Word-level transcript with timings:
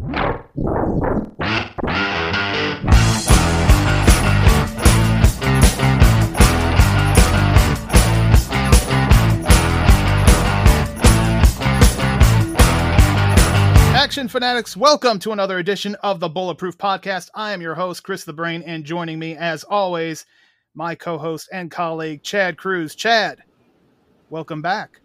Action 0.00 0.16
fanatics, 14.28 14.74
welcome 14.74 15.18
to 15.18 15.32
another 15.32 15.58
edition 15.58 15.94
of 15.96 16.18
the 16.18 16.28
Bulletproof 16.30 16.78
Podcast. 16.78 17.28
I 17.34 17.52
am 17.52 17.60
your 17.60 17.74
host, 17.74 18.02
Chris 18.02 18.24
the 18.24 18.32
Brain, 18.32 18.62
and 18.62 18.84
joining 18.84 19.18
me, 19.18 19.36
as 19.36 19.64
always, 19.64 20.24
my 20.74 20.94
co 20.94 21.18
host 21.18 21.50
and 21.52 21.70
colleague, 21.70 22.22
Chad 22.22 22.56
Cruz. 22.56 22.94
Chad, 22.94 23.42
welcome 24.30 24.62
back. 24.62 25.02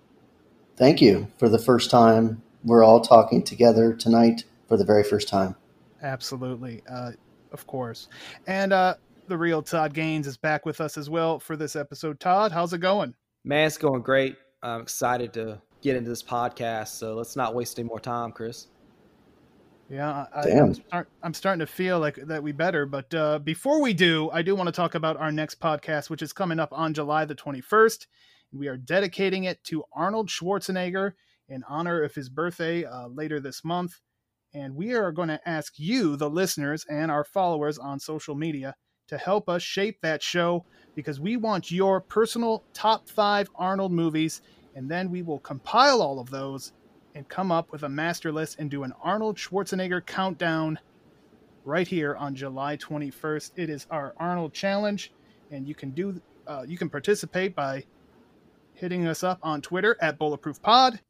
Thank 0.77 1.01
you 1.01 1.27
for 1.37 1.49
the 1.49 1.59
first 1.59 1.91
time. 1.91 2.41
We're 2.63 2.83
all 2.83 3.01
talking 3.01 3.43
together 3.43 3.93
tonight 3.93 4.45
for 4.67 4.77
the 4.77 4.85
very 4.85 5.03
first 5.03 5.27
time. 5.27 5.55
Absolutely. 6.01 6.83
Uh, 6.89 7.11
of 7.51 7.65
course. 7.67 8.09
And 8.47 8.73
uh, 8.73 8.95
the 9.27 9.37
real 9.37 9.61
Todd 9.61 9.93
Gaines 9.93 10.27
is 10.27 10.37
back 10.37 10.65
with 10.65 10.81
us 10.81 10.97
as 10.97 11.09
well 11.09 11.39
for 11.39 11.55
this 11.55 11.75
episode. 11.75 12.19
Todd, 12.19 12.51
how's 12.51 12.73
it 12.73 12.79
going? 12.79 13.13
Man, 13.43 13.67
it's 13.67 13.77
going 13.77 14.01
great. 14.01 14.35
I'm 14.63 14.81
excited 14.81 15.33
to 15.33 15.61
get 15.81 15.95
into 15.95 16.09
this 16.09 16.23
podcast. 16.23 16.89
So 16.89 17.15
let's 17.15 17.35
not 17.35 17.53
waste 17.53 17.79
any 17.79 17.87
more 17.87 17.99
time, 17.99 18.31
Chris. 18.31 18.67
Yeah, 19.89 20.25
I, 20.35 20.49
am 20.49 20.73
start, 20.73 21.07
starting 21.33 21.59
to 21.59 21.67
feel 21.67 21.99
like 21.99 22.15
that 22.15 22.41
we 22.41 22.51
better. 22.51 22.87
But 22.87 23.13
uh, 23.13 23.37
before 23.37 23.81
we 23.81 23.93
do, 23.93 24.31
I 24.31 24.41
do 24.41 24.55
want 24.55 24.67
to 24.67 24.71
talk 24.71 24.95
about 24.95 25.17
our 25.17 25.31
next 25.31 25.59
podcast, 25.59 26.09
which 26.09 26.23
is 26.23 26.33
coming 26.33 26.59
up 26.59 26.69
on 26.71 26.95
July 26.95 27.25
the 27.25 27.35
21st. 27.35 28.07
We 28.51 28.67
are 28.67 28.77
dedicating 28.77 29.43
it 29.43 29.63
to 29.65 29.83
Arnold 29.93 30.29
Schwarzenegger 30.29 31.13
in 31.49 31.63
honor 31.69 32.01
of 32.01 32.15
his 32.15 32.29
birthday 32.29 32.83
uh, 32.85 33.07
later 33.09 33.39
this 33.39 33.63
month. 33.63 33.99
And 34.55 34.73
we 34.73 34.93
are 34.93 35.11
going 35.11 35.27
to 35.27 35.47
ask 35.47 35.73
you, 35.75 36.15
the 36.15 36.29
listeners, 36.29 36.85
and 36.89 37.11
our 37.11 37.25
followers 37.25 37.77
on 37.77 37.99
social 37.99 38.35
media 38.35 38.73
to 39.09 39.17
help 39.17 39.49
us 39.49 39.61
shape 39.61 39.99
that 40.01 40.23
show 40.23 40.63
because 40.95 41.19
we 41.19 41.35
want 41.35 41.71
your 41.71 41.99
personal 41.99 42.63
top 42.73 43.09
five 43.09 43.49
Arnold 43.55 43.91
movies. 43.91 44.41
And 44.73 44.89
then 44.89 45.11
we 45.11 45.23
will 45.23 45.39
compile 45.39 46.01
all 46.01 46.19
of 46.19 46.29
those 46.29 46.71
and 47.15 47.27
come 47.27 47.51
up 47.51 47.73
with 47.73 47.83
a 47.83 47.89
master 47.89 48.31
list 48.31 48.57
and 48.57 48.71
do 48.71 48.83
an 48.83 48.93
Arnold 49.03 49.35
Schwarzenegger 49.35 50.05
countdown 50.05 50.79
right 51.65 51.87
here 51.87 52.15
on 52.15 52.33
July 52.33 52.77
21st. 52.77 53.51
It 53.57 53.69
is 53.69 53.85
our 53.91 54.15
Arnold 54.17 54.53
challenge, 54.53 55.11
and 55.51 55.67
you 55.67 55.75
can 55.75 55.91
do 55.91 56.21
uh, 56.47 56.63
you 56.65 56.77
can 56.77 56.89
participate 56.89 57.55
by 57.55 57.83
hitting 58.73 59.05
us 59.05 59.21
up 59.21 59.39
on 59.43 59.61
Twitter 59.61 59.97
at 59.99 60.17
Bulletproof 60.17 60.61
Pod 60.61 61.01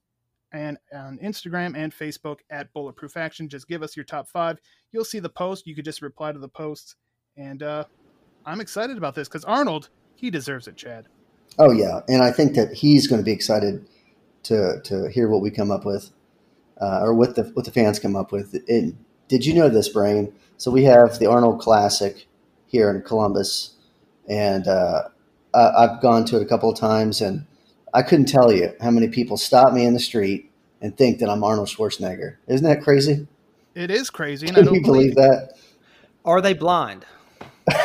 and 0.55 0.77
on 0.93 1.17
Instagram 1.19 1.75
and 1.75 1.93
Facebook 1.93 2.39
at 2.49 2.71
Bulletproof 2.73 3.17
Action. 3.17 3.49
Just 3.49 3.67
give 3.67 3.83
us 3.83 3.95
your 3.95 4.05
top 4.05 4.27
five. 4.27 4.57
You'll 4.91 5.05
see 5.05 5.19
the 5.19 5.29
post. 5.29 5.67
You 5.67 5.75
could 5.75 5.85
just 5.85 6.01
reply 6.01 6.31
to 6.31 6.39
the 6.39 6.47
post, 6.47 6.95
and 7.37 7.61
uh, 7.61 7.85
I'm 8.45 8.61
excited 8.61 8.97
about 8.97 9.15
this 9.15 9.27
because 9.27 9.45
Arnold 9.45 9.89
he 10.15 10.29
deserves 10.29 10.67
it, 10.67 10.77
Chad. 10.77 11.07
Oh 11.59 11.71
yeah, 11.71 12.01
and 12.07 12.23
I 12.23 12.31
think 12.31 12.55
that 12.55 12.73
he's 12.73 13.07
going 13.07 13.21
to 13.21 13.25
be 13.25 13.31
excited 13.31 13.87
to 14.43 14.81
to 14.83 15.09
hear 15.09 15.27
what 15.27 15.41
we 15.41 15.51
come 15.51 15.71
up 15.71 15.85
with, 15.85 16.11
uh, 16.81 16.99
or 17.01 17.13
what 17.13 17.35
the 17.35 17.43
what 17.53 17.65
the 17.65 17.71
fans 17.71 17.99
come 17.99 18.15
up 18.15 18.31
with. 18.31 18.55
And 18.67 18.97
did 19.27 19.45
you 19.45 19.53
know 19.53 19.69
this, 19.69 19.89
Brain? 19.89 20.33
So 20.57 20.71
we 20.71 20.85
have 20.85 21.19
the 21.19 21.27
Arnold 21.27 21.59
Classic 21.59 22.27
here 22.65 22.89
in 22.89 23.01
Columbus, 23.01 23.75
and 24.27 24.67
uh, 24.67 25.03
I've 25.53 26.01
gone 26.01 26.25
to 26.25 26.37
it 26.37 26.41
a 26.41 26.45
couple 26.45 26.69
of 26.69 26.77
times, 26.77 27.21
and 27.21 27.45
I 27.95 28.01
couldn't 28.01 28.25
tell 28.25 28.51
you 28.51 28.73
how 28.81 28.91
many 28.91 29.07
people 29.07 29.37
stop 29.37 29.73
me 29.73 29.85
in 29.85 29.93
the 29.93 29.99
street 29.99 30.51
and 30.81 30.95
think 30.97 31.19
that 31.19 31.29
I'm 31.29 31.43
Arnold 31.43 31.69
Schwarzenegger. 31.69 32.35
Isn't 32.45 32.67
that 32.67 32.83
crazy? 32.83 33.25
It 33.73 33.89
is 33.89 34.09
crazy. 34.09 34.47
And 34.47 34.55
Can 34.55 34.65
you 34.65 34.81
believe, 34.81 34.83
believe 34.83 35.15
that? 35.15 35.53
Are 36.25 36.41
they 36.41 36.53
blind? 36.53 37.05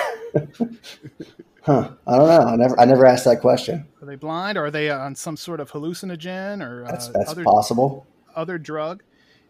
Huh. 1.62 1.90
I 2.06 2.16
don't 2.16 2.26
know. 2.26 2.40
I 2.40 2.56
never 2.56 2.80
I 2.80 2.84
never 2.86 3.06
asked 3.06 3.26
that 3.26 3.40
question. 3.40 3.86
Are 4.00 4.06
they 4.06 4.16
blind 4.16 4.56
or 4.56 4.64
are 4.64 4.70
they 4.70 4.88
on 4.90 5.14
some 5.14 5.36
sort 5.36 5.60
of 5.60 5.70
hallucinogen 5.70 6.66
or 6.66 6.84
uh, 6.84 6.90
that's, 6.90 7.08
that's 7.08 7.30
other, 7.30 7.44
possible. 7.44 8.06
Other 8.34 8.56
drug. 8.56 9.02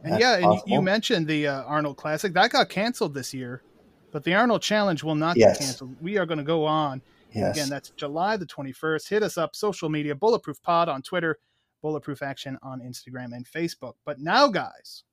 And 0.02 0.14
that's 0.14 0.20
yeah, 0.20 0.40
possible. 0.40 0.62
and 0.64 0.72
you 0.72 0.82
mentioned 0.82 1.28
the 1.28 1.46
uh, 1.46 1.62
Arnold 1.62 1.96
Classic. 1.98 2.32
That 2.32 2.50
got 2.50 2.68
canceled 2.68 3.14
this 3.14 3.32
year. 3.32 3.62
But 4.10 4.24
the 4.24 4.34
Arnold 4.34 4.60
Challenge 4.60 5.04
will 5.04 5.14
not 5.14 5.36
yes. 5.36 5.58
get 5.58 5.64
canceled. 5.66 5.96
We 6.00 6.18
are 6.18 6.26
going 6.26 6.38
to 6.38 6.44
go 6.44 6.64
on. 6.64 7.00
Yes. 7.32 7.56
Again, 7.56 7.68
that's 7.68 7.90
July 7.90 8.36
the 8.36 8.46
21st. 8.46 9.08
Hit 9.08 9.22
us 9.22 9.38
up 9.38 9.54
social 9.54 9.88
media, 9.88 10.14
Bulletproof 10.14 10.60
Pod 10.62 10.88
on 10.88 11.02
Twitter, 11.02 11.38
Bulletproof 11.82 12.22
Action 12.22 12.58
on 12.62 12.80
Instagram 12.80 13.34
and 13.34 13.46
Facebook. 13.46 13.94
But 14.04 14.18
now, 14.18 14.48
guys, 14.48 15.04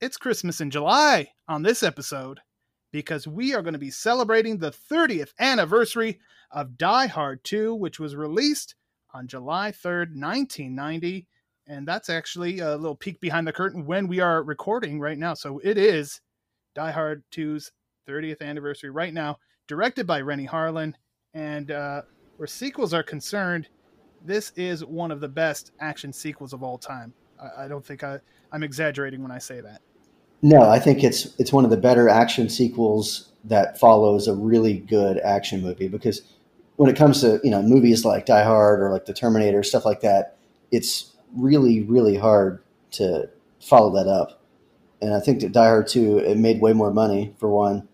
it's 0.00 0.16
Christmas 0.16 0.60
in 0.60 0.70
July 0.70 1.28
on 1.48 1.62
this 1.62 1.82
episode 1.82 2.40
because 2.92 3.26
we 3.26 3.54
are 3.54 3.62
going 3.62 3.74
to 3.74 3.78
be 3.78 3.90
celebrating 3.90 4.58
the 4.58 4.70
30th 4.70 5.30
anniversary 5.38 6.18
of 6.50 6.78
Die 6.78 7.06
Hard 7.06 7.44
2, 7.44 7.74
which 7.74 7.98
was 7.98 8.16
released 8.16 8.74
on 9.12 9.26
July 9.26 9.72
3rd, 9.72 10.14
1990. 10.14 11.26
And 11.66 11.86
that's 11.86 12.08
actually 12.08 12.60
a 12.60 12.76
little 12.76 12.94
peek 12.94 13.20
behind 13.20 13.46
the 13.46 13.52
curtain 13.52 13.86
when 13.86 14.06
we 14.06 14.20
are 14.20 14.42
recording 14.42 15.00
right 15.00 15.18
now. 15.18 15.34
So 15.34 15.60
it 15.64 15.78
is 15.78 16.20
Die 16.74 16.90
Hard 16.90 17.24
2's 17.32 17.72
30th 18.08 18.40
anniversary 18.40 18.90
right 18.90 19.12
now, 19.12 19.38
directed 19.66 20.06
by 20.06 20.20
Renny 20.20 20.46
Harlin. 20.46 20.94
And 21.34 21.70
uh, 21.70 22.02
where 22.36 22.46
sequels 22.46 22.94
are 22.94 23.02
concerned, 23.02 23.68
this 24.24 24.52
is 24.56 24.84
one 24.84 25.10
of 25.10 25.20
the 25.20 25.28
best 25.28 25.72
action 25.80 26.12
sequels 26.12 26.52
of 26.52 26.62
all 26.62 26.78
time. 26.78 27.12
I, 27.40 27.64
I 27.64 27.68
don't 27.68 27.84
think 27.84 28.04
I, 28.04 28.18
I'm 28.52 28.62
exaggerating 28.62 29.22
when 29.22 29.30
I 29.30 29.38
say 29.38 29.60
that. 29.60 29.80
No, 30.42 30.62
I 30.68 30.78
think 30.78 31.02
it's 31.02 31.34
it's 31.38 31.52
one 31.52 31.64
of 31.64 31.70
the 31.70 31.76
better 31.76 32.08
action 32.08 32.48
sequels 32.48 33.32
that 33.44 33.80
follows 33.80 34.28
a 34.28 34.34
really 34.34 34.78
good 34.78 35.18
action 35.18 35.62
movie 35.62 35.88
because 35.88 36.22
when 36.76 36.90
it 36.90 36.96
comes 36.96 37.22
to 37.22 37.40
you 37.42 37.50
know 37.50 37.62
movies 37.62 38.04
like 38.04 38.26
Die 38.26 38.44
Hard 38.44 38.80
or 38.80 38.90
like 38.90 39.06
The 39.06 39.14
Terminator 39.14 39.62
stuff 39.62 39.86
like 39.86 40.02
that, 40.02 40.36
it's 40.70 41.16
really 41.34 41.82
really 41.82 42.16
hard 42.16 42.62
to 42.92 43.30
follow 43.60 43.90
that 43.94 44.08
up. 44.08 44.42
And 45.00 45.14
I 45.14 45.20
think 45.20 45.40
that 45.40 45.52
Die 45.52 45.66
Hard 45.66 45.88
two 45.88 46.18
it 46.18 46.36
made 46.36 46.60
way 46.60 46.74
more 46.74 46.92
money 46.92 47.34
for 47.38 47.48
one, 47.48 47.88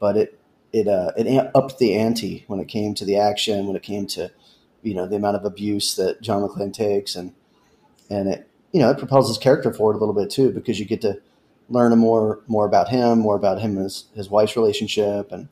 but 0.00 0.16
it 0.16 0.38
it 0.74 0.88
uh, 0.88 1.12
it 1.16 1.50
upped 1.54 1.78
the 1.78 1.94
ante 1.94 2.44
when 2.48 2.58
it 2.58 2.66
came 2.66 2.94
to 2.94 3.04
the 3.04 3.16
action, 3.16 3.68
when 3.68 3.76
it 3.76 3.82
came 3.84 4.08
to 4.08 4.32
you 4.82 4.92
know 4.92 5.06
the 5.06 5.14
amount 5.14 5.36
of 5.36 5.44
abuse 5.44 5.94
that 5.94 6.20
John 6.20 6.42
McClane 6.42 6.72
takes, 6.72 7.14
and 7.14 7.32
and 8.10 8.28
it 8.28 8.48
you 8.72 8.80
know 8.80 8.90
it 8.90 8.98
propels 8.98 9.28
his 9.28 9.38
character 9.38 9.72
forward 9.72 9.94
a 9.94 9.98
little 9.98 10.14
bit 10.14 10.30
too 10.30 10.50
because 10.50 10.80
you 10.80 10.84
get 10.84 11.00
to 11.02 11.20
learn 11.68 11.96
more 11.96 12.40
more 12.48 12.66
about 12.66 12.88
him, 12.88 13.20
more 13.20 13.36
about 13.36 13.60
him 13.60 13.76
and 13.76 13.84
his, 13.84 14.06
his 14.16 14.28
wife's 14.28 14.56
relationship 14.56 15.30
and 15.30 15.48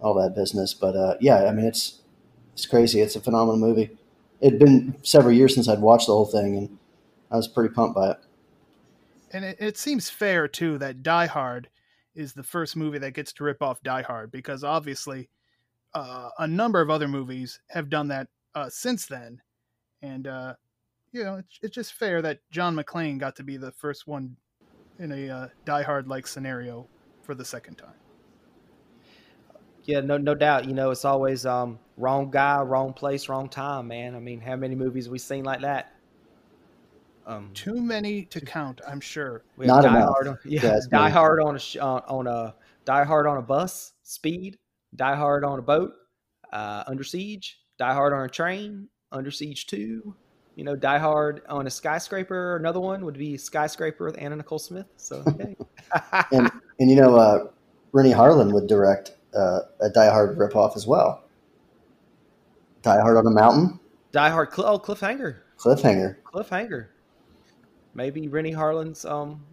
all 0.00 0.14
that 0.14 0.36
business. 0.36 0.72
But 0.72 0.94
uh, 0.94 1.16
yeah, 1.20 1.48
I 1.48 1.52
mean 1.52 1.66
it's 1.66 1.98
it's 2.52 2.66
crazy. 2.66 3.00
It's 3.00 3.16
a 3.16 3.20
phenomenal 3.20 3.58
movie. 3.58 3.90
It'd 4.40 4.60
been 4.60 4.94
several 5.02 5.34
years 5.34 5.52
since 5.52 5.68
I'd 5.68 5.80
watched 5.80 6.06
the 6.06 6.12
whole 6.12 6.26
thing, 6.26 6.56
and 6.56 6.78
I 7.28 7.36
was 7.36 7.48
pretty 7.48 7.74
pumped 7.74 7.96
by 7.96 8.12
it. 8.12 8.18
And 9.32 9.44
it, 9.44 9.56
it 9.58 9.76
seems 9.76 10.10
fair 10.10 10.46
too 10.46 10.78
that 10.78 11.02
Die 11.02 11.26
Hard 11.26 11.68
is 12.20 12.32
the 12.32 12.42
first 12.42 12.76
movie 12.76 12.98
that 12.98 13.14
gets 13.14 13.32
to 13.32 13.44
rip 13.44 13.62
off 13.62 13.82
Die 13.82 14.02
Hard 14.02 14.30
because 14.30 14.62
obviously 14.62 15.28
uh, 15.94 16.28
a 16.38 16.46
number 16.46 16.80
of 16.80 16.90
other 16.90 17.08
movies 17.08 17.60
have 17.70 17.88
done 17.88 18.08
that 18.08 18.28
uh, 18.54 18.68
since 18.68 19.06
then, 19.06 19.40
and 20.02 20.26
uh, 20.26 20.54
you 21.12 21.24
know 21.24 21.36
it's, 21.36 21.58
it's 21.62 21.74
just 21.74 21.94
fair 21.94 22.22
that 22.22 22.40
John 22.50 22.76
McClane 22.76 23.18
got 23.18 23.36
to 23.36 23.42
be 23.42 23.56
the 23.56 23.72
first 23.72 24.06
one 24.06 24.36
in 24.98 25.10
a 25.12 25.30
uh, 25.30 25.48
Die 25.64 25.82
Hard 25.82 26.06
like 26.06 26.26
scenario 26.26 26.86
for 27.22 27.34
the 27.34 27.44
second 27.44 27.76
time. 27.76 27.94
Yeah, 29.84 30.00
no, 30.00 30.18
no 30.18 30.34
doubt. 30.34 30.66
You 30.66 30.74
know, 30.74 30.90
it's 30.90 31.04
always 31.06 31.46
um, 31.46 31.78
wrong 31.96 32.30
guy, 32.30 32.60
wrong 32.60 32.92
place, 32.92 33.28
wrong 33.28 33.48
time, 33.48 33.88
man. 33.88 34.14
I 34.14 34.20
mean, 34.20 34.40
how 34.40 34.56
many 34.56 34.74
movies 34.74 35.08
we 35.08 35.18
seen 35.18 35.42
like 35.42 35.62
that? 35.62 35.94
Um, 37.26 37.50
Too 37.54 37.80
many 37.80 38.24
to 38.26 38.40
count, 38.40 38.80
I'm 38.86 39.00
sure. 39.00 39.44
We 39.56 39.66
Not 39.66 39.82
Die 39.82 39.88
enough. 39.88 40.08
Hard 40.08 40.28
on, 40.28 40.38
yeah, 40.44 40.78
Die 40.88 41.10
Hard 41.10 41.40
on 41.40 41.56
a 41.56 41.80
uh, 41.80 42.00
on 42.08 42.26
a 42.26 42.54
Die 42.84 43.04
Hard 43.04 43.26
on 43.26 43.36
a 43.36 43.42
bus, 43.42 43.92
Speed, 44.02 44.58
Die 44.96 45.14
Hard 45.14 45.44
on 45.44 45.58
a 45.58 45.62
boat, 45.62 45.92
uh, 46.52 46.84
Under 46.86 47.04
Siege, 47.04 47.60
Die 47.78 47.94
Hard 47.94 48.12
on 48.12 48.24
a 48.24 48.28
train, 48.28 48.88
Under 49.12 49.30
Siege 49.30 49.66
Two. 49.66 50.14
You 50.56 50.64
know, 50.64 50.76
Die 50.76 50.98
Hard 50.98 51.42
on 51.48 51.66
a 51.66 51.70
skyscraper. 51.70 52.56
Another 52.56 52.80
one 52.80 53.04
would 53.04 53.16
be 53.16 53.38
Skyscraper 53.38 54.04
with 54.04 54.16
Anna 54.18 54.36
Nicole 54.36 54.58
Smith. 54.58 54.86
So, 54.96 55.22
okay. 55.28 55.56
and 56.32 56.50
and 56.78 56.90
you 56.90 56.96
know, 56.96 57.16
uh, 57.16 57.46
Renny 57.92 58.12
Harlin 58.12 58.52
would 58.52 58.66
direct 58.66 59.12
uh, 59.34 59.60
a 59.80 59.88
Die 59.88 60.10
Hard 60.10 60.36
ripoff 60.36 60.76
as 60.76 60.86
well. 60.86 61.24
Die 62.82 63.00
Hard 63.00 63.16
on 63.16 63.26
a 63.26 63.30
Mountain. 63.30 63.78
Die 64.12 64.30
Hard. 64.30 64.52
Cl- 64.52 64.68
oh, 64.68 64.78
Cliffhanger. 64.78 65.36
Cliffhanger. 65.58 66.16
Cliffhanger. 66.24 66.88
Maybe 67.94 68.28
Renny 68.28 68.52
Harlin's 68.52 69.04
um 69.04 69.44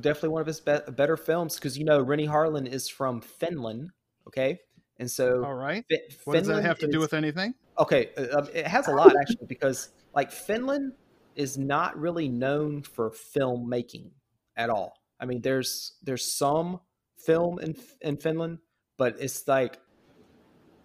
definitely 0.00 0.30
one 0.30 0.40
of 0.40 0.46
his 0.46 0.60
be- 0.60 0.92
better 0.92 1.16
films 1.16 1.56
because 1.56 1.78
you 1.78 1.84
know 1.84 2.00
Renny 2.00 2.26
Harlin 2.26 2.66
is 2.66 2.88
from 2.88 3.20
Finland. 3.20 3.90
Okay, 4.26 4.58
and 4.98 5.10
so 5.10 5.44
all 5.44 5.54
right, 5.54 5.84
what 6.24 6.34
Finland 6.34 6.46
does 6.46 6.46
that 6.48 6.62
have 6.62 6.78
to 6.78 6.86
is, 6.86 6.92
do 6.92 7.00
with 7.00 7.14
anything? 7.14 7.54
Okay, 7.78 8.10
uh, 8.16 8.38
um, 8.38 8.48
it 8.52 8.66
has 8.66 8.88
a 8.88 8.92
lot 8.92 9.12
actually 9.20 9.46
because 9.46 9.88
like 10.14 10.30
Finland 10.30 10.92
is 11.34 11.56
not 11.56 11.98
really 11.98 12.28
known 12.28 12.82
for 12.82 13.10
filmmaking 13.10 14.10
at 14.56 14.70
all. 14.70 14.92
I 15.18 15.26
mean, 15.26 15.40
there's 15.40 15.94
there's 16.02 16.36
some 16.36 16.80
film 17.16 17.58
in 17.58 17.74
in 18.00 18.16
Finland, 18.16 18.58
but 18.98 19.16
it's 19.18 19.46
like 19.48 19.78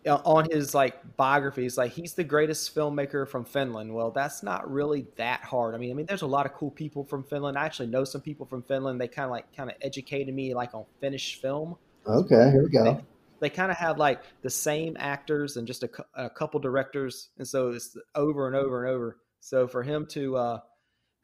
on 0.08 0.50
his 0.50 0.74
like 0.76 1.18
biographies, 1.18 1.78
like 1.78 1.92
he's 1.92 2.14
the 2.14 2.24
greatest 2.24 2.76
filmmaker 2.76 3.28
from 3.28 3.44
Finland. 3.44 3.94
Well, 3.94 4.12
that's 4.12 4.44
not 4.44 4.70
really 4.72 5.08
that 5.18 5.42
hard. 5.42 5.74
I 5.74 5.78
mean, 5.78 5.92
I 5.92 5.94
mean, 5.94 6.06
there's 6.06 6.22
a 6.22 6.28
lot 6.28 6.46
of 6.46 6.54
cool 6.54 6.72
people 6.72 7.04
from 7.04 7.24
Finland. 7.24 7.58
I 7.58 7.66
actually 7.66 7.88
know 7.88 8.04
some 8.04 8.22
people 8.22 8.46
from 8.46 8.62
Finland. 8.64 9.02
They 9.02 9.08
kind 9.08 9.26
of 9.26 9.32
like 9.32 9.56
kind 9.56 9.70
of 9.70 9.76
educated 9.82 10.34
me 10.34 10.54
like 10.54 10.74
on 10.74 10.86
Finnish 11.00 11.42
film. 11.42 11.76
Okay, 12.08 12.52
here 12.52 12.64
we 12.64 12.70
go. 12.70 12.84
They, 12.84 13.04
they 13.40 13.50
kind 13.50 13.72
of 13.72 13.78
have 13.78 13.98
like 13.98 14.22
the 14.42 14.50
same 14.50 14.96
actors 15.00 15.58
and 15.58 15.66
just 15.66 15.84
a, 15.84 15.90
a, 16.14 16.30
couple 16.30 16.60
directors, 16.60 17.30
and 17.38 17.48
so 17.48 17.70
it's 17.70 17.98
over 18.14 18.48
and 18.48 18.56
over 18.56 18.86
and 18.86 18.94
over. 18.94 19.18
So 19.40 19.68
for 19.68 19.82
him 19.82 20.06
to 20.08 20.38
uh, 20.38 20.60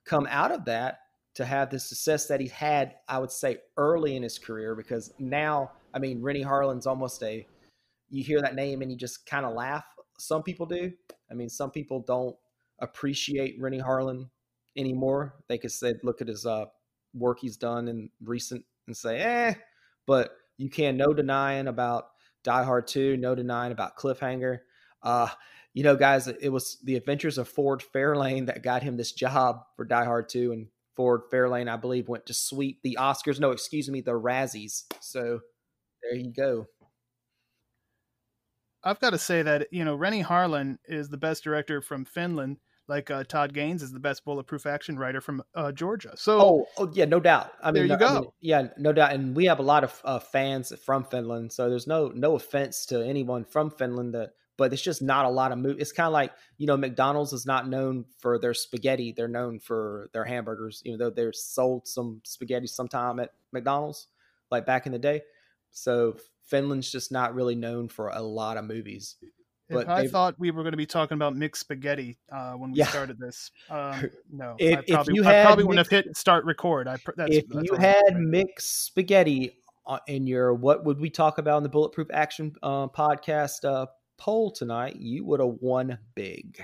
come 0.06 0.28
out 0.30 0.52
of 0.52 0.66
that 0.66 1.00
to 1.36 1.46
have 1.46 1.70
the 1.70 1.80
success 1.80 2.26
that 2.28 2.42
he 2.42 2.48
had, 2.48 2.96
I 3.08 3.20
would 3.20 3.32
say 3.32 3.60
early 3.78 4.16
in 4.16 4.24
his 4.24 4.38
career, 4.40 4.76
because 4.76 5.14
now 5.20 5.72
I 5.94 6.00
mean, 6.00 6.22
Renny 6.22 6.42
Harlin's 6.42 6.88
almost 6.88 7.22
a 7.24 7.46
you 8.12 8.24
hear 8.24 8.42
that 8.42 8.56
name 8.56 8.82
and 8.82 8.92
you 8.92 8.98
just 8.98 9.26
kind 9.26 9.46
of 9.46 9.54
laugh. 9.54 9.86
Some 10.20 10.44
people 10.44 10.66
do. 10.66 10.92
I 11.32 11.34
mean, 11.34 11.50
some 11.50 11.72
people 11.72 12.02
don't 12.02 12.36
appreciate 12.80 13.56
Renny 13.60 13.80
Harlin 13.80 14.30
anymore. 14.78 15.36
They 15.48 15.58
could 15.58 15.72
say, 15.72 15.96
look 16.04 16.22
at 16.22 16.28
his 16.28 16.46
uh, 16.46 16.66
work 17.14 17.40
he's 17.40 17.58
done 17.58 17.88
in 17.88 18.10
recent 18.24 18.64
and 18.88 18.96
say, 18.96 19.20
eh. 19.20 19.54
But 20.06 20.32
you 20.58 20.70
can 20.70 20.98
no 20.98 21.14
denying 21.14 21.68
about 21.68 22.10
Die 22.44 22.64
Hard 22.64 22.88
2, 22.88 23.18
no 23.18 23.34
denying 23.34 23.72
about 23.72 23.98
Cliffhanger. 23.98 24.60
Uh, 25.02 25.30
you 25.74 25.84
know, 25.84 25.96
guys, 25.96 26.28
it 26.28 26.50
was 26.50 26.78
the 26.84 26.96
adventures 26.96 27.38
of 27.38 27.48
Ford 27.48 27.82
Fairlane 27.94 28.48
that 28.48 28.64
got 28.64 28.84
him 28.84 28.98
this 28.98 29.14
job 29.14 29.64
for 29.76 29.86
Die 29.86 30.06
Hard 30.06 30.28
2. 30.30 30.52
And 30.52 30.68
Ford 30.96 31.22
Fairlane, 31.32 31.72
I 31.72 31.78
believe, 31.78 32.10
went 32.10 32.26
to 32.26 32.34
sweep 32.34 32.82
the 32.84 32.98
Oscars. 33.00 33.40
No, 33.40 33.52
excuse 33.52 33.90
me, 33.90 34.02
the 34.02 34.12
Razzies. 34.12 34.84
So 35.00 35.40
there 36.04 36.20
you 36.20 36.34
go. 36.34 36.68
I've 38.84 39.00
got 39.00 39.12
to 39.12 39.18
say 39.18 39.42
that 39.42 39.68
you 39.72 39.86
know 39.86 39.96
Renny 39.96 40.24
Harlin 40.24 40.78
is 40.86 41.10
the 41.10 41.18
best 41.18 41.44
director 41.44 41.82
from 41.82 42.06
Finland, 42.06 42.58
like 42.88 43.12
uh, 43.12 43.24
Todd 43.24 43.54
Gaines 43.54 43.84
is 43.84 43.92
the 43.92 44.00
best 44.00 44.26
bulletproof 44.26 44.66
action 44.66 44.98
writer 44.98 45.22
from 45.22 45.44
uh, 45.56 45.72
Georgia. 45.72 46.14
So, 46.16 46.42
oh, 46.42 46.68
oh, 46.78 46.92
yeah, 46.94 47.06
no 47.06 47.20
doubt. 47.20 47.52
I 47.62 47.68
mean, 47.68 47.88
there 47.88 47.98
you 47.98 47.98
go. 47.98 48.08
I 48.08 48.20
mean, 48.22 48.30
yeah, 48.42 48.68
no 48.78 48.92
doubt. 48.92 49.14
And 49.14 49.36
we 49.36 49.46
have 49.46 49.60
a 49.60 49.64
lot 49.64 49.84
of 49.84 50.02
uh, 50.04 50.20
fans 50.20 50.74
from 50.84 51.06
Finland, 51.06 51.54
so 51.54 51.70
there's 51.70 51.88
no 51.88 52.12
no 52.14 52.36
offense 52.36 52.86
to 52.88 53.02
anyone 53.06 53.46
from 53.46 53.72
Finland 53.72 54.14
that. 54.14 54.32
But 54.58 54.74
it's 54.74 54.82
just 54.82 55.02
not 55.02 55.26
a 55.26 55.30
lot 55.30 55.52
of 55.52 55.58
movies. 55.58 55.82
It's 55.82 55.92
kind 55.92 56.06
of 56.06 56.14
like 56.14 56.34
you 56.58 56.68
know 56.68 56.78
McDonald's 56.78 57.34
is 57.34 57.48
not 57.48 57.68
known 57.68 58.06
for 58.20 58.38
their 58.38 58.54
spaghetti; 58.54 59.12
they're 59.12 59.28
known 59.28 59.60
for 59.60 60.10
their 60.14 60.26
hamburgers. 60.26 60.84
Even 60.86 61.00
though 61.00 61.10
they're 61.10 61.34
sold 61.34 61.88
some 61.88 62.22
spaghetti 62.26 62.68
sometime 62.68 63.20
at 63.20 63.32
McDonald's, 63.52 64.08
like 64.52 64.66
back 64.66 64.86
in 64.86 64.92
the 64.92 65.00
day. 65.00 65.22
So 65.72 66.18
Finland's 66.46 66.92
just 66.92 67.12
not 67.12 67.34
really 67.34 67.56
known 67.56 67.88
for 67.88 68.10
a 68.10 68.22
lot 68.22 68.58
of 68.58 68.66
movies. 68.66 69.16
But 69.70 69.88
I 69.88 70.08
thought 70.08 70.36
we 70.38 70.52
were 70.52 70.64
going 70.64 70.74
to 70.74 70.78
be 70.78 70.86
talking 70.86 71.16
about 71.16 71.36
mixed 71.36 71.62
spaghetti 71.62 72.18
uh, 72.32 72.54
when 72.54 72.72
we 72.72 72.80
yeah. 72.80 72.88
started 72.88 73.18
this. 73.18 73.52
Um, 73.70 74.10
no, 74.32 74.56
if, 74.60 74.80
I 74.80 74.82
probably, 74.82 75.14
if 75.14 75.16
you 75.16 75.30
I 75.30 75.44
probably 75.44 75.64
wouldn't 75.64 75.90
have 75.90 76.06
hit 76.06 76.18
start 76.18 76.46
record. 76.46 76.88
I, 76.88 76.98
that's, 77.16 77.36
if 77.36 77.48
that's 77.48 77.66
you 77.66 77.76
had 77.76 78.18
mixed 78.18 78.86
spaghetti 78.86 79.58
uh, 79.88 80.00
in 80.08 80.28
your 80.28 80.54
what 80.54 80.84
would 80.84 81.00
we 81.00 81.10
talk 81.10 81.38
about 81.38 81.58
in 81.58 81.64
the 81.64 81.70
Bulletproof 81.70 82.10
Action 82.12 82.54
uh, 82.62 82.88
podcast 82.88 83.64
uh, 83.64 83.86
poll 84.18 84.52
tonight, 84.52 84.98
you 84.98 85.26
would 85.26 85.40
have 85.40 85.56
won 85.62 85.98
big. 86.16 86.62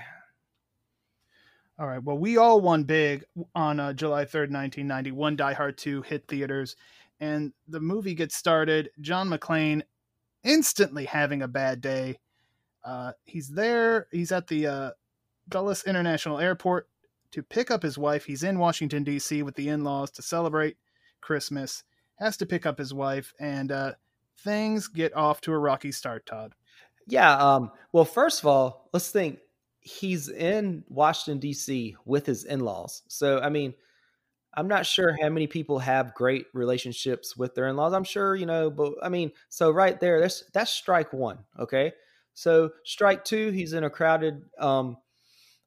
All 1.78 1.86
right. 1.86 2.02
Well, 2.02 2.18
we 2.18 2.36
all 2.36 2.60
won 2.60 2.82
big 2.82 3.24
on 3.54 3.78
uh, 3.78 3.92
July 3.92 4.24
3rd, 4.24 4.50
1991. 4.50 5.36
Die 5.36 5.52
Hard 5.52 5.78
2 5.78 6.02
hit 6.02 6.26
theaters 6.26 6.74
and 7.20 7.52
the 7.66 7.80
movie 7.80 8.14
gets 8.14 8.36
started. 8.36 8.90
John 9.00 9.28
McClane 9.28 9.82
instantly 10.44 11.04
having 11.04 11.42
a 11.42 11.48
bad 11.48 11.80
day. 11.80 12.18
Uh, 12.84 13.12
he's 13.24 13.48
there. 13.48 14.06
He's 14.12 14.32
at 14.32 14.46
the 14.46 14.66
uh, 14.66 14.90
Dulles 15.48 15.84
International 15.84 16.38
Airport 16.38 16.88
to 17.32 17.42
pick 17.42 17.70
up 17.70 17.82
his 17.82 17.98
wife. 17.98 18.24
He's 18.24 18.42
in 18.42 18.58
Washington 18.58 19.04
D.C. 19.04 19.42
with 19.42 19.56
the 19.56 19.68
in-laws 19.68 20.10
to 20.12 20.22
celebrate 20.22 20.76
Christmas. 21.20 21.84
Has 22.16 22.36
to 22.38 22.46
pick 22.46 22.66
up 22.66 22.78
his 22.78 22.92
wife, 22.92 23.32
and 23.38 23.70
uh, 23.70 23.92
things 24.38 24.88
get 24.88 25.14
off 25.14 25.40
to 25.42 25.52
a 25.52 25.58
rocky 25.58 25.92
start. 25.92 26.26
Todd. 26.26 26.54
Yeah. 27.06 27.36
Um, 27.36 27.70
well, 27.92 28.04
first 28.04 28.40
of 28.40 28.46
all, 28.46 28.88
let's 28.92 29.10
think. 29.10 29.38
He's 29.80 30.28
in 30.28 30.84
Washington 30.88 31.38
D.C. 31.38 31.96
with 32.04 32.26
his 32.26 32.44
in-laws. 32.44 33.02
So, 33.08 33.40
I 33.40 33.48
mean, 33.48 33.74
I'm 34.54 34.68
not 34.68 34.86
sure 34.86 35.16
how 35.20 35.28
many 35.28 35.46
people 35.46 35.78
have 35.78 36.14
great 36.14 36.46
relationships 36.54 37.36
with 37.36 37.54
their 37.54 37.68
in-laws. 37.68 37.92
I'm 37.92 38.04
sure, 38.04 38.34
you 38.34 38.46
know, 38.46 38.70
but 38.70 38.94
I 39.02 39.08
mean, 39.08 39.32
so 39.48 39.70
right 39.70 39.98
there, 40.00 40.20
that's 40.20 40.44
that's 40.52 40.70
strike 40.70 41.12
one. 41.12 41.38
Okay. 41.58 41.92
So 42.34 42.70
strike 42.84 43.24
two, 43.24 43.50
he's 43.50 43.72
in 43.72 43.84
a 43.84 43.90
crowded 43.90 44.42
um 44.58 44.96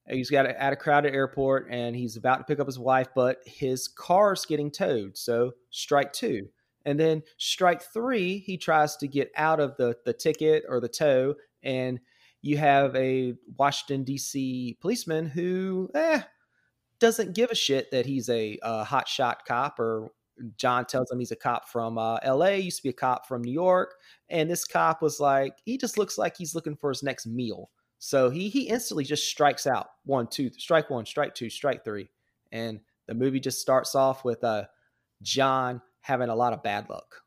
he's 0.07 0.29
got 0.29 0.45
a, 0.45 0.61
at 0.61 0.73
a 0.73 0.75
crowded 0.75 1.13
airport 1.13 1.67
and 1.69 1.95
he's 1.95 2.17
about 2.17 2.37
to 2.37 2.43
pick 2.43 2.59
up 2.59 2.67
his 2.67 2.79
wife, 2.79 3.07
but 3.15 3.37
his 3.45 3.87
car's 3.87 4.45
getting 4.45 4.71
towed. 4.71 5.17
So 5.17 5.51
strike 5.69 6.13
two. 6.13 6.47
And 6.85 6.99
then 6.99 7.21
strike 7.37 7.81
three, 7.81 8.39
he 8.39 8.57
tries 8.57 8.97
to 8.97 9.07
get 9.07 9.31
out 9.35 9.59
of 9.59 9.77
the 9.77 9.95
the 10.05 10.13
ticket 10.13 10.63
or 10.67 10.79
the 10.79 10.89
tow, 10.89 11.35
and 11.61 11.99
you 12.41 12.57
have 12.57 12.95
a 12.95 13.35
Washington 13.55 14.03
D.C. 14.03 14.77
policeman 14.81 15.27
who, 15.27 15.91
eh, 15.93 16.21
doesn't 17.01 17.33
give 17.33 17.51
a 17.51 17.55
shit 17.55 17.91
that 17.91 18.05
he's 18.05 18.29
a, 18.29 18.57
a 18.61 18.83
hot 18.85 19.09
shot 19.09 19.43
cop 19.45 19.79
or 19.79 20.11
John 20.55 20.85
tells 20.85 21.11
him 21.11 21.19
he's 21.19 21.31
a 21.31 21.35
cop 21.35 21.67
from 21.67 21.97
uh, 21.97 22.17
LA, 22.25 22.51
used 22.51 22.77
to 22.77 22.83
be 22.83 22.89
a 22.89 22.93
cop 22.93 23.27
from 23.27 23.43
New 23.43 23.51
York. 23.51 23.95
And 24.29 24.49
this 24.49 24.65
cop 24.65 25.01
was 25.01 25.19
like, 25.19 25.57
he 25.65 25.77
just 25.77 25.97
looks 25.97 26.17
like 26.17 26.37
he's 26.37 26.55
looking 26.55 26.75
for 26.75 26.89
his 26.89 27.03
next 27.03 27.27
meal. 27.27 27.69
So 27.99 28.29
he 28.29 28.49
he 28.49 28.61
instantly 28.61 29.03
just 29.03 29.27
strikes 29.27 29.67
out 29.67 29.89
one, 30.05 30.27
two, 30.27 30.49
strike 30.57 30.89
one, 30.89 31.05
strike 31.05 31.35
two, 31.35 31.49
strike 31.49 31.83
three. 31.83 32.09
And 32.51 32.79
the 33.07 33.13
movie 33.13 33.39
just 33.39 33.61
starts 33.61 33.93
off 33.93 34.25
with 34.25 34.43
uh, 34.43 34.65
John 35.21 35.81
having 35.99 36.29
a 36.29 36.35
lot 36.35 36.53
of 36.53 36.63
bad 36.63 36.89
luck. 36.89 37.21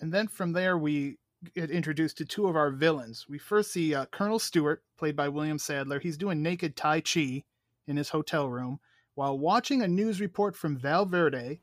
And 0.00 0.12
then 0.12 0.26
from 0.26 0.52
there, 0.52 0.76
we 0.76 1.18
get 1.54 1.70
introduced 1.70 2.18
to 2.18 2.24
two 2.24 2.48
of 2.48 2.56
our 2.56 2.70
villains. 2.70 3.26
We 3.28 3.38
first 3.38 3.72
see 3.72 3.94
uh, 3.94 4.06
Colonel 4.06 4.40
Stewart, 4.40 4.82
played 4.96 5.14
by 5.14 5.28
William 5.28 5.58
Sadler. 5.58 6.00
He's 6.00 6.16
doing 6.16 6.42
naked 6.42 6.76
Tai 6.76 7.02
Chi 7.02 7.44
in 7.88 7.96
his 7.96 8.10
hotel 8.10 8.48
room 8.48 8.78
while 9.14 9.38
watching 9.38 9.82
a 9.82 9.88
news 9.88 10.20
report 10.20 10.54
from 10.54 10.76
Valverde 10.76 11.60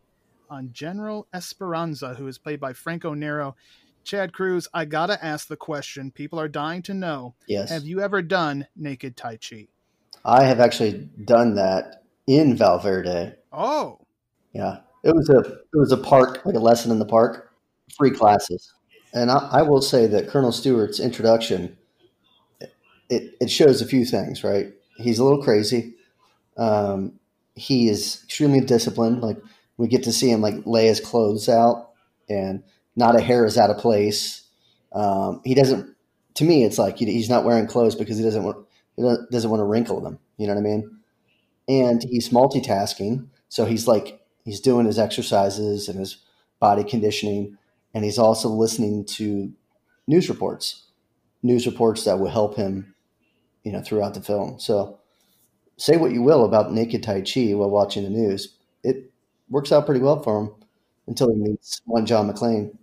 on 0.50 0.72
General 0.74 1.28
Esperanza, 1.34 2.14
who 2.16 2.28
is 2.28 2.38
played 2.38 2.60
by 2.60 2.74
Franco 2.74 3.14
Nero. 3.14 3.56
Chad 4.04 4.34
Cruz, 4.34 4.68
I 4.74 4.86
gotta 4.86 5.24
ask 5.24 5.48
the 5.48 5.56
question. 5.56 6.12
People 6.12 6.40
are 6.40 6.48
dying 6.48 6.82
to 6.84 6.94
know. 6.94 7.34
Yes. 7.48 7.70
Have 7.70 7.86
you 7.86 8.02
ever 8.02 8.22
done 8.22 8.68
naked 8.76 9.16
Tai 9.16 9.38
Chi? 9.38 9.68
I 10.24 10.44
have 10.44 10.60
actually 10.60 11.10
done 11.24 11.56
that 11.56 12.04
in 12.28 12.56
Valverde. 12.56 13.36
Oh. 13.52 14.00
Yeah. 14.54 14.80
It 15.04 15.16
was 15.16 15.30
a 15.30 15.40
it 15.40 15.68
was 15.74 15.92
a 15.92 15.98
park, 15.98 16.46
like 16.46 16.56
a 16.56 16.60
lesson 16.60 16.92
in 16.92 17.00
the 17.00 17.06
park, 17.06 17.52
free 17.98 18.12
classes. 18.12 18.74
And 19.14 19.32
I, 19.32 19.38
I 19.52 19.62
will 19.62 19.82
say 19.82 20.08
that 20.08 20.28
Colonel 20.28 20.52
Stewart's 20.52 21.00
introduction 21.00 21.78
it, 23.10 23.36
it 23.40 23.50
shows 23.50 23.82
a 23.82 23.86
few 23.86 24.06
things, 24.06 24.44
right? 24.44 24.74
He's 24.98 25.20
a 25.20 25.24
little 25.24 25.44
crazy. 25.44 25.96
Um, 26.58 27.20
he 27.56 27.90
is 27.90 28.22
extremely 28.26 28.62
disciplined. 28.62 29.22
Like 29.22 29.38
We 29.78 29.88
get 29.88 30.04
to 30.04 30.14
see 30.14 30.30
him 30.32 30.42
like 30.42 30.56
lay 30.66 30.88
his 30.88 31.00
clothes 31.00 31.50
out, 31.50 31.92
and 32.30 32.64
not 32.96 33.16
a 33.16 33.22
hair 33.22 33.46
is 33.46 33.58
out 33.58 33.70
of 33.70 33.78
place. 33.78 34.44
Um, 34.94 35.42
he 35.44 35.54
doesn't. 35.56 35.96
To 36.36 36.44
me, 36.44 36.66
it's 36.66 36.78
like 36.78 36.98
he's 36.98 37.30
not 37.30 37.46
wearing 37.46 37.68
clothes 37.68 37.96
because 37.96 38.18
he 38.18 38.24
doesn't 38.24 38.44
want 38.44 38.66
he 38.98 39.04
doesn't 39.32 39.50
want 39.50 39.60
to 39.62 39.66
wrinkle 39.66 40.02
them. 40.02 40.20
You 40.38 40.48
know 40.48 40.54
what 40.54 40.60
I 40.60 40.64
mean? 40.64 40.98
And 41.68 42.04
he's 42.04 42.30
multitasking, 42.30 43.28
so 43.50 43.66
he's 43.66 43.88
like 43.88 44.22
he's 44.44 44.60
doing 44.60 44.86
his 44.86 45.00
exercises 45.00 45.90
and 45.90 46.00
his 46.00 46.18
body 46.60 46.84
conditioning, 46.84 47.58
and 47.94 48.04
he's 48.04 48.20
also 48.20 48.50
listening 48.50 49.06
to 49.06 49.52
news 50.08 50.30
reports, 50.30 50.84
news 51.44 51.66
reports 51.66 52.06
that 52.06 52.20
will 52.20 52.30
help 52.30 52.56
him, 52.56 52.96
you 53.64 53.72
know, 53.72 53.82
throughout 53.82 54.14
the 54.14 54.22
film. 54.22 54.60
So, 54.60 55.00
say 55.78 55.98
what 55.98 56.12
you 56.12 56.22
will 56.22 56.46
about 56.46 56.72
naked 56.72 57.04
Tai 57.04 57.22
Chi 57.22 57.54
while 57.54 57.70
watching 57.70 58.04
the 58.04 58.10
news, 58.10 58.56
it 58.84 59.12
works 59.50 59.72
out 59.72 59.86
pretty 59.86 60.02
well 60.02 60.22
for 60.22 60.42
him 60.42 60.52
until 61.08 61.30
he 61.30 61.36
meets 61.36 61.82
one 61.86 62.06
John 62.06 62.32
McClane. 62.32 62.76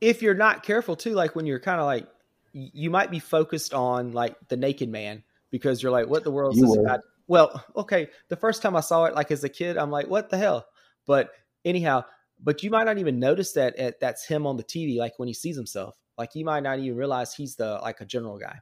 If 0.00 0.22
you're 0.22 0.34
not 0.34 0.62
careful 0.62 0.96
too, 0.96 1.12
like 1.12 1.36
when 1.36 1.46
you're 1.46 1.60
kind 1.60 1.80
of 1.80 1.86
like, 1.86 2.06
you 2.52 2.90
might 2.90 3.10
be 3.10 3.18
focused 3.18 3.72
on 3.72 4.12
like 4.12 4.36
the 4.48 4.56
naked 4.56 4.88
man 4.88 5.22
because 5.50 5.82
you're 5.82 5.92
like, 5.92 6.08
what 6.08 6.24
the 6.24 6.30
world 6.30 6.56
is 6.56 6.76
about? 6.76 7.00
Well, 7.28 7.64
okay. 7.76 8.08
The 8.28 8.36
first 8.36 8.62
time 8.62 8.76
I 8.76 8.80
saw 8.80 9.04
it, 9.04 9.14
like 9.14 9.30
as 9.30 9.44
a 9.44 9.48
kid, 9.48 9.78
I'm 9.78 9.90
like, 9.90 10.08
what 10.08 10.28
the 10.28 10.36
hell? 10.36 10.66
But 11.06 11.30
anyhow, 11.64 12.04
but 12.42 12.62
you 12.62 12.70
might 12.70 12.84
not 12.84 12.98
even 12.98 13.18
notice 13.20 13.52
that 13.52 13.76
at, 13.76 14.00
that's 14.00 14.26
him 14.26 14.46
on 14.46 14.56
the 14.56 14.64
TV, 14.64 14.98
like 14.98 15.18
when 15.18 15.28
he 15.28 15.34
sees 15.34 15.56
himself. 15.56 15.94
Like 16.18 16.34
you 16.34 16.44
might 16.44 16.62
not 16.62 16.78
even 16.78 16.96
realize 16.96 17.32
he's 17.32 17.56
the 17.56 17.78
like 17.80 18.00
a 18.00 18.04
general 18.04 18.38
guy. 18.38 18.58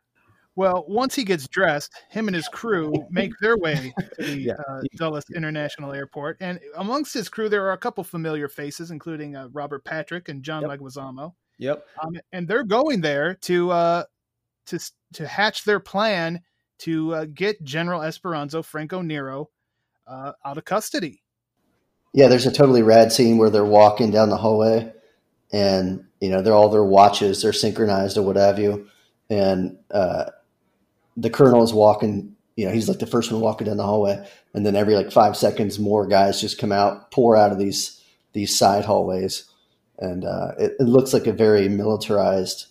Well, 0.57 0.85
once 0.89 1.15
he 1.15 1.25
gets 1.25 1.47
dressed, 1.49 1.93
him 2.11 2.27
and 2.29 2.35
his 2.35 2.49
crew 2.49 2.93
make 3.11 3.33
their 3.41 3.57
way 3.57 3.93
to 4.19 4.23
the 4.23 4.41
yeah. 4.41 4.53
uh, 4.69 4.81
Dulles 4.97 5.25
International 5.35 5.93
Airport. 5.93 6.37
And 6.41 6.59
amongst 6.77 7.15
his 7.15 7.29
crew, 7.29 7.49
there 7.49 7.65
are 7.65 7.73
a 7.73 7.79
couple 7.79 8.03
familiar 8.05 8.49
faces, 8.49 8.91
including 8.91 9.37
uh, 9.37 9.49
Robert 9.53 9.85
Patrick 9.85 10.29
and 10.29 10.43
John 10.43 10.63
yep. 10.63 10.73
Leguizamo. 10.73 11.35
Yep. 11.59 11.87
Um, 12.03 12.21
and 12.33 12.49
they're 12.49 12.65
going 12.65 13.01
there 13.01 13.35
to 13.35 13.71
uh, 13.71 14.05
to 14.67 14.79
to 15.15 15.27
hatch 15.27 15.65
their 15.65 15.81
plan 15.81 16.41
to 16.79 17.15
uh, 17.15 17.27
get 17.33 17.63
General 17.63 18.03
Esperanza 18.03 18.63
Franco 18.63 19.03
Nero 19.03 19.51
uh, 20.07 20.33
out 20.45 20.59
of 20.59 20.65
custody. 20.65 21.23
Yeah, 22.13 22.27
there's 22.29 22.47
a 22.47 22.53
totally 22.53 22.83
rad 22.83 23.13
scene 23.13 23.39
where 23.39 23.51
they're 23.51 23.65
walking 23.65 24.11
down 24.11 24.31
the 24.31 24.37
hallway, 24.37 24.93
and 25.53 26.05
you 26.21 26.31
know 26.31 26.43
they're 26.43 26.55
all 26.55 26.71
their 26.71 26.85
watches, 26.85 27.43
they're 27.43 27.53
synchronized 27.53 28.17
or 28.19 28.23
what 28.23 28.37
have 28.37 28.59
you, 28.59 28.89
and 29.29 29.79
uh, 29.91 30.25
the 31.17 31.31
colonel 31.31 31.63
is 31.63 31.73
walking. 31.73 32.37
You 32.57 32.67
know, 32.67 32.73
he's 32.73 32.89
like 32.89 32.99
the 32.99 33.07
first 33.07 33.33
one 33.33 33.41
walking 33.41 33.67
down 33.67 33.77
the 33.77 33.85
hallway, 33.85 34.27
and 34.55 34.67
then 34.67 34.77
every 34.77 34.95
like 34.95 35.13
five 35.13 35.37
seconds, 35.37 35.79
more 35.79 36.07
guys 36.07 36.41
just 36.41 36.59
come 36.59 36.73
out, 36.73 37.11
pour 37.11 37.37
out 37.37 37.53
of 37.53 37.59
these 37.59 38.03
these 38.33 38.57
side 38.57 38.85
hallways, 38.85 39.51
and 39.99 40.25
uh, 40.25 40.53
it, 40.59 40.73
it, 40.79 40.85
looks 40.85 41.13
like 41.13 41.27
a 41.27 41.33
very 41.33 41.69
militarized 41.69 42.67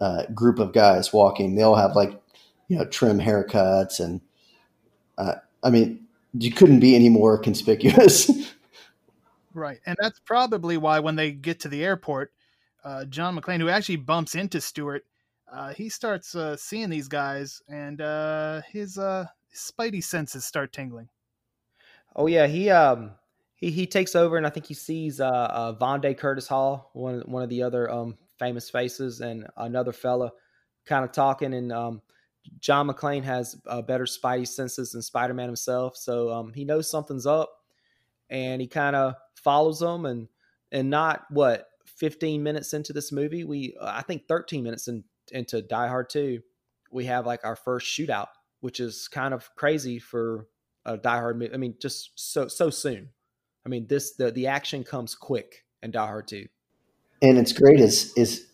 uh, 0.00 0.24
group 0.34 0.58
of 0.58 0.72
guys 0.72 1.12
walking. 1.12 1.54
They 1.54 1.62
all 1.62 1.76
have 1.76 1.96
like 1.96 2.12
you 2.68 2.78
know 2.78 2.84
trim 2.84 3.18
haircuts, 3.18 4.00
and 4.00 4.20
uh, 5.18 5.34
I 5.62 5.70
mean, 5.70 6.06
you 6.32 6.50
couldn't 6.52 6.80
be 6.80 6.94
any 6.94 7.08
more 7.08 7.38
conspicuous. 7.38 8.30
right, 9.54 9.80
and 9.86 9.96
that's 10.00 10.20
probably 10.20 10.76
why 10.76 11.00
when 11.00 11.16
they 11.16 11.32
get 11.32 11.60
to 11.60 11.68
the 11.68 11.84
airport, 11.84 12.32
uh, 12.84 13.04
John 13.06 13.38
McClane, 13.38 13.60
who 13.60 13.68
actually 13.68 13.96
bumps 13.96 14.34
into 14.34 14.60
Stewart, 14.60 15.04
uh, 15.52 15.72
he 15.74 15.88
starts 15.88 16.34
uh, 16.34 16.56
seeing 16.56 16.90
these 16.90 17.08
guys, 17.08 17.62
and 17.68 18.00
uh, 18.00 18.62
his, 18.70 18.98
uh, 18.98 19.26
spidey 19.54 20.02
senses 20.02 20.44
start 20.44 20.72
tingling. 20.72 21.08
Oh 22.16 22.26
yeah, 22.26 22.46
he 22.46 22.70
um 22.70 23.12
he 23.56 23.70
he 23.70 23.86
takes 23.86 24.16
over, 24.16 24.36
and 24.36 24.46
I 24.46 24.50
think 24.50 24.66
he 24.66 24.74
sees 24.74 25.20
uh, 25.20 25.28
uh 25.28 26.14
Curtis 26.14 26.48
Hall, 26.48 26.90
one 26.92 27.20
one 27.26 27.42
of 27.42 27.48
the 27.48 27.62
other 27.62 27.90
um 27.90 28.16
famous 28.38 28.70
faces, 28.70 29.20
and 29.20 29.46
another 29.56 29.92
fella, 29.92 30.32
kind 30.86 31.04
of 31.04 31.12
talking, 31.12 31.54
and 31.54 31.72
um 31.72 32.02
John 32.58 32.88
McClane 32.88 33.22
has 33.24 33.56
uh, 33.66 33.82
better 33.82 34.04
spidey 34.04 34.48
senses 34.48 34.92
than 34.92 35.02
Spider 35.02 35.34
Man 35.34 35.46
himself, 35.46 35.96
so 35.96 36.30
um 36.30 36.52
he 36.52 36.64
knows 36.64 36.90
something's 36.90 37.26
up, 37.26 37.50
and 38.28 38.60
he 38.60 38.66
kind 38.66 38.96
of 38.96 39.14
follows 39.34 39.78
them, 39.78 40.06
and 40.06 40.28
and 40.72 40.90
not 40.90 41.26
what 41.30 41.66
15 41.84 42.42
minutes 42.42 42.72
into 42.72 42.92
this 42.92 43.12
movie, 43.12 43.44
we 43.44 43.76
I 43.80 44.02
think 44.02 44.26
13 44.26 44.64
minutes 44.64 44.88
in 44.88 45.04
into 45.30 45.62
Die 45.62 45.88
Hard 45.88 46.10
2, 46.10 46.40
we 46.90 47.06
have 47.06 47.26
like 47.26 47.44
our 47.44 47.56
first 47.56 47.86
shootout, 47.86 48.28
which 48.60 48.80
is 48.80 49.08
kind 49.08 49.34
of 49.34 49.54
crazy 49.56 49.98
for 49.98 50.46
a 50.84 50.96
Die 50.96 51.18
Hard 51.18 51.38
movie. 51.38 51.54
I 51.54 51.56
mean, 51.56 51.74
just 51.80 52.12
so 52.16 52.48
so 52.48 52.70
soon. 52.70 53.10
I 53.64 53.68
mean, 53.68 53.86
this 53.86 54.12
the 54.12 54.30
the 54.30 54.46
action 54.46 54.84
comes 54.84 55.14
quick 55.14 55.64
in 55.82 55.90
Die 55.90 56.06
Hard 56.06 56.28
2. 56.28 56.46
And 57.22 57.38
it's 57.38 57.52
great 57.52 57.80
is 57.80 58.12
is 58.16 58.46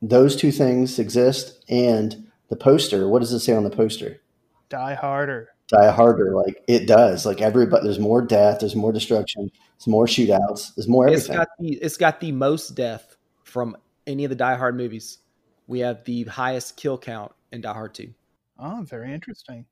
those 0.00 0.36
two 0.36 0.52
things 0.52 0.98
exist 0.98 1.64
and 1.68 2.26
the 2.48 2.56
poster, 2.56 3.08
what 3.08 3.20
does 3.20 3.32
it 3.32 3.40
say 3.40 3.54
on 3.54 3.64
the 3.64 3.70
poster? 3.70 4.20
Die 4.68 4.94
harder. 4.94 5.48
Die 5.68 5.90
harder, 5.90 6.34
like 6.34 6.62
it 6.68 6.86
does. 6.86 7.24
Like 7.24 7.40
everybody, 7.40 7.84
there's 7.84 7.98
more 7.98 8.20
death, 8.20 8.60
there's 8.60 8.76
more 8.76 8.92
destruction, 8.92 9.50
there's 9.78 9.86
more 9.86 10.06
shootouts, 10.06 10.74
there's 10.74 10.88
more 10.88 11.06
everything. 11.06 11.36
It's 11.36 11.38
got 11.38 11.48
the, 11.58 11.68
it's 11.74 11.96
got 11.96 12.20
the 12.20 12.32
most 12.32 12.74
death 12.74 13.16
from 13.44 13.76
any 14.06 14.24
of 14.24 14.30
the 14.30 14.36
Die 14.36 14.56
Hard 14.56 14.76
movies 14.76 15.18
we 15.66 15.80
have 15.80 16.04
the 16.04 16.24
highest 16.24 16.76
kill 16.76 16.98
count 16.98 17.32
in 17.52 17.60
Die 17.60 17.72
Hard 17.72 17.94
2. 17.94 18.12
Oh, 18.58 18.82
very 18.82 19.12
interesting. 19.12 19.64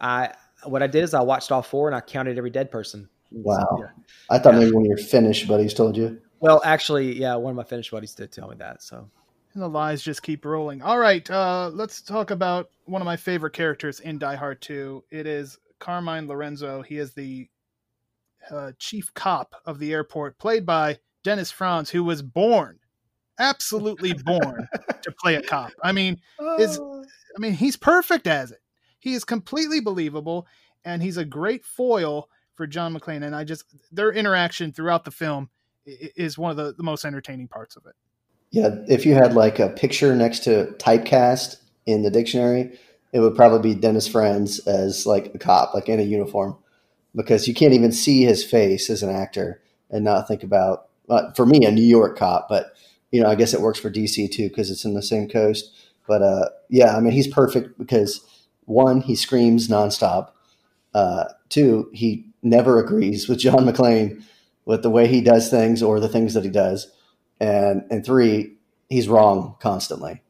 I 0.00 0.32
what 0.64 0.82
I 0.82 0.86
did 0.86 1.04
is 1.04 1.14
I 1.14 1.20
watched 1.20 1.52
all 1.52 1.62
four 1.62 1.88
and 1.88 1.96
I 1.96 2.00
counted 2.00 2.38
every 2.38 2.50
dead 2.50 2.70
person. 2.70 3.08
Wow. 3.30 3.66
So, 3.70 3.78
yeah. 3.80 3.86
I 4.30 4.38
thought 4.38 4.54
yeah. 4.54 4.60
maybe 4.60 4.72
one 4.72 4.84
of 4.84 4.88
your 4.88 4.98
Finnish 4.98 5.46
buddies 5.46 5.74
told 5.74 5.96
you. 5.96 6.20
Well, 6.40 6.60
actually, 6.64 7.18
yeah, 7.18 7.34
one 7.36 7.50
of 7.50 7.56
my 7.56 7.64
Finnish 7.64 7.90
buddies 7.90 8.14
did 8.14 8.32
tell 8.32 8.48
me 8.48 8.56
that. 8.56 8.82
So 8.82 9.08
and 9.54 9.62
the 9.62 9.68
lies 9.68 10.02
just 10.02 10.22
keep 10.22 10.44
rolling. 10.44 10.82
All 10.82 10.98
right, 10.98 11.28
uh, 11.30 11.70
let's 11.72 12.00
talk 12.00 12.30
about 12.30 12.70
one 12.86 13.02
of 13.02 13.06
my 13.06 13.16
favorite 13.16 13.52
characters 13.52 14.00
in 14.00 14.18
Die 14.18 14.34
Hard 14.34 14.60
2. 14.62 15.04
It 15.10 15.26
is 15.26 15.58
Carmine 15.78 16.26
Lorenzo. 16.26 16.82
He 16.82 16.98
is 16.98 17.12
the 17.12 17.48
uh, 18.50 18.72
chief 18.78 19.12
cop 19.14 19.54
of 19.66 19.78
the 19.78 19.92
airport, 19.92 20.38
played 20.38 20.64
by 20.64 20.98
Dennis 21.22 21.50
Franz, 21.50 21.90
who 21.90 22.02
was 22.02 22.22
born 22.22 22.78
absolutely 23.38 24.12
born 24.12 24.68
to 25.02 25.12
play 25.12 25.36
a 25.36 25.42
cop. 25.42 25.72
I 25.82 25.92
mean, 25.92 26.20
is 26.58 26.78
oh. 26.80 27.04
I 27.36 27.40
mean, 27.40 27.52
he's 27.52 27.76
perfect 27.76 28.26
as 28.26 28.50
it. 28.50 28.60
He 28.98 29.14
is 29.14 29.24
completely 29.24 29.80
believable, 29.80 30.46
and 30.84 31.02
he's 31.02 31.16
a 31.16 31.24
great 31.24 31.64
foil 31.64 32.28
for 32.54 32.66
John 32.66 32.94
McClane. 32.94 33.24
And 33.24 33.34
I 33.34 33.44
just 33.44 33.64
their 33.90 34.12
interaction 34.12 34.72
throughout 34.72 35.04
the 35.04 35.10
film 35.10 35.50
is 35.84 36.38
one 36.38 36.50
of 36.50 36.56
the, 36.56 36.74
the 36.74 36.82
most 36.82 37.04
entertaining 37.04 37.48
parts 37.48 37.76
of 37.76 37.86
it. 37.86 37.94
Yeah, 38.50 38.76
if 38.88 39.06
you 39.06 39.14
had 39.14 39.34
like 39.34 39.58
a 39.58 39.70
picture 39.70 40.14
next 40.14 40.40
to 40.44 40.74
typecast 40.78 41.56
in 41.86 42.02
the 42.02 42.10
dictionary, 42.10 42.78
it 43.12 43.20
would 43.20 43.34
probably 43.34 43.74
be 43.74 43.80
Dennis 43.80 44.06
Franz 44.06 44.60
as 44.66 45.06
like 45.06 45.34
a 45.34 45.38
cop, 45.38 45.74
like 45.74 45.88
in 45.88 46.00
a 46.00 46.04
uniform, 46.04 46.56
because 47.14 47.48
you 47.48 47.54
can't 47.54 47.72
even 47.72 47.92
see 47.92 48.24
his 48.24 48.44
face 48.44 48.90
as 48.90 49.02
an 49.02 49.10
actor 49.10 49.60
and 49.90 50.04
not 50.04 50.28
think 50.28 50.42
about. 50.42 50.88
Uh, 51.08 51.32
for 51.32 51.44
me, 51.44 51.64
a 51.64 51.70
New 51.70 51.84
York 51.84 52.16
cop, 52.16 52.48
but 52.48 52.72
you 53.12 53.22
know, 53.22 53.28
I 53.28 53.36
guess 53.36 53.54
it 53.54 53.60
works 53.60 53.78
for 53.78 53.90
DC 53.90 54.32
too 54.32 54.48
because 54.48 54.70
it's 54.70 54.84
in 54.84 54.94
the 54.94 55.02
same 55.02 55.28
coast. 55.28 55.70
But 56.08 56.22
uh, 56.22 56.48
yeah, 56.68 56.96
I 56.96 57.00
mean, 57.00 57.12
he's 57.12 57.28
perfect 57.28 57.78
because 57.78 58.20
one, 58.64 59.02
he 59.02 59.14
screams 59.14 59.68
nonstop. 59.68 60.30
Uh, 60.94 61.24
two, 61.48 61.90
he 61.92 62.26
never 62.42 62.80
agrees 62.82 63.28
with 63.28 63.38
John 63.38 63.64
McClane 63.66 64.24
with 64.64 64.82
the 64.82 64.90
way 64.90 65.06
he 65.06 65.20
does 65.20 65.50
things 65.50 65.82
or 65.82 66.00
the 66.00 66.08
things 66.08 66.34
that 66.34 66.44
he 66.44 66.50
does, 66.50 66.90
and 67.38 67.84
and 67.90 68.04
three, 68.04 68.56
he's 68.88 69.08
wrong 69.08 69.56
constantly. 69.60 70.22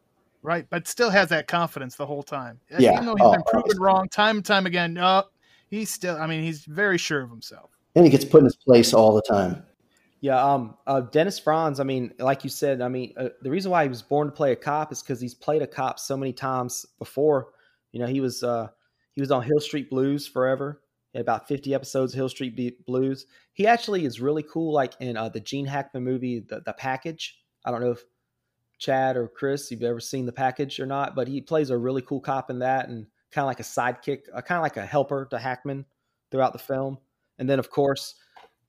Right, 0.42 0.66
but 0.68 0.88
still 0.88 1.10
has 1.10 1.28
that 1.28 1.46
confidence 1.46 1.94
the 1.94 2.06
whole 2.06 2.24
time. 2.24 2.58
Yeah, 2.78 2.94
even 2.94 3.06
though 3.06 3.14
he's 3.14 3.24
oh, 3.24 3.32
been 3.32 3.42
proven 3.44 3.80
wrong 3.80 4.08
time 4.08 4.38
and 4.38 4.44
time 4.44 4.66
again. 4.66 4.94
No, 4.94 5.24
he's 5.70 5.90
still. 5.90 6.16
I 6.16 6.26
mean, 6.26 6.42
he's 6.42 6.64
very 6.64 6.98
sure 6.98 7.22
of 7.22 7.30
himself. 7.30 7.70
And 7.94 8.04
he 8.04 8.10
gets 8.10 8.24
put 8.24 8.38
in 8.38 8.44
his 8.44 8.56
place 8.56 8.92
all 8.92 9.14
the 9.14 9.22
time. 9.22 9.62
Yeah, 10.22 10.40
um, 10.42 10.76
uh, 10.86 11.00
Dennis 11.00 11.40
Franz. 11.40 11.80
I 11.80 11.84
mean, 11.84 12.14
like 12.20 12.44
you 12.44 12.50
said, 12.50 12.80
I 12.80 12.86
mean, 12.88 13.12
uh, 13.16 13.30
the 13.42 13.50
reason 13.50 13.72
why 13.72 13.82
he 13.82 13.88
was 13.88 14.02
born 14.02 14.28
to 14.28 14.32
play 14.32 14.52
a 14.52 14.56
cop 14.56 14.92
is 14.92 15.02
because 15.02 15.20
he's 15.20 15.34
played 15.34 15.62
a 15.62 15.66
cop 15.66 15.98
so 15.98 16.16
many 16.16 16.32
times 16.32 16.86
before. 17.00 17.48
You 17.90 17.98
know, 18.00 18.06
he 18.06 18.20
was 18.20 18.44
uh, 18.44 18.68
he 19.14 19.20
was 19.20 19.32
on 19.32 19.42
Hill 19.42 19.58
Street 19.58 19.90
Blues 19.90 20.28
forever. 20.28 20.80
He 21.12 21.18
had 21.18 21.24
about 21.26 21.48
fifty 21.48 21.74
episodes 21.74 22.12
of 22.12 22.16
Hill 22.18 22.28
Street 22.28 22.86
Blues. 22.86 23.26
He 23.52 23.66
actually 23.66 24.04
is 24.04 24.20
really 24.20 24.44
cool, 24.44 24.72
like 24.72 24.94
in 25.00 25.16
uh, 25.16 25.28
the 25.28 25.40
Gene 25.40 25.66
Hackman 25.66 26.04
movie, 26.04 26.38
the 26.38 26.60
the 26.60 26.72
Package. 26.72 27.40
I 27.64 27.72
don't 27.72 27.80
know 27.80 27.90
if 27.90 28.04
Chad 28.78 29.16
or 29.16 29.28
Chris, 29.28 29.70
you've 29.70 29.82
ever 29.82 30.00
seen 30.00 30.26
the 30.26 30.32
Package 30.32 30.80
or 30.80 30.86
not, 30.86 31.16
but 31.16 31.28
he 31.28 31.40
plays 31.40 31.70
a 31.70 31.78
really 31.78 32.02
cool 32.02 32.20
cop 32.20 32.50
in 32.50 32.60
that, 32.60 32.88
and 32.88 33.06
kind 33.32 33.44
of 33.44 33.48
like 33.48 33.60
a 33.60 33.64
sidekick, 33.64 34.22
uh, 34.34 34.40
kind 34.40 34.58
of 34.58 34.62
like 34.62 34.76
a 34.76 34.86
helper 34.86 35.26
to 35.30 35.38
Hackman 35.38 35.84
throughout 36.30 36.52
the 36.52 36.58
film. 36.60 36.98
And 37.38 37.48
then, 37.50 37.58
of 37.58 37.70
course 37.70 38.14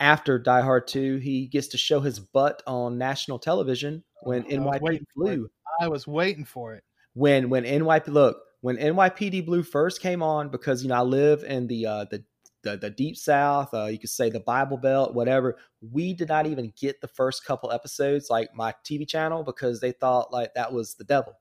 after 0.03 0.37
Die 0.37 0.61
Hard 0.61 0.87
2, 0.87 1.17
he 1.17 1.47
gets 1.47 1.67
to 1.69 1.77
show 1.77 2.01
his 2.01 2.19
butt 2.19 2.61
on 2.67 2.97
national 2.97 3.39
television 3.39 4.03
when 4.23 4.43
NYPD 4.43 5.05
Blue. 5.15 5.49
I 5.79 5.87
was 5.87 6.05
waiting 6.05 6.45
for 6.45 6.75
it. 6.75 6.83
When 7.13 7.49
when 7.49 7.63
NYPD 7.63 8.07
look 8.07 8.37
when 8.61 8.77
NYPD 8.77 9.45
Blue 9.45 9.63
first 9.63 10.01
came 10.01 10.21
on, 10.21 10.49
because 10.49 10.83
you 10.83 10.89
know 10.89 10.95
I 10.95 11.01
live 11.01 11.43
in 11.43 11.67
the 11.67 11.85
uh, 11.85 12.05
the 12.11 12.23
the, 12.63 12.77
the 12.77 12.89
deep 12.89 13.17
south 13.17 13.73
uh, 13.73 13.85
you 13.85 13.99
could 13.99 14.09
say 14.09 14.29
the 14.29 14.39
bible 14.39 14.77
belt 14.77 15.13
whatever 15.13 15.57
we 15.91 16.13
did 16.13 16.29
not 16.29 16.47
even 16.47 16.73
get 16.79 17.01
the 17.01 17.09
first 17.09 17.45
couple 17.45 17.69
episodes 17.71 18.29
like 18.29 18.55
my 18.55 18.73
tv 18.85 19.05
channel 19.07 19.43
because 19.43 19.81
they 19.81 19.91
thought 19.91 20.31
like 20.31 20.53
that 20.53 20.71
was 20.71 20.95
the 20.95 21.03
devil 21.03 21.33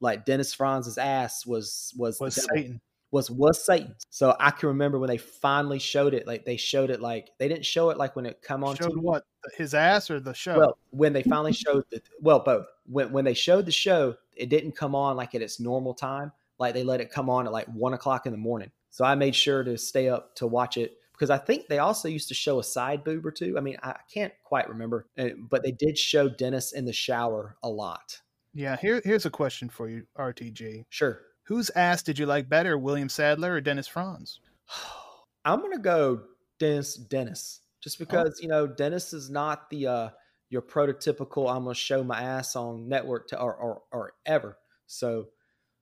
like 0.00 0.24
dennis 0.24 0.52
franz's 0.52 0.98
ass 0.98 1.46
was 1.46 1.94
was, 1.96 2.18
was 2.20 2.34
satan 2.34 2.80
was 3.14 3.30
was 3.30 3.64
satan 3.64 3.94
so 4.10 4.36
i 4.40 4.50
can 4.50 4.68
remember 4.68 4.98
when 4.98 5.08
they 5.08 5.16
finally 5.16 5.78
showed 5.78 6.14
it 6.14 6.26
like 6.26 6.44
they 6.44 6.56
showed 6.56 6.90
it 6.90 7.00
like 7.00 7.30
they 7.38 7.48
didn't 7.48 7.64
show 7.64 7.90
it 7.90 7.96
like 7.96 8.14
when 8.16 8.26
it 8.26 8.42
come 8.42 8.64
on 8.64 8.74
showed 8.76 8.92
TV. 8.92 9.00
what 9.00 9.22
his 9.56 9.72
ass 9.72 10.10
or 10.10 10.20
the 10.20 10.34
show 10.34 10.58
well 10.58 10.78
when 10.90 11.12
they 11.12 11.22
finally 11.22 11.52
showed 11.52 11.84
the 11.90 12.00
well 12.20 12.40
both 12.40 12.66
when, 12.86 13.12
when 13.12 13.24
they 13.24 13.34
showed 13.34 13.66
the 13.66 13.72
show 13.72 14.14
it 14.36 14.48
didn't 14.48 14.72
come 14.72 14.94
on 14.94 15.16
like 15.16 15.34
at 15.34 15.42
its 15.42 15.60
normal 15.60 15.94
time 15.94 16.32
like 16.58 16.74
they 16.74 16.82
let 16.82 17.00
it 17.00 17.10
come 17.10 17.30
on 17.30 17.46
at 17.46 17.52
like 17.52 17.66
one 17.68 17.94
o'clock 17.94 18.26
in 18.26 18.32
the 18.32 18.38
morning 18.38 18.70
so 18.94 19.04
I 19.04 19.16
made 19.16 19.34
sure 19.34 19.64
to 19.64 19.76
stay 19.76 20.08
up 20.08 20.36
to 20.36 20.46
watch 20.46 20.76
it 20.76 20.98
because 21.10 21.28
I 21.28 21.36
think 21.36 21.66
they 21.66 21.78
also 21.78 22.08
used 22.08 22.28
to 22.28 22.34
show 22.34 22.60
a 22.60 22.64
side 22.64 23.02
boob 23.02 23.26
or 23.26 23.32
two. 23.32 23.58
I 23.58 23.60
mean, 23.60 23.76
I 23.82 23.96
can't 24.12 24.32
quite 24.44 24.68
remember, 24.68 25.08
but 25.50 25.64
they 25.64 25.72
did 25.72 25.98
show 25.98 26.28
Dennis 26.28 26.72
in 26.72 26.84
the 26.84 26.92
shower 26.92 27.56
a 27.64 27.68
lot. 27.68 28.20
Yeah, 28.52 28.76
here, 28.76 29.02
here's 29.04 29.26
a 29.26 29.30
question 29.30 29.68
for 29.68 29.88
you, 29.88 30.06
RTG. 30.16 30.84
Sure. 30.90 31.22
Whose 31.44 31.70
ass 31.70 32.02
did 32.02 32.18
you 32.18 32.26
like 32.26 32.48
better, 32.48 32.78
William 32.78 33.08
Sadler 33.08 33.54
or 33.54 33.60
Dennis 33.60 33.86
Franz? 33.86 34.40
I'm 35.44 35.60
gonna 35.60 35.78
go 35.78 36.22
Dennis. 36.58 36.94
Dennis, 36.94 37.60
just 37.80 37.96
oh. 37.96 38.04
because 38.04 38.38
oh. 38.38 38.42
you 38.42 38.48
know 38.48 38.66
Dennis 38.66 39.12
is 39.12 39.30
not 39.30 39.68
the 39.70 39.86
uh, 39.86 40.08
your 40.48 40.62
prototypical. 40.62 41.50
I'm 41.54 41.64
gonna 41.64 41.74
show 41.74 42.02
my 42.02 42.20
ass 42.20 42.56
on 42.56 42.88
network 42.88 43.28
to, 43.28 43.40
or, 43.40 43.54
or 43.54 43.82
or 43.92 44.12
ever. 44.24 44.56
So, 44.86 45.28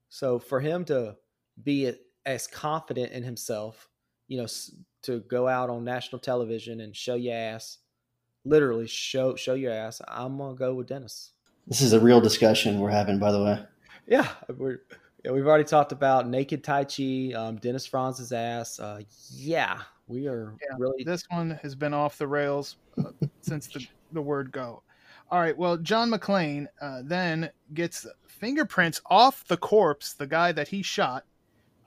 so 0.09 0.39
for 0.39 0.61
him 0.61 0.85
to 0.87 1.17
be 1.63 1.93
as 2.27 2.47
confident 2.47 3.13
in 3.13 3.23
himself, 3.23 3.89
you 4.27 4.39
know, 4.39 4.47
to 5.03 5.21
go 5.21 5.47
out 5.47 5.71
on 5.71 5.85
national 5.85 6.19
television 6.19 6.81
and 6.81 6.97
show 6.97 7.15
your 7.15 7.35
ass, 7.35 7.79
literally 8.45 8.89
show 8.89 9.37
show 9.37 9.55
your 9.55 9.73
ass. 9.73 10.03
I'm 10.09 10.39
gonna 10.39 10.57
go 10.57 10.75
with 10.75 10.89
Dennis. 10.89 11.33
This 11.69 11.83
is 11.83 11.93
a 11.93 12.01
real 12.01 12.21
discussion 12.21 12.81
we're 12.81 12.91
having, 12.91 13.21
by 13.21 13.31
the 13.31 13.45
way. 13.45 13.65
Yeah, 14.09 14.29
we're 14.57 14.81
yeah, 15.25 15.33
we've 15.33 15.47
already 15.47 15.65
talked 15.65 15.93
about 15.93 16.29
naked 16.29 16.65
Taichi, 16.65 17.35
um, 17.35 17.57
Dennis 17.57 17.87
Franz's 17.87 18.33
ass. 18.33 18.79
Uh, 18.81 19.03
yeah, 19.31 19.81
we 20.09 20.27
are 20.27 20.55
yeah, 20.61 20.77
really. 20.79 21.05
This 21.05 21.25
one 21.31 21.59
has 21.63 21.75
been 21.75 21.95
off 21.95 22.19
the 22.19 22.27
rails 22.27 22.77
uh, 22.99 23.11
since 23.41 23.67
the 23.69 23.87
the 24.13 24.23
word 24.23 24.53
go. 24.53 24.83
All 25.31 25.41
right. 25.41 25.57
Well, 25.57 25.79
John 25.79 26.11
McClane 26.11 26.67
uh, 26.81 27.03
then 27.05 27.51
gets 27.73 28.07
fingerprints 28.29 29.01
off 29.07 29.47
the 29.47 29.57
corpse, 29.57 30.13
the 30.13 30.27
guy 30.27 30.53
that 30.53 30.69
he 30.69 30.83
shot, 30.83 31.25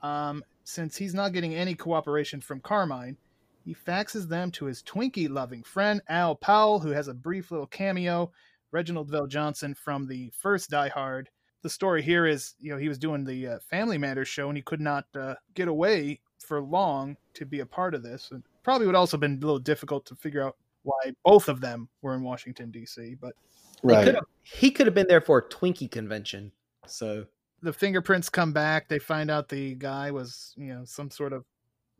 um, 0.02 0.42
since 0.64 0.96
he's 0.96 1.14
not 1.14 1.32
getting 1.32 1.54
any 1.54 1.74
cooperation 1.74 2.40
from 2.40 2.60
Carmine, 2.60 3.16
he 3.64 3.74
faxes 3.74 4.28
them 4.28 4.50
to 4.52 4.64
his 4.64 4.82
Twinkie 4.82 5.30
loving 5.30 5.62
friend 5.62 6.00
Al 6.08 6.34
Powell, 6.34 6.80
who 6.80 6.90
has 6.90 7.08
a 7.08 7.14
brief 7.14 7.50
little 7.50 7.66
cameo. 7.66 8.32
Reginald 8.72 9.10
VelJohnson 9.10 9.76
from 9.76 10.06
the 10.06 10.30
first 10.30 10.70
Die 10.70 10.88
Hard. 10.88 11.28
The 11.66 11.70
story 11.70 12.00
here 12.00 12.26
is, 12.26 12.54
you 12.60 12.70
know, 12.70 12.78
he 12.78 12.88
was 12.88 12.96
doing 12.96 13.24
the 13.24 13.48
uh, 13.48 13.58
Family 13.58 13.98
Matters 13.98 14.28
show 14.28 14.46
and 14.46 14.56
he 14.56 14.62
could 14.62 14.80
not 14.80 15.04
uh, 15.18 15.34
get 15.54 15.66
away 15.66 16.20
for 16.38 16.62
long 16.62 17.16
to 17.34 17.44
be 17.44 17.58
a 17.58 17.66
part 17.66 17.92
of 17.92 18.04
this. 18.04 18.30
And 18.30 18.44
probably 18.62 18.86
would 18.86 18.94
also 18.94 19.16
have 19.16 19.20
been 19.20 19.38
a 19.38 19.44
little 19.44 19.58
difficult 19.58 20.06
to 20.06 20.14
figure 20.14 20.46
out 20.46 20.54
why 20.84 21.10
both 21.24 21.48
of 21.48 21.60
them 21.60 21.88
were 22.02 22.14
in 22.14 22.22
Washington 22.22 22.70
D.C. 22.70 23.16
But 23.20 23.34
right, 23.82 24.14
he 24.44 24.70
could 24.70 24.86
have 24.86 24.94
been 24.94 25.08
there 25.08 25.20
for 25.20 25.38
a 25.38 25.42
Twinkie 25.42 25.90
convention. 25.90 26.52
So 26.86 27.24
the 27.62 27.72
fingerprints 27.72 28.28
come 28.28 28.52
back. 28.52 28.86
They 28.86 29.00
find 29.00 29.28
out 29.28 29.48
the 29.48 29.74
guy 29.74 30.12
was, 30.12 30.54
you 30.56 30.72
know, 30.72 30.84
some 30.84 31.10
sort 31.10 31.32
of 31.32 31.44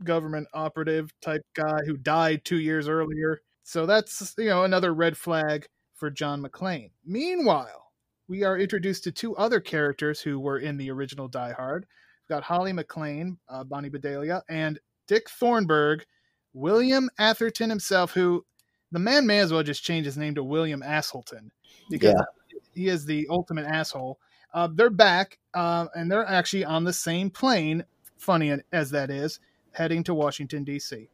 government 0.04 0.46
operative 0.54 1.12
type 1.20 1.42
guy 1.54 1.80
who 1.84 1.96
died 1.96 2.44
two 2.44 2.60
years 2.60 2.86
earlier. 2.86 3.42
So 3.64 3.84
that's, 3.84 4.32
you 4.38 4.44
know, 4.44 4.62
another 4.62 4.94
red 4.94 5.16
flag 5.16 5.66
for 5.92 6.08
John 6.08 6.40
McClane. 6.40 6.92
Meanwhile, 7.04 7.85
we 8.28 8.42
are 8.42 8.58
introduced 8.58 9.04
to 9.04 9.12
two 9.12 9.36
other 9.36 9.60
characters 9.60 10.20
who 10.20 10.38
were 10.38 10.58
in 10.58 10.76
the 10.76 10.90
original 10.90 11.28
Die 11.28 11.52
Hard. 11.52 11.86
We've 12.22 12.36
got 12.36 12.42
Holly 12.42 12.72
McClane, 12.72 13.36
uh, 13.48 13.64
Bonnie 13.64 13.88
Bedelia, 13.88 14.42
and 14.48 14.78
Dick 15.06 15.30
Thornburg, 15.30 16.04
William 16.52 17.08
Atherton 17.18 17.70
himself, 17.70 18.12
who 18.12 18.44
the 18.92 18.98
man 18.98 19.26
may 19.26 19.38
as 19.38 19.52
well 19.52 19.62
just 19.62 19.84
change 19.84 20.06
his 20.06 20.16
name 20.16 20.34
to 20.34 20.42
William 20.42 20.82
Assholton 20.82 21.50
because 21.90 22.14
yeah. 22.14 22.58
he 22.74 22.88
is 22.88 23.04
the 23.04 23.26
ultimate 23.30 23.66
asshole. 23.66 24.18
Uh, 24.54 24.68
they're 24.72 24.90
back, 24.90 25.38
uh, 25.54 25.86
and 25.94 26.10
they're 26.10 26.26
actually 26.26 26.64
on 26.64 26.84
the 26.84 26.92
same 26.92 27.30
plane. 27.30 27.84
Funny 28.16 28.56
as 28.72 28.90
that 28.90 29.10
is, 29.10 29.40
heading 29.72 30.02
to 30.02 30.14
Washington 30.14 30.64
D.C. 30.64 31.08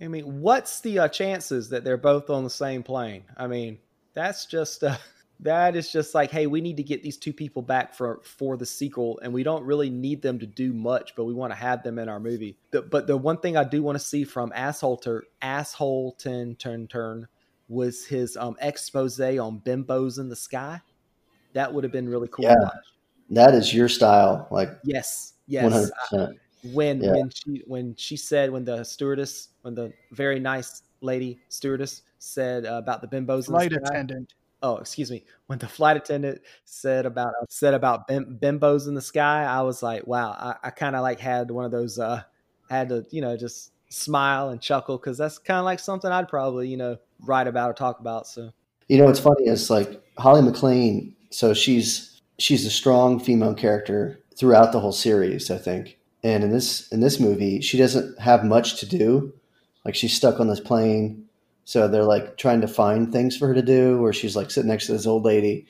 I 0.00 0.08
mean, 0.08 0.40
what's 0.40 0.80
the 0.80 0.98
uh, 0.98 1.08
chances 1.08 1.68
that 1.68 1.84
they're 1.84 1.96
both 1.96 2.30
on 2.30 2.42
the 2.42 2.50
same 2.50 2.82
plane? 2.82 3.24
I 3.36 3.46
mean, 3.46 3.78
that's 4.14 4.46
just 4.46 4.82
uh, 4.82 4.96
that 5.42 5.74
is 5.74 5.90
just 5.90 6.14
like, 6.14 6.30
hey, 6.30 6.46
we 6.46 6.60
need 6.60 6.76
to 6.76 6.82
get 6.82 7.02
these 7.02 7.16
two 7.16 7.32
people 7.32 7.62
back 7.62 7.94
for 7.94 8.20
for 8.22 8.56
the 8.56 8.66
sequel, 8.66 9.18
and 9.22 9.32
we 9.32 9.42
don't 9.42 9.64
really 9.64 9.90
need 9.90 10.22
them 10.22 10.38
to 10.38 10.46
do 10.46 10.72
much, 10.72 11.14
but 11.16 11.24
we 11.24 11.32
want 11.32 11.52
to 11.52 11.58
have 11.58 11.82
them 11.82 11.98
in 11.98 12.08
our 12.08 12.20
movie. 12.20 12.56
The, 12.70 12.82
but 12.82 13.06
the 13.06 13.16
one 13.16 13.38
thing 13.38 13.56
I 13.56 13.64
do 13.64 13.82
want 13.82 13.96
to 13.96 14.04
see 14.04 14.24
from 14.24 14.50
Assholter, 14.50 15.22
asshole 15.40 16.12
turn 16.12 16.56
turn 16.56 16.86
turn 16.88 17.26
was 17.68 18.04
his 18.04 18.36
um, 18.36 18.56
expose 18.60 19.20
on 19.20 19.60
bimbos 19.60 20.18
in 20.18 20.28
the 20.28 20.36
sky. 20.36 20.80
That 21.54 21.72
would 21.72 21.84
have 21.84 21.92
been 21.92 22.08
really 22.08 22.28
cool. 22.28 22.44
Yeah, 22.44 22.70
that 23.30 23.54
is 23.54 23.72
your 23.72 23.88
style. 23.88 24.46
Like 24.50 24.70
yes, 24.84 25.34
yes. 25.46 25.90
I, 26.12 26.28
when 26.72 27.00
yeah. 27.00 27.12
when 27.12 27.30
she 27.30 27.62
when 27.66 27.94
she 27.96 28.16
said 28.16 28.50
when 28.50 28.64
the 28.64 28.84
stewardess 28.84 29.48
when 29.62 29.74
the 29.74 29.92
very 30.12 30.38
nice 30.38 30.82
lady 31.00 31.40
stewardess 31.48 32.02
said 32.18 32.66
uh, 32.66 32.74
about 32.74 33.00
the 33.00 33.08
bimbos 33.08 33.46
flight 33.46 33.72
attendant. 33.72 34.34
Oh, 34.62 34.76
excuse 34.76 35.10
me. 35.10 35.24
When 35.46 35.58
the 35.58 35.68
flight 35.68 35.96
attendant 35.96 36.42
said 36.64 37.06
about 37.06 37.32
said 37.48 37.74
about 37.74 38.06
bim, 38.06 38.38
bimbos 38.40 38.88
in 38.88 38.94
the 38.94 39.00
sky, 39.00 39.44
I 39.44 39.62
was 39.62 39.82
like, 39.82 40.06
wow. 40.06 40.30
I, 40.32 40.68
I 40.68 40.70
kind 40.70 40.96
of 40.96 41.02
like 41.02 41.20
had 41.20 41.50
one 41.50 41.64
of 41.64 41.70
those. 41.70 41.98
uh 41.98 42.22
Had 42.68 42.90
to 42.90 43.06
you 43.10 43.20
know 43.20 43.36
just 43.36 43.72
smile 43.88 44.50
and 44.50 44.60
chuckle 44.60 44.96
because 44.96 45.18
that's 45.18 45.38
kind 45.38 45.58
of 45.58 45.64
like 45.64 45.80
something 45.80 46.10
I'd 46.10 46.28
probably 46.28 46.68
you 46.68 46.76
know 46.76 46.98
write 47.24 47.48
about 47.48 47.70
or 47.70 47.74
talk 47.74 48.00
about. 48.00 48.26
So 48.26 48.52
you 48.88 48.98
know 48.98 49.06
what's 49.06 49.20
funny 49.20 49.46
is 49.46 49.70
like 49.70 50.00
Holly 50.18 50.42
McClane 50.42 51.14
so 51.30 51.54
she's 51.54 52.20
she's 52.38 52.66
a 52.66 52.70
strong 52.70 53.18
female 53.18 53.54
character 53.54 54.20
throughout 54.36 54.72
the 54.72 54.80
whole 54.80 54.92
series, 54.92 55.50
I 55.50 55.58
think. 55.58 55.98
And 56.22 56.44
in 56.44 56.50
this 56.50 56.88
in 56.88 57.00
this 57.00 57.18
movie, 57.18 57.60
she 57.60 57.78
doesn't 57.78 58.18
have 58.20 58.44
much 58.44 58.80
to 58.80 58.86
do. 58.86 59.32
Like 59.84 59.94
she's 59.94 60.14
stuck 60.14 60.40
on 60.40 60.48
this 60.48 60.60
plane, 60.60 61.24
so 61.70 61.86
they're 61.86 62.02
like 62.02 62.36
trying 62.36 62.62
to 62.62 62.66
find 62.66 63.12
things 63.12 63.36
for 63.36 63.46
her 63.46 63.54
to 63.54 63.62
do, 63.62 64.04
or 64.04 64.12
she's 64.12 64.34
like 64.34 64.50
sitting 64.50 64.68
next 64.68 64.86
to 64.86 64.92
this 64.92 65.06
old 65.06 65.24
lady. 65.24 65.68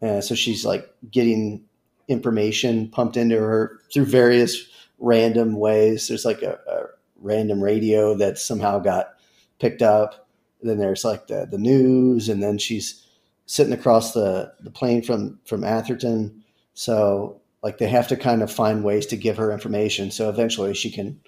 and 0.00 0.24
so 0.24 0.34
she's 0.34 0.64
like 0.64 0.92
getting 1.08 1.62
information 2.08 2.88
pumped 2.88 3.16
into 3.16 3.38
her 3.38 3.78
through 3.94 4.06
various 4.06 4.66
random 4.98 5.54
ways. 5.56 6.08
There's 6.08 6.24
like 6.24 6.42
a, 6.42 6.58
a 6.68 6.86
random 7.20 7.62
radio 7.62 8.16
that 8.16 8.38
somehow 8.38 8.80
got 8.80 9.14
picked 9.60 9.82
up. 9.82 10.26
then 10.62 10.78
there's 10.78 11.04
like 11.04 11.28
the 11.28 11.46
the 11.48 11.58
news, 11.58 12.28
and 12.28 12.42
then 12.42 12.58
she's 12.58 13.06
sitting 13.46 13.72
across 13.72 14.14
the, 14.14 14.52
the 14.58 14.72
plane 14.72 15.00
from 15.00 15.38
from 15.44 15.62
Atherton. 15.62 16.42
So 16.74 17.40
like 17.62 17.78
they 17.78 17.86
have 17.86 18.08
to 18.08 18.16
kind 18.16 18.42
of 18.42 18.50
find 18.50 18.82
ways 18.82 19.06
to 19.06 19.16
give 19.16 19.36
her 19.36 19.52
information. 19.52 20.10
So 20.10 20.28
eventually 20.28 20.74
she 20.74 20.90
can 20.90 21.20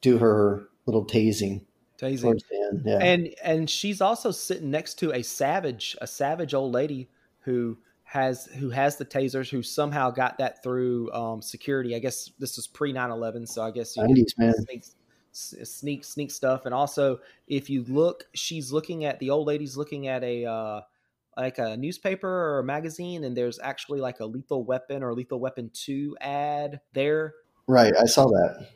do 0.00 0.18
her 0.18 0.66
little 0.84 1.06
tasing. 1.06 1.60
Yeah. 2.84 2.98
And 2.98 3.34
and 3.42 3.70
she's 3.70 4.00
also 4.00 4.30
sitting 4.30 4.70
next 4.70 4.94
to 5.00 5.12
a 5.12 5.22
savage, 5.22 5.96
a 6.00 6.06
savage 6.06 6.54
old 6.54 6.72
lady 6.72 7.08
who 7.40 7.78
has 8.04 8.46
who 8.46 8.70
has 8.70 8.96
the 8.96 9.04
tasers 9.04 9.48
who 9.48 9.62
somehow 9.62 10.10
got 10.10 10.38
that 10.38 10.62
through 10.62 11.12
um, 11.12 11.40
security. 11.40 11.94
I 11.94 11.98
guess 11.98 12.30
this 12.38 12.56
was 12.56 12.66
pre 12.66 12.92
9-11, 12.92 13.48
so 13.48 13.62
I 13.62 13.70
guess 13.70 13.96
you 13.96 14.02
90s, 14.02 14.38
man. 14.38 14.54
Sneak, 14.54 14.84
sneak 15.32 16.04
sneak 16.04 16.30
stuff. 16.30 16.66
And 16.66 16.74
also 16.74 17.20
if 17.46 17.70
you 17.70 17.84
look, 17.88 18.24
she's 18.34 18.72
looking 18.72 19.04
at 19.04 19.18
the 19.18 19.30
old 19.30 19.46
lady's 19.46 19.76
looking 19.76 20.08
at 20.08 20.22
a 20.22 20.44
uh, 20.44 20.80
like 21.36 21.58
a 21.58 21.76
newspaper 21.76 22.28
or 22.28 22.58
a 22.58 22.64
magazine 22.64 23.24
and 23.24 23.36
there's 23.36 23.58
actually 23.60 24.00
like 24.00 24.20
a 24.20 24.26
lethal 24.26 24.64
weapon 24.64 25.02
or 25.02 25.14
lethal 25.14 25.40
weapon 25.40 25.70
2 25.72 26.16
ad 26.20 26.80
there 26.92 27.34
right 27.66 27.94
i 27.98 28.04
saw 28.04 28.26
that 28.26 28.68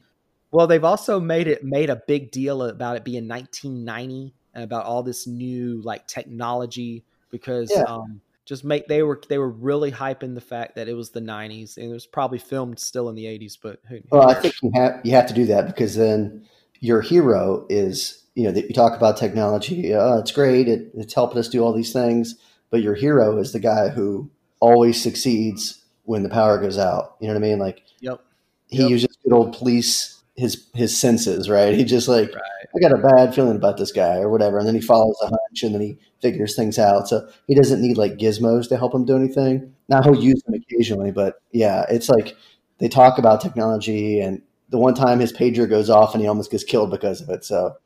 well 0.50 0.66
they've 0.66 0.84
also 0.84 1.20
made 1.20 1.46
it 1.46 1.64
made 1.64 1.90
a 1.90 1.96
big 1.96 2.30
deal 2.30 2.62
about 2.62 2.96
it 2.96 3.04
being 3.04 3.28
1990 3.28 4.34
and 4.54 4.64
about 4.64 4.84
all 4.84 5.02
this 5.02 5.26
new 5.26 5.80
like 5.82 6.06
technology 6.06 7.04
because 7.30 7.70
yeah. 7.74 7.82
um 7.82 8.20
just 8.46 8.64
make 8.64 8.86
they 8.86 9.02
were 9.02 9.20
they 9.28 9.38
were 9.38 9.50
really 9.50 9.92
hyping 9.92 10.34
the 10.34 10.40
fact 10.40 10.76
that 10.76 10.88
it 10.88 10.94
was 10.94 11.10
the 11.10 11.20
90s 11.20 11.76
and 11.76 11.90
it 11.90 11.92
was 11.92 12.06
probably 12.06 12.38
filmed 12.38 12.78
still 12.78 13.08
in 13.08 13.14
the 13.14 13.24
80s 13.24 13.58
but 13.62 13.80
who, 13.88 13.96
who 13.96 14.02
well 14.10 14.30
i 14.30 14.34
think 14.34 14.54
you 14.62 14.70
have 14.74 15.00
you 15.04 15.12
have 15.12 15.26
to 15.26 15.34
do 15.34 15.46
that 15.46 15.66
because 15.66 15.96
then 15.96 16.46
your 16.80 17.00
hero 17.00 17.66
is 17.68 18.24
you 18.34 18.44
know 18.44 18.52
that 18.52 18.68
you 18.68 18.74
talk 18.74 18.96
about 18.96 19.16
technology 19.16 19.92
oh, 19.94 20.18
it's 20.18 20.30
great 20.30 20.68
it, 20.68 20.90
it's 20.94 21.14
helping 21.14 21.38
us 21.38 21.48
do 21.48 21.62
all 21.62 21.72
these 21.72 21.92
things 21.92 22.36
but 22.70 22.82
your 22.82 22.94
hero 22.94 23.36
is 23.38 23.52
the 23.52 23.60
guy 23.60 23.88
who 23.88 24.30
always 24.60 25.02
succeeds 25.02 25.84
when 26.04 26.22
the 26.22 26.28
power 26.28 26.58
goes 26.58 26.78
out 26.78 27.16
you 27.20 27.26
know 27.26 27.34
what 27.34 27.44
i 27.44 27.46
mean 27.46 27.58
like 27.58 27.82
yep 28.00 28.20
he 28.68 28.82
yep. 28.82 28.90
uses 28.90 29.16
good 29.22 29.32
old 29.32 29.52
police 29.56 30.15
his 30.36 30.68
his 30.74 30.98
senses, 30.98 31.48
right? 31.48 31.74
He 31.74 31.84
just 31.84 32.08
like 32.08 32.34
right. 32.34 32.42
I 32.74 32.78
got 32.80 32.92
a 32.92 33.02
bad 33.02 33.34
feeling 33.34 33.56
about 33.56 33.78
this 33.78 33.92
guy 33.92 34.18
or 34.18 34.28
whatever, 34.28 34.58
and 34.58 34.66
then 34.66 34.74
he 34.74 34.80
follows 34.80 35.16
a 35.22 35.26
hunch 35.26 35.62
and 35.62 35.74
then 35.74 35.80
he 35.80 35.98
figures 36.20 36.54
things 36.54 36.78
out. 36.78 37.08
So 37.08 37.28
he 37.46 37.54
doesn't 37.54 37.80
need 37.80 37.96
like 37.96 38.16
gizmos 38.16 38.68
to 38.68 38.76
help 38.76 38.94
him 38.94 39.04
do 39.04 39.16
anything. 39.16 39.74
Now 39.88 40.02
he'll 40.02 40.22
use 40.22 40.42
them 40.42 40.54
occasionally, 40.54 41.10
but 41.10 41.40
yeah, 41.52 41.86
it's 41.88 42.08
like 42.08 42.36
they 42.78 42.88
talk 42.88 43.18
about 43.18 43.40
technology, 43.40 44.20
and 44.20 44.42
the 44.68 44.78
one 44.78 44.94
time 44.94 45.20
his 45.20 45.32
pager 45.32 45.68
goes 45.68 45.88
off 45.88 46.14
and 46.14 46.22
he 46.22 46.28
almost 46.28 46.50
gets 46.50 46.64
killed 46.64 46.90
because 46.90 47.20
of 47.20 47.30
it. 47.30 47.44
So 47.44 47.76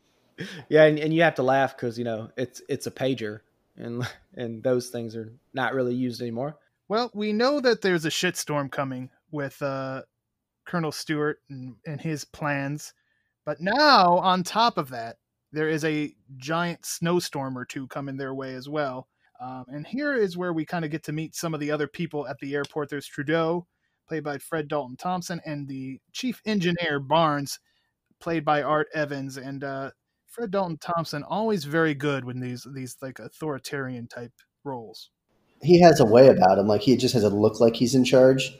yeah, 0.68 0.84
and, 0.84 0.98
and 0.98 1.14
you 1.14 1.22
have 1.22 1.36
to 1.36 1.42
laugh 1.42 1.76
because 1.76 1.98
you 1.98 2.04
know 2.04 2.30
it's 2.36 2.62
it's 2.68 2.86
a 2.86 2.90
pager, 2.90 3.40
and 3.76 4.06
and 4.34 4.62
those 4.62 4.88
things 4.88 5.14
are 5.14 5.32
not 5.54 5.74
really 5.74 5.94
used 5.94 6.20
anymore. 6.20 6.56
Well, 6.88 7.10
we 7.14 7.32
know 7.32 7.60
that 7.60 7.82
there's 7.82 8.04
a 8.04 8.10
shitstorm 8.10 8.70
coming 8.72 9.10
with 9.30 9.62
uh, 9.62 10.02
Colonel 10.70 10.92
Stewart 10.92 11.38
and, 11.50 11.74
and 11.84 12.00
his 12.00 12.24
plans, 12.24 12.94
but 13.44 13.60
now 13.60 14.18
on 14.18 14.44
top 14.44 14.78
of 14.78 14.90
that, 14.90 15.16
there 15.50 15.68
is 15.68 15.84
a 15.84 16.14
giant 16.36 16.86
snowstorm 16.86 17.58
or 17.58 17.64
two 17.64 17.88
coming 17.88 18.16
their 18.16 18.34
way 18.34 18.54
as 18.54 18.68
well. 18.68 19.08
Um, 19.40 19.64
and 19.66 19.84
here 19.84 20.14
is 20.14 20.36
where 20.36 20.52
we 20.52 20.64
kind 20.64 20.84
of 20.84 20.92
get 20.92 21.02
to 21.04 21.12
meet 21.12 21.34
some 21.34 21.54
of 21.54 21.60
the 21.60 21.72
other 21.72 21.88
people 21.88 22.28
at 22.28 22.38
the 22.38 22.54
airport. 22.54 22.88
There's 22.88 23.08
Trudeau, 23.08 23.66
played 24.06 24.22
by 24.22 24.38
Fred 24.38 24.68
Dalton 24.68 24.96
Thompson, 24.96 25.40
and 25.44 25.66
the 25.66 25.98
chief 26.12 26.40
engineer 26.46 27.00
Barnes, 27.00 27.58
played 28.20 28.44
by 28.44 28.62
Art 28.62 28.86
Evans. 28.94 29.38
And 29.38 29.64
uh, 29.64 29.90
Fred 30.26 30.52
Dalton 30.52 30.78
Thompson 30.78 31.24
always 31.24 31.64
very 31.64 31.94
good 31.94 32.24
when 32.24 32.38
these 32.38 32.64
these 32.74 32.96
like 33.02 33.18
authoritarian 33.18 34.06
type 34.06 34.32
roles. 34.62 35.10
He 35.62 35.80
has 35.80 35.98
a 35.98 36.04
way 36.04 36.28
about 36.28 36.58
him, 36.58 36.68
like 36.68 36.82
he 36.82 36.96
just 36.96 37.14
has 37.14 37.24
a 37.24 37.30
look 37.30 37.58
like 37.58 37.74
he's 37.74 37.96
in 37.96 38.04
charge. 38.04 38.56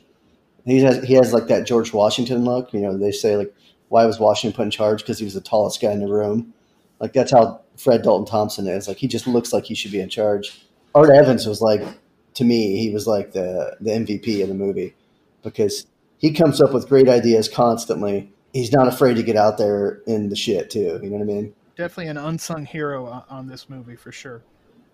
He 0.65 0.81
has 0.81 1.03
he 1.05 1.15
has 1.15 1.33
like 1.33 1.47
that 1.49 1.67
George 1.67 1.93
Washington 1.93 2.45
look. 2.45 2.73
You 2.73 2.81
know, 2.81 2.97
they 2.97 3.13
say 3.13 3.37
like, 3.37 3.55
why 3.89 4.05
was 4.07 4.19
Washington 4.19 4.57
put 4.57 4.65
in 4.65 4.71
charge? 4.71 5.03
Because 5.03 5.19
he 5.19 5.25
was 5.25 5.35
the 5.35 5.41
tallest 5.41 5.81
guy 5.81 5.93
in 5.93 6.01
the 6.01 6.13
room. 6.13 6.53
Like 6.99 7.13
that's 7.13 7.33
how 7.33 7.61
Fred 7.77 8.03
Dalton 8.03 8.27
Thompson 8.27 8.67
is. 8.67 8.89
Like 8.89 8.99
he 8.99 9.09
just 9.09 9.27
looks 9.27 9.53
like 9.53 9.65
he 9.65 9.75
should 9.75 9.93
be 9.93 10.01
in 10.01 10.09
charge. 10.09 10.67
Art 10.95 11.11
Evans 11.11 11.47
was 11.47 11.61
like, 11.61 11.83
to 12.35 12.45
me, 12.45 12.79
he 12.79 12.91
was 12.93 13.07
like 13.07 13.33
the 13.33 13.77
the 13.81 13.91
MVP 13.91 14.43
of 14.43 14.49
the 14.49 14.55
movie 14.55 14.95
because 15.43 15.87
he 16.19 16.33
comes 16.33 16.61
up 16.61 16.73
with 16.73 16.89
great 16.89 17.09
ideas 17.09 17.49
constantly. 17.49 18.33
He's 18.53 18.73
not 18.73 18.89
afraid 18.89 19.15
to 19.15 19.23
get 19.23 19.37
out 19.37 19.59
there 19.59 20.03
in 20.07 20.29
the 20.29 20.37
shit 20.37 20.71
too. 20.71 21.01
You 21.03 21.11
know 21.11 21.17
what 21.17 21.23
I 21.23 21.27
mean? 21.27 21.55
definitely 21.81 22.09
an 22.09 22.19
unsung 22.19 22.67
hero 22.67 23.25
on 23.31 23.47
this 23.47 23.71
movie 23.71 23.97
for 23.97 24.13
sure. 24.13 24.43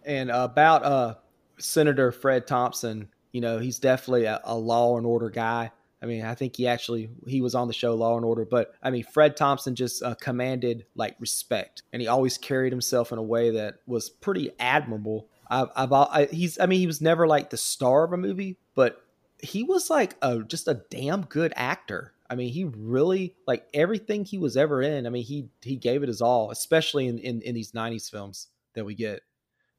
And 0.05 0.31
about 0.31 0.85
uh, 0.85 1.15
Senator 1.59 2.13
Fred 2.13 2.47
Thompson, 2.47 3.09
you 3.33 3.41
know, 3.41 3.59
he's 3.59 3.79
definitely 3.79 4.25
a, 4.25 4.41
a, 4.45 4.57
law 4.57 4.97
and 4.97 5.07
order 5.07 5.31
guy. 5.31 5.71
I 6.03 6.07
mean, 6.07 6.25
I 6.25 6.35
think 6.35 6.57
he 6.57 6.67
actually 6.67 7.09
he 7.27 7.41
was 7.41 7.55
on 7.55 7.69
the 7.69 7.75
show 7.75 7.95
Law 7.95 8.17
and 8.17 8.25
Order, 8.25 8.45
but 8.45 8.75
I 8.83 8.91
mean, 8.91 9.03
Fred 9.03 9.37
Thompson 9.37 9.75
just 9.75 10.03
uh, 10.03 10.15
commanded 10.15 10.85
like 10.95 11.17
respect, 11.19 11.83
and 11.93 12.03
he 12.03 12.09
always 12.09 12.37
carried 12.37 12.73
himself 12.73 13.13
in 13.13 13.19
a 13.19 13.23
way 13.23 13.51
that 13.51 13.77
was 13.87 14.11
pretty 14.11 14.51
admirable. 14.61 15.29
I've, 15.49 15.69
I've 15.75 15.93
I, 15.93 16.27
he's 16.27 16.59
I 16.59 16.67
mean, 16.67 16.81
he 16.81 16.87
was 16.87 17.01
never 17.01 17.27
like 17.27 17.51
the 17.51 17.57
star 17.57 18.05
of 18.05 18.13
a 18.13 18.19
movie, 18.19 18.59
but 18.75 19.03
he 19.39 19.63
was 19.63 19.89
like 19.89 20.17
a 20.21 20.43
just 20.43 20.69
a 20.69 20.83
damn 20.91 21.23
good 21.23 21.53
actor. 21.57 22.13
I 22.29 22.35
mean, 22.35 22.53
he 22.53 22.65
really 22.65 23.35
like 23.47 23.67
everything 23.73 24.25
he 24.25 24.39
was 24.39 24.57
ever 24.57 24.83
in. 24.83 25.07
I 25.07 25.11
mean, 25.11 25.25
he 25.25 25.49
he 25.63 25.77
gave 25.77 26.03
it 26.03 26.09
his 26.09 26.21
all, 26.21 26.51
especially 26.51 27.07
in 27.07 27.19
in, 27.19 27.41
in 27.41 27.55
these 27.55 27.73
'90s 27.73 28.11
films 28.11 28.49
that 28.75 28.85
we 28.85 28.95
get. 28.95 29.23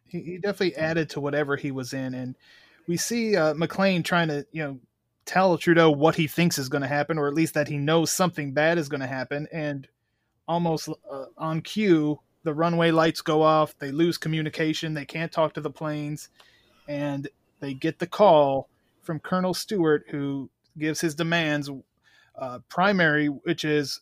He, 0.06 0.22
he 0.22 0.38
definitely 0.38 0.78
added 0.78 1.10
to 1.12 1.20
whatever 1.20 1.58
he 1.58 1.72
was 1.72 1.94
in, 1.94 2.14
and 2.14 2.36
we 2.88 2.98
see 2.98 3.36
uh, 3.36 3.54
McClane 3.54 4.04
trying 4.04 4.30
to 4.30 4.46
you 4.52 4.64
know 4.64 4.80
tell 5.26 5.58
Trudeau 5.58 5.92
what 5.92 6.16
he 6.16 6.28
thinks 6.28 6.58
is 6.58 6.70
going 6.70 6.82
to 6.82 6.88
happen, 6.88 7.18
or 7.18 7.28
at 7.28 7.34
least 7.34 7.54
that 7.54 7.68
he 7.68 7.78
knows 7.78 8.12
something 8.12 8.54
bad 8.54 8.78
is 8.78 8.90
going 8.90 9.02
to 9.02 9.08
happen, 9.08 9.48
and 9.52 9.88
almost 10.48 10.90
uh, 10.90 11.26
on 11.38 11.62
cue, 11.62 12.20
the 12.44 12.54
runway 12.54 12.92
lights 12.92 13.22
go 13.22 13.42
off. 13.42 13.78
They 13.78 13.92
lose 13.92 14.18
communication. 14.18 14.94
They 14.94 15.06
can't 15.06 15.32
talk 15.32 15.54
to 15.54 15.62
the 15.62 15.70
planes, 15.70 16.30
and 16.88 17.28
they 17.60 17.74
get 17.74 18.00
the 18.00 18.08
call 18.08 18.70
from 19.02 19.20
Colonel 19.20 19.54
Stewart, 19.54 20.06
who 20.10 20.50
gives 20.78 21.02
his 21.02 21.16
demands 21.16 21.70
uh, 22.38 22.60
primary, 22.70 23.28
which 23.28 23.66
is 23.66 24.02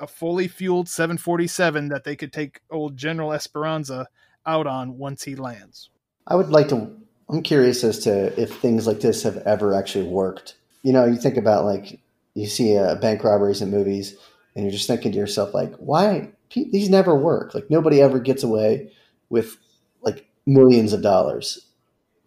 a 0.00 0.06
fully 0.06 0.48
fueled 0.48 0.88
747 0.88 1.88
that 1.88 2.04
they 2.04 2.16
could 2.16 2.32
take 2.32 2.60
old 2.70 2.96
General 2.96 3.32
Esperanza 3.32 4.08
out 4.46 4.66
on 4.66 4.98
once 4.98 5.22
he 5.22 5.36
lands. 5.36 5.90
I 6.26 6.34
would 6.34 6.48
like 6.48 6.68
to. 6.68 6.96
I'm 7.34 7.42
curious 7.42 7.82
as 7.82 7.98
to 8.00 8.40
if 8.40 8.54
things 8.58 8.86
like 8.86 9.00
this 9.00 9.24
have 9.24 9.38
ever 9.38 9.74
actually 9.74 10.06
worked. 10.06 10.54
You 10.84 10.92
know, 10.92 11.04
you 11.04 11.16
think 11.16 11.36
about 11.36 11.64
like 11.64 11.98
you 12.34 12.46
see 12.46 12.78
uh, 12.78 12.94
bank 12.94 13.24
robberies 13.24 13.60
in 13.60 13.72
movies, 13.72 14.16
and 14.54 14.64
you're 14.64 14.70
just 14.70 14.86
thinking 14.86 15.10
to 15.10 15.18
yourself 15.18 15.52
like, 15.52 15.74
why 15.76 16.30
these 16.54 16.88
never 16.88 17.16
work? 17.16 17.52
Like 17.52 17.68
nobody 17.70 18.00
ever 18.00 18.20
gets 18.20 18.44
away 18.44 18.92
with 19.30 19.56
like 20.02 20.28
millions 20.46 20.92
of 20.92 21.02
dollars 21.02 21.66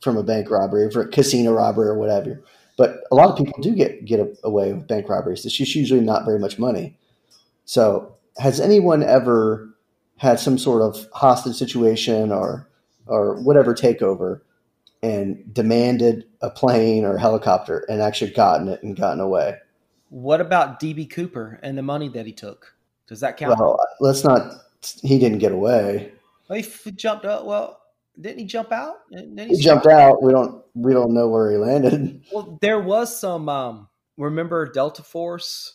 from 0.01 0.17
a 0.17 0.23
bank 0.23 0.51
robbery, 0.51 0.91
for 0.91 1.03
a 1.03 1.07
casino 1.07 1.53
robbery, 1.53 1.87
or 1.87 1.97
whatever. 1.97 2.43
But 2.77 2.99
a 3.09 3.15
lot 3.15 3.29
of 3.29 3.37
people 3.37 3.61
do 3.61 3.75
get 3.75 4.03
get 4.03 4.19
away 4.43 4.73
with 4.73 4.89
bank 4.89 5.07
robberies. 5.07 5.45
It's 5.45 5.55
just 5.55 5.73
usually 5.73 6.01
not 6.01 6.25
very 6.25 6.37
much 6.37 6.59
money. 6.59 6.97
So, 7.63 8.17
has 8.39 8.59
anyone 8.59 9.03
ever 9.03 9.69
had 10.17 10.41
some 10.41 10.57
sort 10.57 10.81
of 10.81 11.07
hostage 11.13 11.55
situation 11.55 12.29
or 12.33 12.67
or 13.05 13.41
whatever 13.41 13.73
takeover 13.73 14.41
and 15.03 15.53
demanded 15.53 16.25
a 16.41 16.49
plane 16.49 17.05
or 17.05 17.15
a 17.15 17.19
helicopter 17.19 17.85
and 17.89 18.01
actually 18.01 18.31
gotten 18.31 18.67
it 18.67 18.81
and 18.83 18.95
gotten 18.95 19.19
away? 19.19 19.57
What 20.09 20.41
about 20.41 20.79
DB 20.79 21.09
Cooper 21.09 21.59
and 21.61 21.77
the 21.77 21.81
money 21.81 22.09
that 22.09 22.25
he 22.25 22.33
took? 22.33 22.73
Does 23.07 23.19
that 23.21 23.37
count? 23.37 23.59
Well, 23.59 23.77
let's 23.99 24.23
not. 24.23 24.53
He 25.01 25.19
didn't 25.19 25.39
get 25.39 25.51
away. 25.51 26.11
Well, 26.47 26.61
he 26.61 26.91
jumped 26.91 27.25
up. 27.25 27.45
Well, 27.45 27.79
didn't 28.19 28.39
he 28.39 28.45
jump 28.45 28.71
out? 28.71 28.97
he, 29.09 29.47
he 29.47 29.57
jumped 29.57 29.85
out. 29.85 30.23
We 30.23 30.31
don't 30.31 30.63
we 30.75 30.93
don't 30.93 31.13
know 31.13 31.27
where 31.27 31.51
he 31.51 31.57
landed. 31.57 32.23
Well, 32.31 32.57
there 32.61 32.79
was 32.79 33.17
some. 33.17 33.49
Um, 33.49 33.87
remember 34.17 34.69
Delta 34.71 35.03
Force? 35.03 35.73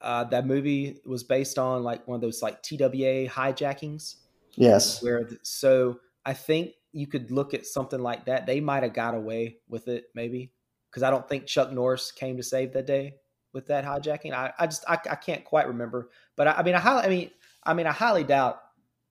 Uh, 0.00 0.24
that 0.24 0.46
movie 0.46 1.00
was 1.04 1.24
based 1.24 1.58
on 1.58 1.82
like 1.82 2.06
one 2.06 2.14
of 2.16 2.20
those 2.20 2.40
like 2.40 2.62
TWA 2.62 3.26
hijackings. 3.26 4.16
Yes. 4.54 5.02
Where 5.02 5.24
the, 5.24 5.38
so 5.42 5.98
I 6.24 6.34
think 6.34 6.72
you 6.92 7.06
could 7.06 7.30
look 7.30 7.54
at 7.54 7.66
something 7.66 8.00
like 8.00 8.24
that. 8.26 8.46
They 8.46 8.60
might 8.60 8.82
have 8.82 8.94
got 8.94 9.14
away 9.14 9.58
with 9.68 9.88
it, 9.88 10.06
maybe, 10.14 10.52
because 10.90 11.02
I 11.02 11.10
don't 11.10 11.28
think 11.28 11.46
Chuck 11.46 11.72
Norris 11.72 12.12
came 12.12 12.36
to 12.36 12.42
save 12.42 12.72
that 12.72 12.86
day 12.86 13.14
with 13.52 13.66
that 13.66 13.84
hijacking. 13.84 14.32
I, 14.32 14.52
I 14.58 14.66
just 14.66 14.84
I, 14.88 14.98
I 15.10 15.14
can't 15.14 15.44
quite 15.44 15.68
remember, 15.68 16.10
but 16.36 16.48
I, 16.48 16.52
I 16.52 16.62
mean 16.62 16.74
I 16.74 16.80
highly 16.80 17.02
I 17.02 17.08
mean 17.08 17.30
I 17.64 17.74
mean 17.74 17.86
I 17.86 17.92
highly 17.92 18.24
doubt 18.24 18.60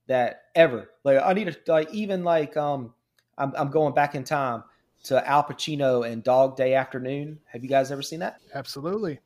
that 0.07 0.43
ever. 0.55 0.89
Like 1.03 1.21
I 1.23 1.33
need 1.33 1.47
to 1.47 1.71
like 1.71 1.93
even 1.93 2.23
like 2.23 2.57
um 2.57 2.93
I'm 3.37 3.53
I'm 3.57 3.69
going 3.69 3.93
back 3.93 4.15
in 4.15 4.23
time 4.23 4.63
to 5.05 5.27
Al 5.27 5.43
Pacino 5.43 6.09
and 6.09 6.23
Dog 6.23 6.55
Day 6.55 6.73
Afternoon. 6.73 7.39
Have 7.45 7.63
you 7.63 7.69
guys 7.69 7.91
ever 7.91 8.01
seen 8.01 8.19
that? 8.19 8.39
Absolutely. 8.53 9.19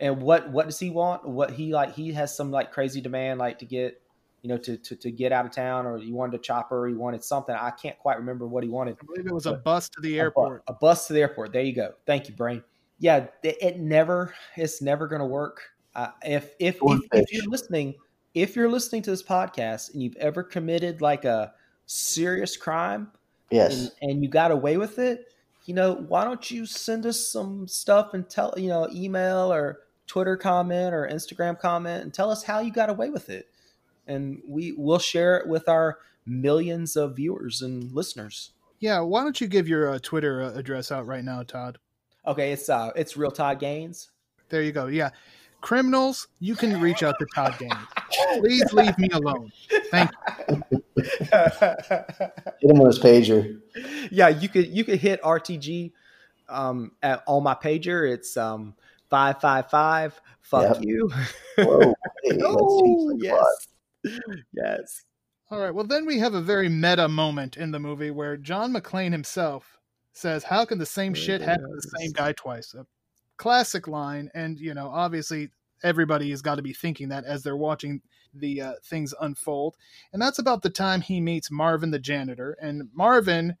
And 0.00 0.22
what 0.22 0.50
what 0.50 0.66
does 0.66 0.78
he 0.78 0.90
want? 0.90 1.28
What 1.28 1.50
he 1.50 1.72
like 1.72 1.94
he 1.94 2.12
has 2.12 2.34
some 2.34 2.50
like 2.50 2.72
crazy 2.72 3.00
demand 3.00 3.38
like 3.38 3.58
to 3.58 3.66
get 3.66 3.99
you 4.42 4.48
know 4.48 4.56
to 4.58 4.76
to, 4.76 4.96
to 4.96 5.10
get 5.10 5.32
out 5.32 5.46
of 5.46 5.52
town 5.52 5.86
or 5.86 5.98
he 5.98 6.12
wanted 6.12 6.34
a 6.38 6.42
chopper, 6.42 6.86
he 6.86 6.94
wanted 6.94 7.22
something. 7.22 7.54
I 7.54 7.70
can't 7.70 7.98
quite 7.98 8.18
remember 8.18 8.46
what 8.46 8.62
he 8.62 8.70
wanted. 8.70 8.96
I 9.02 9.06
believe 9.06 9.26
it 9.26 9.34
was 9.34 9.46
a 9.46 9.54
bus 9.54 9.88
to 9.90 10.00
the 10.00 10.18
airport. 10.18 10.62
A, 10.66 10.72
bu- 10.72 10.76
a 10.76 10.78
bus 10.80 11.06
to 11.08 11.12
the 11.12 11.20
airport. 11.20 11.52
There 11.52 11.62
you 11.62 11.74
go. 11.74 11.94
Thank 12.06 12.28
you, 12.28 12.34
brain. 12.34 12.62
Yeah, 12.98 13.26
it, 13.42 13.56
it 13.60 13.80
never 13.80 14.34
it's 14.56 14.82
never 14.82 15.06
going 15.06 15.20
to 15.20 15.26
work. 15.26 15.62
Uh, 15.94 16.08
if 16.24 16.54
if, 16.58 16.78
if, 16.80 17.00
if 17.12 17.32
you're 17.32 17.48
listening 17.48 17.94
if 18.34 18.54
you're 18.54 18.70
listening 18.70 19.02
to 19.02 19.10
this 19.10 19.22
podcast 19.22 19.92
and 19.92 20.02
you've 20.02 20.16
ever 20.16 20.42
committed 20.42 21.00
like 21.00 21.24
a 21.24 21.52
serious 21.86 22.56
crime, 22.56 23.10
yes, 23.50 23.90
and, 24.00 24.10
and 24.10 24.22
you 24.22 24.28
got 24.28 24.50
away 24.50 24.76
with 24.76 24.98
it, 24.98 25.32
you 25.64 25.74
know, 25.74 25.94
why 25.94 26.24
don't 26.24 26.50
you 26.50 26.66
send 26.66 27.06
us 27.06 27.26
some 27.26 27.66
stuff 27.66 28.14
and 28.14 28.28
tell, 28.28 28.54
you 28.56 28.68
know, 28.68 28.88
email 28.92 29.52
or 29.52 29.80
Twitter 30.06 30.36
comment 30.36 30.94
or 30.94 31.08
Instagram 31.08 31.58
comment 31.58 32.02
and 32.02 32.14
tell 32.14 32.30
us 32.30 32.42
how 32.42 32.60
you 32.60 32.72
got 32.72 32.90
away 32.90 33.10
with 33.10 33.28
it. 33.28 33.49
And 34.10 34.42
we 34.46 34.72
will 34.72 34.98
share 34.98 35.36
it 35.38 35.48
with 35.48 35.68
our 35.68 35.98
millions 36.26 36.96
of 36.96 37.16
viewers 37.16 37.62
and 37.62 37.92
listeners. 37.92 38.50
Yeah, 38.78 39.00
why 39.00 39.22
don't 39.22 39.40
you 39.40 39.46
give 39.46 39.68
your 39.68 39.90
uh, 39.90 39.98
Twitter 40.00 40.42
uh, 40.42 40.52
address 40.54 40.90
out 40.90 41.06
right 41.06 41.24
now, 41.24 41.42
Todd? 41.42 41.78
Okay, 42.26 42.52
it's 42.52 42.68
uh 42.68 42.90
it's 42.96 43.16
real 43.16 43.30
Todd 43.30 43.60
Gaines. 43.60 44.10
There 44.48 44.62
you 44.62 44.72
go. 44.72 44.86
Yeah 44.86 45.10
criminals, 45.60 46.28
you 46.38 46.54
can 46.54 46.80
reach 46.80 47.02
out 47.02 47.18
to 47.18 47.26
Todd 47.34 47.56
Gaines. 47.58 47.74
Please 48.38 48.72
leave 48.72 48.96
me 48.98 49.08
alone. 49.12 49.50
Thank 49.90 50.10
you. 50.48 50.82
Hit 50.96 52.70
him 52.70 52.80
on 52.80 52.86
his 52.86 52.98
pager. 52.98 53.60
Yeah, 54.10 54.28
you 54.28 54.48
could 54.48 54.66
you 54.66 54.84
could 54.84 54.98
hit 54.98 55.22
RTG 55.22 55.92
um, 56.48 56.92
at, 57.02 57.22
on 57.26 57.42
my 57.42 57.54
pager. 57.54 58.10
It's 58.10 58.36
um 58.36 58.74
five 59.08 59.40
five 59.40 59.70
five. 59.70 60.20
Fuck 60.42 60.76
yep. 60.76 60.84
you. 60.84 61.10
Whoa, 61.56 61.94
hey, 62.24 62.38
oh, 62.44 63.16
yes, 63.18 63.68
yes. 64.52 65.04
All 65.50 65.58
right. 65.58 65.74
Well, 65.74 65.86
then 65.86 66.06
we 66.06 66.18
have 66.18 66.34
a 66.34 66.40
very 66.40 66.68
meta 66.68 67.08
moment 67.08 67.56
in 67.56 67.72
the 67.72 67.80
movie 67.80 68.10
where 68.10 68.36
John 68.36 68.72
McClane 68.72 69.12
himself 69.12 69.78
says, 70.12 70.44
"How 70.44 70.64
can 70.64 70.78
the 70.78 70.86
same 70.86 71.14
shit 71.14 71.40
happen 71.40 71.68
to 71.68 71.76
the 71.76 71.98
same 71.98 72.12
guy 72.12 72.32
twice?" 72.32 72.74
A 72.74 72.86
classic 73.36 73.88
line 73.88 74.30
and 74.34 74.60
you 74.60 74.74
know 74.74 74.88
obviously 74.88 75.48
everybody 75.82 76.28
has 76.30 76.42
got 76.42 76.56
to 76.56 76.62
be 76.62 76.74
thinking 76.74 77.08
that 77.08 77.24
as 77.24 77.42
they're 77.42 77.56
watching 77.56 78.02
the 78.34 78.60
uh, 78.60 78.72
things 78.84 79.14
unfold. 79.20 79.76
And 80.12 80.20
that's 80.20 80.38
about 80.38 80.62
the 80.62 80.70
time 80.70 81.00
he 81.00 81.20
meets 81.20 81.50
Marvin 81.50 81.90
the 81.90 81.98
janitor. 81.98 82.56
And 82.60 82.88
Marvin, 82.92 83.56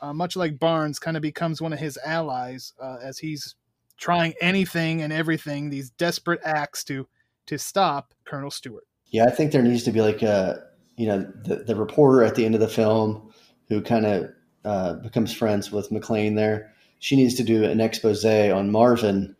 uh, 0.00 0.12
much 0.12 0.36
like 0.36 0.58
Barnes, 0.58 0.98
kind 0.98 1.16
of 1.16 1.22
becomes 1.22 1.62
one 1.62 1.72
of 1.72 1.78
his 1.78 1.98
allies 2.04 2.72
uh, 2.82 2.96
as 3.02 3.18
he's 3.18 3.54
trying 3.96 4.34
anything 4.40 5.02
and 5.02 5.12
everything, 5.12 5.70
these 5.70 5.90
desperate 5.90 6.40
acts 6.44 6.84
to 6.84 7.06
to 7.46 7.58
stop 7.58 8.12
Colonel 8.24 8.50
Stewart. 8.50 8.84
Yeah, 9.10 9.24
I 9.26 9.30
think 9.30 9.52
there 9.52 9.62
needs 9.62 9.84
to 9.84 9.92
be 9.92 10.00
like 10.00 10.22
a 10.22 10.64
you 10.96 11.06
know 11.06 11.20
the 11.44 11.56
the 11.56 11.76
reporter 11.76 12.22
at 12.22 12.34
the 12.34 12.44
end 12.44 12.54
of 12.54 12.60
the 12.60 12.68
film 12.68 13.32
who 13.68 13.80
kind 13.80 14.06
of 14.06 14.30
uh, 14.64 14.94
becomes 14.94 15.32
friends 15.32 15.70
with 15.70 15.90
McClane 15.90 16.36
there. 16.36 16.72
She 16.98 17.16
needs 17.16 17.34
to 17.36 17.42
do 17.42 17.64
an 17.64 17.80
expose 17.80 18.24
on 18.24 18.70
Marvin 18.70 19.34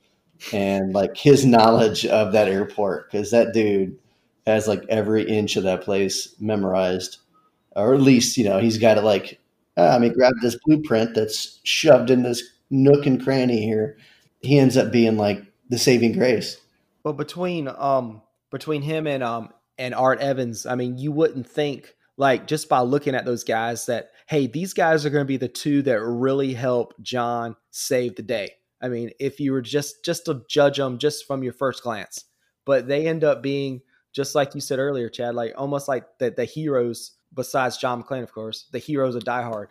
and 0.53 0.95
like 0.95 1.17
his 1.17 1.45
knowledge 1.45 2.07
of 2.07 2.33
that 2.33 2.49
airport 2.49 3.11
because 3.11 3.31
that 3.31 3.53
dude 3.53 3.99
has 4.47 4.67
like 4.67 4.83
every 4.89 5.23
inch 5.23 5.57
of 5.57 5.65
that 5.65 5.83
place 5.83 6.35
memorized, 6.41 7.19
or 7.77 7.95
at 7.95 8.01
least 8.01 8.37
you 8.37 8.45
know 8.45 8.59
he's 8.59 8.79
got 8.79 8.99
it 8.99 9.05
like. 9.05 9.39
I 9.77 9.99
mean, 9.99 10.13
grab 10.13 10.35
this 10.43 10.59
blueprint 10.65 11.15
that's 11.15 11.59
shoved 11.63 12.11
in 12.11 12.23
this 12.23 12.43
nook 12.71 13.07
and 13.07 13.23
cranny 13.23 13.63
here. 13.63 13.97
He 14.43 14.59
ends 14.59 14.77
up 14.77 14.93
being 14.93 15.17
like 15.17 15.43
the 15.71 15.79
saving 15.79 16.13
grace. 16.13 16.59
Well, 17.03 17.15
between 17.15 17.69
um 17.69 18.23
between 18.51 18.83
him 18.83 19.07
and 19.07 19.23
um 19.23 19.53
and 19.81 19.95
Art 19.95 20.21
Evans, 20.21 20.67
I 20.67 20.77
mean, 20.77 20.99
you 20.99 21.11
wouldn't 21.11 21.49
think 21.49 21.97
like 22.17 22.47
just 22.47 22.69
by 22.69 22.81
looking 22.81 23.15
at 23.15 23.25
those 23.25 23.43
guys 23.43 23.87
that 23.87 24.11
hey, 24.29 24.47
these 24.47 24.75
guys 24.75 25.05
are 25.05 25.11
going 25.11 25.25
to 25.25 25.29
be 25.29 25.39
the 25.39 25.49
two 25.49 25.83
that 25.83 26.01
really 26.01 26.55
help 26.55 26.95
John 27.03 27.57
save 27.71 28.15
the 28.15 28.23
day. 28.23 28.53
I 28.81 28.89
mean, 28.89 29.11
if 29.19 29.41
you 29.41 29.53
were 29.53 29.63
just 29.63 30.05
just 30.05 30.27
to 30.27 30.43
judge 30.49 30.77
them 30.77 30.99
just 30.99 31.27
from 31.27 31.43
your 31.43 31.55
first 31.55 31.83
glance, 31.83 32.27
but 32.65 32.87
they 32.87 33.09
end 33.09 33.25
up 33.25 33.43
being 33.43 33.81
just 34.13 34.35
like 34.35 34.55
you 34.55 34.61
said 34.61 34.79
earlier, 34.79 35.09
Chad, 35.09 35.35
like 35.35 35.55
almost 35.57 35.89
like 35.89 36.05
the, 36.19 36.31
the 36.31 36.45
heroes 36.45 37.13
besides 37.35 37.79
John 37.79 38.03
McClane, 38.03 38.23
of 38.23 38.33
course, 38.33 38.67
the 38.73 38.79
heroes 38.79 39.15
of 39.15 39.25
Die 39.25 39.43
Hard. 39.43 39.71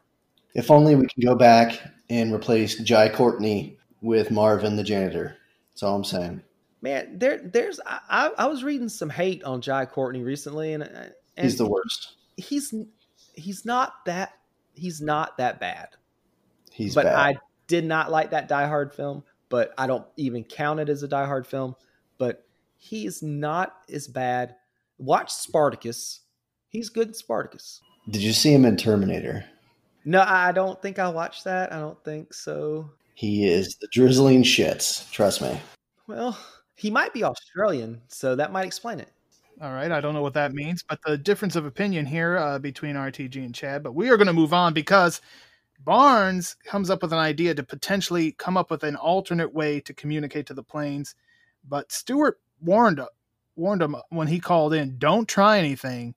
If 0.55 0.71
only 0.71 0.95
we 0.95 1.05
can 1.05 1.23
go 1.23 1.35
back 1.35 1.79
and 2.09 2.33
replace 2.33 2.75
Jai 2.79 3.09
Courtney 3.09 3.77
with 4.01 4.31
Marvin 4.31 4.75
the 4.75 4.83
janitor. 4.83 5.37
That's 5.71 5.83
all 5.83 5.95
I'm 5.95 6.03
saying. 6.03 6.41
Man, 6.81 7.19
there, 7.19 7.39
there's 7.43 7.79
I, 7.85 8.31
I 8.37 8.47
was 8.47 8.63
reading 8.63 8.89
some 8.89 9.09
hate 9.09 9.43
on 9.43 9.61
Jai 9.61 9.85
Courtney 9.85 10.23
recently, 10.23 10.73
and, 10.73 10.83
and 10.83 11.13
he's 11.37 11.57
the 11.57 11.67
worst. 11.67 12.15
He's 12.37 12.73
he's 13.33 13.65
not 13.65 14.05
that 14.05 14.33
he's 14.73 15.01
not 15.01 15.37
that 15.37 15.59
bad. 15.59 15.89
He's 16.71 16.95
but 16.95 17.03
bad. 17.05 17.15
I 17.15 17.35
did 17.67 17.85
not 17.85 18.11
like 18.11 18.31
that 18.31 18.47
Die 18.47 18.67
Hard 18.67 18.93
film, 18.93 19.23
but 19.49 19.73
I 19.77 19.87
don't 19.87 20.05
even 20.15 20.43
count 20.43 20.79
it 20.79 20.89
as 20.89 21.03
a 21.03 21.07
Die 21.07 21.25
Hard 21.25 21.45
film. 21.45 21.75
But 22.17 22.45
he 22.77 23.05
is 23.05 23.21
not 23.21 23.75
as 23.91 24.07
bad. 24.07 24.55
Watch 24.97 25.31
Spartacus. 25.31 26.21
He's 26.69 26.89
good 26.89 27.09
in 27.09 27.13
Spartacus. 27.13 27.81
Did 28.09 28.21
you 28.21 28.31
see 28.31 28.53
him 28.53 28.65
in 28.65 28.77
Terminator? 28.77 29.45
No, 30.05 30.23
I 30.25 30.51
don't 30.53 30.81
think 30.81 30.97
I 30.97 31.09
watched 31.09 31.43
that. 31.43 31.73
I 31.73 31.79
don't 31.79 32.01
think 32.03 32.33
so. 32.33 32.89
He 33.15 33.47
is 33.47 33.75
the 33.81 33.87
drizzling 33.91 34.43
shits. 34.43 35.09
Trust 35.11 35.41
me. 35.41 35.59
Well, 36.07 36.37
he 36.79 36.89
might 36.89 37.13
be 37.13 37.25
Australian, 37.25 38.01
so 38.07 38.35
that 38.35 38.53
might 38.53 38.65
explain 38.65 38.99
it. 39.01 39.11
All 39.61 39.73
right, 39.73 39.91
I 39.91 39.99
don't 39.99 40.13
know 40.13 40.21
what 40.21 40.35
that 40.35 40.53
means, 40.53 40.81
but 40.81 40.99
the 41.05 41.17
difference 41.17 41.57
of 41.57 41.65
opinion 41.65 42.05
here 42.05 42.37
uh, 42.37 42.57
between 42.57 42.95
RTG 42.95 43.35
and 43.35 43.53
Chad. 43.53 43.83
But 43.83 43.93
we 43.93 44.09
are 44.09 44.15
going 44.15 44.27
to 44.27 44.33
move 44.33 44.53
on 44.53 44.73
because 44.73 45.19
Barnes 45.83 46.55
comes 46.63 46.89
up 46.89 47.01
with 47.01 47.11
an 47.11 47.19
idea 47.19 47.53
to 47.53 47.63
potentially 47.63 48.31
come 48.31 48.55
up 48.55 48.71
with 48.71 48.83
an 48.83 48.95
alternate 48.95 49.53
way 49.53 49.81
to 49.81 49.93
communicate 49.93 50.45
to 50.45 50.53
the 50.53 50.63
planes. 50.63 51.15
But 51.67 51.91
Stewart 51.91 52.39
warned 52.61 53.01
warned 53.57 53.81
him 53.81 53.97
when 54.07 54.27
he 54.27 54.39
called 54.39 54.73
in, 54.73 54.97
"Don't 54.97 55.27
try 55.27 55.59
anything." 55.59 56.15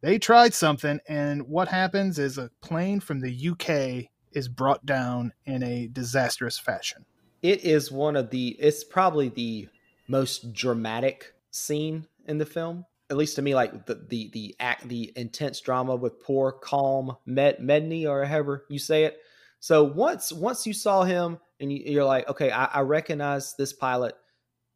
They 0.00 0.18
tried 0.18 0.54
something, 0.54 1.00
and 1.06 1.42
what 1.42 1.68
happens 1.68 2.18
is 2.18 2.38
a 2.38 2.50
plane 2.62 3.00
from 3.00 3.20
the 3.20 3.50
UK 3.50 4.08
is 4.32 4.48
brought 4.48 4.86
down 4.86 5.34
in 5.44 5.62
a 5.62 5.88
disastrous 5.88 6.58
fashion. 6.58 7.04
It 7.42 7.64
is 7.64 7.92
one 7.92 8.16
of 8.16 8.30
the. 8.30 8.56
It's 8.58 8.84
probably 8.84 9.28
the 9.28 9.68
most 10.10 10.52
dramatic 10.52 11.34
scene 11.50 12.06
in 12.26 12.38
the 12.38 12.46
film 12.46 12.84
at 13.10 13.16
least 13.16 13.36
to 13.36 13.42
me, 13.42 13.54
like 13.54 13.86
the 13.86 13.96
the 14.08 14.30
the 14.32 14.56
act, 14.60 14.88
the 14.88 15.12
intense 15.16 15.60
drama 15.60 15.96
with 15.96 16.22
poor, 16.22 16.56
Colm 16.62 17.16
Med 17.26 17.58
Medney 17.58 18.08
or 18.08 18.24
however 18.24 18.64
you 18.68 18.78
say 18.78 19.04
it. 19.04 19.18
So 19.58 19.82
once 19.82 20.32
once 20.32 20.66
you 20.66 20.72
saw 20.72 21.02
him 21.02 21.38
and 21.58 21.72
you, 21.72 22.00
are 22.00 22.04
like, 22.04 22.28
okay, 22.28 22.50
I, 22.52 22.66
I 22.66 22.80
recognize 22.80 23.54
this 23.54 23.72
pilot. 23.72 24.14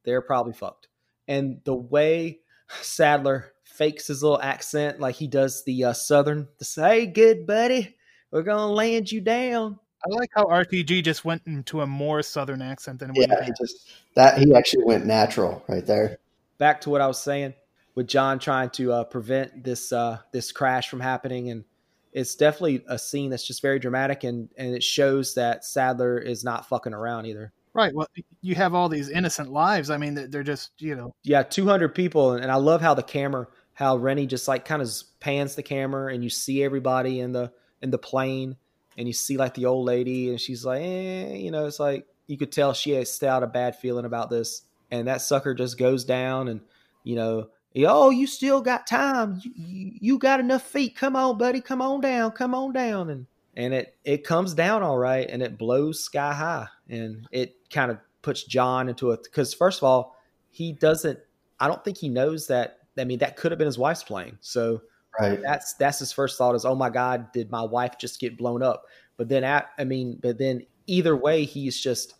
They're 0.04 0.20
probably 0.20 0.52
fucked. 0.52 0.88
And 1.28 1.60
the 1.64 1.74
way 1.74 2.40
Sadler 2.82 3.52
fakes 3.62 4.08
his 4.08 4.22
little 4.22 4.42
accent, 4.42 5.00
like 5.00 5.14
he 5.14 5.28
does 5.28 5.64
the 5.64 5.84
uh, 5.84 5.92
southern, 5.92 6.48
the 6.58 6.64
say, 6.64 7.06
good 7.06 7.46
buddy, 7.46 7.96
we're 8.32 8.42
gonna 8.42 8.66
land 8.66 9.12
you 9.12 9.20
down. 9.20 9.78
I 10.04 10.14
like 10.14 10.30
how 10.34 10.44
RTG 10.44 11.02
just 11.02 11.24
went 11.24 11.42
into 11.46 11.80
a 11.80 11.86
more 11.86 12.22
southern 12.22 12.62
accent 12.62 13.00
than 13.00 13.12
yeah, 13.14 13.44
he 13.44 13.52
just 13.58 13.90
that 14.14 14.38
he 14.38 14.54
actually 14.54 14.84
went 14.84 15.06
natural 15.06 15.64
right 15.68 15.84
there. 15.84 16.18
Back 16.58 16.80
to 16.82 16.90
what 16.90 17.00
I 17.00 17.06
was 17.06 17.20
saying 17.20 17.54
with 17.94 18.08
John 18.08 18.38
trying 18.38 18.70
to 18.70 18.92
uh, 18.92 19.04
prevent 19.04 19.64
this 19.64 19.92
uh, 19.92 20.18
this 20.32 20.52
crash 20.52 20.88
from 20.88 21.00
happening, 21.00 21.50
and 21.50 21.64
it's 22.12 22.34
definitely 22.34 22.84
a 22.88 22.98
scene 22.98 23.30
that's 23.30 23.46
just 23.46 23.62
very 23.62 23.78
dramatic, 23.78 24.24
and 24.24 24.48
and 24.56 24.74
it 24.74 24.82
shows 24.82 25.34
that 25.34 25.64
Sadler 25.64 26.18
is 26.18 26.44
not 26.44 26.68
fucking 26.68 26.94
around 26.94 27.26
either. 27.26 27.52
Right. 27.72 27.92
Well, 27.92 28.06
you 28.40 28.54
have 28.54 28.72
all 28.72 28.88
these 28.88 29.08
innocent 29.10 29.50
lives. 29.50 29.90
I 29.90 29.96
mean, 29.96 30.30
they're 30.30 30.44
just 30.44 30.70
you 30.78 30.94
know. 30.94 31.14
Yeah, 31.22 31.42
two 31.42 31.66
hundred 31.66 31.94
people, 31.94 32.32
and 32.32 32.50
I 32.50 32.56
love 32.56 32.80
how 32.80 32.94
the 32.94 33.02
camera, 33.02 33.48
how 33.72 33.96
Renny 33.96 34.26
just 34.26 34.46
like 34.48 34.64
kind 34.64 34.82
of 34.82 34.90
pans 35.20 35.54
the 35.54 35.62
camera, 35.62 36.12
and 36.12 36.22
you 36.22 36.30
see 36.30 36.62
everybody 36.62 37.20
in 37.20 37.32
the 37.32 37.52
in 37.82 37.90
the 37.90 37.98
plane, 37.98 38.56
and 38.96 39.06
you 39.06 39.12
see 39.12 39.36
like 39.36 39.54
the 39.54 39.66
old 39.66 39.86
lady, 39.86 40.30
and 40.30 40.40
she's 40.40 40.64
like, 40.64 40.82
eh, 40.82 41.34
you 41.34 41.50
know, 41.50 41.66
it's 41.66 41.80
like 41.80 42.06
you 42.26 42.36
could 42.36 42.52
tell 42.52 42.72
she 42.72 42.92
has 42.92 43.12
still 43.12 43.42
a 43.42 43.46
bad 43.46 43.76
feeling 43.76 44.04
about 44.04 44.30
this, 44.30 44.62
and 44.90 45.08
that 45.08 45.22
sucker 45.22 45.54
just 45.54 45.78
goes 45.78 46.04
down, 46.04 46.48
and 46.48 46.60
you 47.02 47.16
know 47.16 47.48
oh, 47.82 48.10
you 48.10 48.26
still 48.26 48.60
got 48.60 48.86
time. 48.86 49.40
You, 49.42 49.52
you, 49.56 49.92
you, 50.00 50.18
got 50.18 50.40
enough 50.40 50.62
feet. 50.62 50.96
Come 50.96 51.16
on, 51.16 51.38
buddy. 51.38 51.60
Come 51.60 51.82
on 51.82 52.00
down. 52.00 52.30
Come 52.30 52.54
on 52.54 52.72
down. 52.72 53.10
And 53.10 53.26
and 53.56 53.74
it 53.74 53.96
it 54.04 54.24
comes 54.24 54.54
down 54.54 54.82
all 54.82 54.98
right, 54.98 55.28
and 55.28 55.42
it 55.42 55.58
blows 55.58 56.02
sky 56.02 56.32
high, 56.32 56.68
and 56.88 57.26
it 57.32 57.56
kind 57.70 57.90
of 57.90 57.98
puts 58.22 58.44
John 58.44 58.88
into 58.88 59.10
a 59.10 59.16
because 59.16 59.54
first 59.54 59.80
of 59.80 59.84
all, 59.84 60.16
he 60.50 60.72
doesn't. 60.72 61.18
I 61.58 61.66
don't 61.68 61.82
think 61.84 61.98
he 61.98 62.08
knows 62.08 62.46
that. 62.48 62.78
I 62.96 63.04
mean, 63.04 63.18
that 63.18 63.36
could 63.36 63.50
have 63.50 63.58
been 63.58 63.66
his 63.66 63.78
wife's 63.78 64.04
plane. 64.04 64.38
So 64.40 64.82
right. 65.18 65.40
that's 65.42 65.74
that's 65.74 65.98
his 65.98 66.12
first 66.12 66.38
thought 66.38 66.54
is, 66.54 66.64
oh 66.64 66.74
my 66.74 66.90
god, 66.90 67.32
did 67.32 67.50
my 67.50 67.62
wife 67.62 67.98
just 67.98 68.20
get 68.20 68.38
blown 68.38 68.62
up? 68.62 68.84
But 69.16 69.28
then 69.28 69.44
at, 69.44 69.70
I 69.78 69.84
mean, 69.84 70.18
but 70.20 70.38
then 70.38 70.62
either 70.86 71.16
way, 71.16 71.44
he's 71.44 71.80
just 71.80 72.14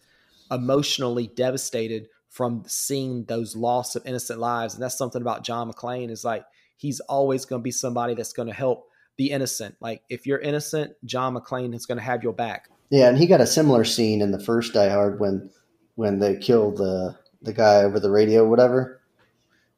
emotionally 0.51 1.27
devastated 1.27 2.09
from 2.29 2.65
seeing 2.67 3.25
those 3.25 3.55
loss 3.55 3.97
of 3.97 4.05
innocent 4.07 4.41
lives. 4.41 4.75
And 4.75 4.83
that's 4.83 4.99
something 4.99 5.23
about 5.23 5.45
John 5.45 5.71
McClane 5.71 6.11
is 6.11 6.25
like 6.25 6.45
he's 6.77 7.01
always 7.01 7.45
going 7.45 7.61
to 7.61 7.65
be 7.65 7.71
somebody 7.71 8.15
that's 8.15 8.33
going 8.33 8.49
to 8.49 8.55
help 8.55 8.89
the 9.17 9.31
innocent. 9.31 9.77
Like 9.81 10.03
if 10.09 10.27
you're 10.27 10.41
innocent, 10.41 10.95
John 11.05 11.35
McClane 11.35 11.75
is 11.75 11.87
going 11.87 11.99
to 11.99 12.05
have 12.05 12.23
your 12.23 12.33
back. 12.33 12.69
Yeah, 12.91 13.09
and 13.09 13.19
he 13.19 13.27
got 13.27 13.41
a 13.41 13.47
similar 13.47 13.85
scene 13.85 14.21
in 14.21 14.31
the 14.31 14.43
first 14.43 14.75
Die 14.75 14.89
Hard 14.89 15.21
when 15.21 15.51
when 15.95 16.19
they 16.19 16.37
killed 16.37 16.77
the 16.77 17.17
the 17.43 17.53
guy 17.53 17.83
over 17.83 18.01
the 18.01 18.11
radio, 18.11 18.49
whatever, 18.49 19.01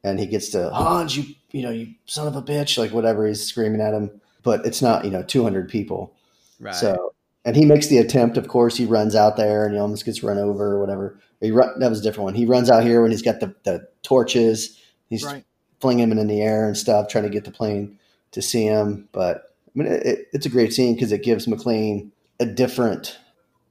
and 0.03 0.19
he 0.19 0.25
gets 0.25 0.49
to 0.49 0.69
Hans, 0.69 1.17
you 1.17 1.35
you 1.51 1.63
know, 1.63 1.71
you 1.71 1.93
son 2.05 2.27
of 2.27 2.35
a 2.35 2.41
bitch, 2.41 2.77
like 2.77 2.91
whatever 2.91 3.27
he's 3.27 3.43
screaming 3.43 3.81
at 3.81 3.93
him. 3.93 4.21
But 4.43 4.65
it's 4.65 4.81
not 4.81 5.05
you 5.05 5.11
know 5.11 5.23
200 5.23 5.69
people, 5.69 6.13
right? 6.59 6.75
So 6.75 7.13
and 7.47 7.55
he 7.55 7.63
makes 7.63 7.87
the 7.87 7.97
attempt. 7.99 8.35
Of 8.35 8.49
course, 8.49 8.75
he 8.75 8.85
runs 8.85 9.15
out 9.15 9.37
there 9.37 9.65
and 9.65 9.73
he 9.73 9.79
almost 9.79 10.03
gets 10.03 10.21
run 10.21 10.37
over 10.37 10.73
or 10.73 10.79
whatever. 10.81 11.17
He 11.39 11.51
run, 11.51 11.79
that 11.79 11.89
was 11.89 12.01
a 12.01 12.03
different 12.03 12.25
one. 12.25 12.35
He 12.35 12.45
runs 12.45 12.69
out 12.69 12.83
here 12.83 13.01
when 13.01 13.11
he's 13.11 13.21
got 13.21 13.39
the, 13.39 13.55
the 13.63 13.87
torches. 14.03 14.77
He's 15.09 15.23
right. 15.23 15.45
flinging 15.79 16.09
them 16.09 16.17
in 16.17 16.27
the 16.27 16.41
air 16.41 16.67
and 16.67 16.75
stuff, 16.75 17.07
trying 17.07 17.23
to 17.23 17.29
get 17.29 17.45
the 17.45 17.51
plane 17.51 17.97
to 18.31 18.41
see 18.41 18.65
him. 18.65 19.07
But 19.13 19.55
I 19.67 19.79
mean, 19.79 19.87
it, 19.87 20.27
it's 20.33 20.45
a 20.45 20.49
great 20.49 20.73
scene 20.73 20.95
because 20.95 21.13
it 21.13 21.23
gives 21.23 21.47
McClane 21.47 22.09
a 22.41 22.45
different 22.45 23.17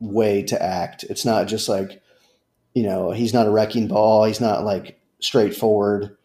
way 0.01 0.43
to 0.45 0.63
act. 0.63 1.05
It's 1.11 1.27
not 1.27 1.47
just 1.47 1.69
like, 1.69 2.01
you 2.73 2.83
know, 2.83 3.11
he's 3.11 3.35
not 3.35 3.47
a 3.47 3.51
wrecking 3.51 3.89
ball. 3.89 4.25
He's 4.25 4.41
not 4.41 4.65
like 4.65 4.99
straightforward, 5.21 6.17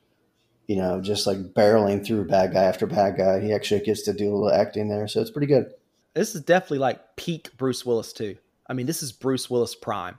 you 0.68 0.76
know, 0.76 1.02
just 1.02 1.28
like 1.28 1.38
barreling 1.54 2.06
through 2.06 2.28
bad 2.28 2.54
guy 2.54 2.64
after 2.64 2.88
bad 2.88 3.18
guy. 3.18 3.40
He 3.40 3.54
actually 3.54 3.82
gets 3.82 4.04
to 4.04 4.14
do 4.14 4.32
a 4.32 4.34
little 4.34 4.52
acting 4.52 4.90
there. 4.90 5.08
So 5.08 5.22
it's 5.22 5.32
pretty 5.32 5.48
good 5.48 5.74
this 6.14 6.36
is 6.36 6.42
definitely 6.42 6.80
like 6.80 7.16
peak 7.16 7.56
Bruce 7.58 7.86
Willis 7.86 8.14
too. 8.14 8.38
I 8.68 8.74
mean, 8.74 8.86
this 8.86 9.04
is 9.04 9.12
Bruce 9.12 9.50
Willis 9.50 9.76
prime. 9.76 10.18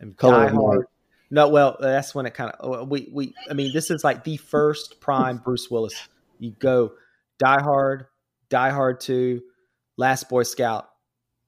And 0.00 0.16
Die 0.16 0.48
Hard. 0.48 0.86
No, 1.30 1.48
well, 1.48 1.76
that's 1.80 2.14
when 2.14 2.26
it 2.26 2.34
kind 2.34 2.50
of 2.50 2.80
uh, 2.80 2.84
we 2.84 3.08
we. 3.12 3.34
I 3.48 3.54
mean, 3.54 3.72
this 3.72 3.90
is 3.90 4.04
like 4.04 4.24
the 4.24 4.36
first 4.36 5.00
prime 5.00 5.38
Bruce 5.38 5.70
Willis. 5.70 6.08
You 6.38 6.50
go 6.58 6.92
Die 7.38 7.62
Hard, 7.62 8.06
Die 8.48 8.70
Hard 8.70 9.00
Two, 9.00 9.42
Last 9.96 10.28
Boy 10.28 10.42
Scout. 10.42 10.88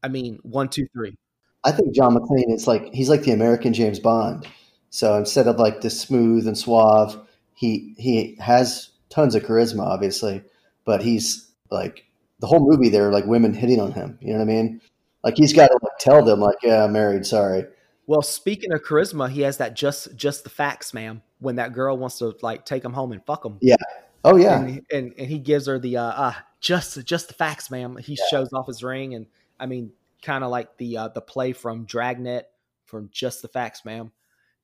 I 0.03 0.09
mean, 0.09 0.39
one, 0.43 0.69
two, 0.69 0.87
three. 0.93 1.17
I 1.65 1.73
think 1.73 1.95
John 1.95 2.17
McClane 2.17 2.55
is 2.55 2.67
like 2.67 2.95
he's 2.95 3.09
like 3.09 3.23
the 3.23 3.33
American 3.33 3.75
James 3.75 3.99
Bond. 3.99 4.47
So 4.91 5.17
instead 5.17 5.47
of 5.47 5.59
like 5.59 5.81
this 5.81 6.01
smooth 6.01 6.47
and 6.47 6.57
suave, 6.57 7.19
he 7.55 7.95
he 7.99 8.37
has 8.41 8.91
tons 9.11 9.35
of 9.35 9.43
charisma, 9.43 9.83
obviously, 9.83 10.43
but 10.85 11.03
he's 11.03 11.51
like 11.71 12.05
the 12.41 12.47
whole 12.47 12.61
movie. 12.61 12.89
There 12.89 13.13
like 13.13 13.27
women 13.27 13.55
hitting 13.55 13.81
on 13.81 13.93
him. 13.93 14.19
You 14.21 14.33
know 14.33 14.39
what 14.39 14.45
I 14.45 14.53
mean? 14.53 14.81
Like 15.23 15.37
he's 15.37 15.53
got 15.53 15.69
to 15.69 15.79
like 15.83 15.99
tell 15.99 16.25
them 16.25 16.41
like, 16.41 16.59
yeah, 16.63 16.85
I'm 16.85 16.93
married. 16.93 17.27
Sorry. 17.27 17.65
Well, 18.07 18.23
speaking 18.23 18.73
of 18.73 18.83
charisma, 18.83 19.29
he 19.29 19.41
has 19.43 19.59
that 19.59 19.75
just 19.75 20.15
just 20.17 20.45
the 20.45 20.51
facts, 20.51 20.95
ma'am. 20.95 21.23
When 21.39 21.57
that 21.57 21.73
girl 21.73 21.97
wants 21.97 22.19
to 22.19 22.35
like 22.43 22.65
take 22.65 22.85
him 22.85 22.93
home 22.93 23.13
and 23.13 23.25
fuck 23.25 23.45
him. 23.45 23.59
Yeah. 23.61 23.77
Oh 24.25 24.37
yeah. 24.37 24.61
And 24.61 24.87
and, 24.93 25.15
and 25.19 25.29
he 25.29 25.39
gives 25.39 25.67
her 25.67 25.79
the 25.79 25.97
uh, 25.97 26.03
uh 26.03 26.33
just 26.61 27.05
just 27.05 27.29
the 27.29 27.35
facts, 27.35 27.71
ma'am. 27.71 27.97
He 27.97 28.17
yeah. 28.19 28.25
shows 28.31 28.53
off 28.53 28.67
his 28.67 28.83
ring, 28.83 29.15
and 29.15 29.27
I 29.59 29.67
mean, 29.67 29.93
kind 30.23 30.45
of 30.45 30.51
like 30.51 30.77
the 30.77 30.97
uh, 30.97 31.09
the 31.09 31.21
play 31.21 31.53
from 31.53 31.85
Dragnet 31.85 32.45
from 32.85 33.11
Just 33.13 33.43
the 33.43 33.49
Facts, 33.49 33.85
ma'am. 33.85 34.13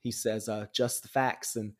He 0.02 0.10
says, 0.10 0.48
uh, 0.48 0.66
"Just 0.72 1.02
the 1.02 1.08
facts," 1.08 1.56
and 1.56 1.72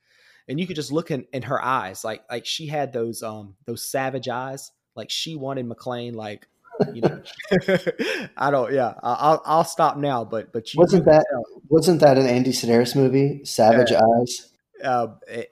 and 0.48 0.58
you 0.60 0.66
could 0.66 0.76
just 0.76 0.92
look 0.92 1.10
in, 1.10 1.26
in 1.32 1.42
her 1.42 1.62
eyes, 1.62 2.04
like 2.04 2.22
like 2.30 2.46
she 2.46 2.66
had 2.66 2.92
those 2.92 3.22
um 3.22 3.56
those 3.66 3.84
savage 3.84 4.28
eyes, 4.28 4.72
like 4.94 5.10
she 5.10 5.36
wanted 5.36 5.68
McClane 5.68 6.14
like 6.14 6.46
you 6.92 7.02
know, 7.02 7.22
I 8.36 8.50
don't. 8.50 8.72
Yeah, 8.72 8.94
I'll 9.02 9.42
I'll 9.44 9.64
stop 9.64 9.96
now. 9.96 10.24
But 10.24 10.52
but 10.52 10.72
you, 10.72 10.78
wasn't 10.78 11.04
that 11.04 11.24
wasn't 11.68 12.00
that 12.00 12.18
an 12.18 12.26
Andy 12.26 12.50
Sidaris 12.50 12.96
movie, 12.96 13.44
Savage 13.44 13.92
uh, 13.92 14.00
Eyes? 14.20 14.48
Uh, 14.82 15.08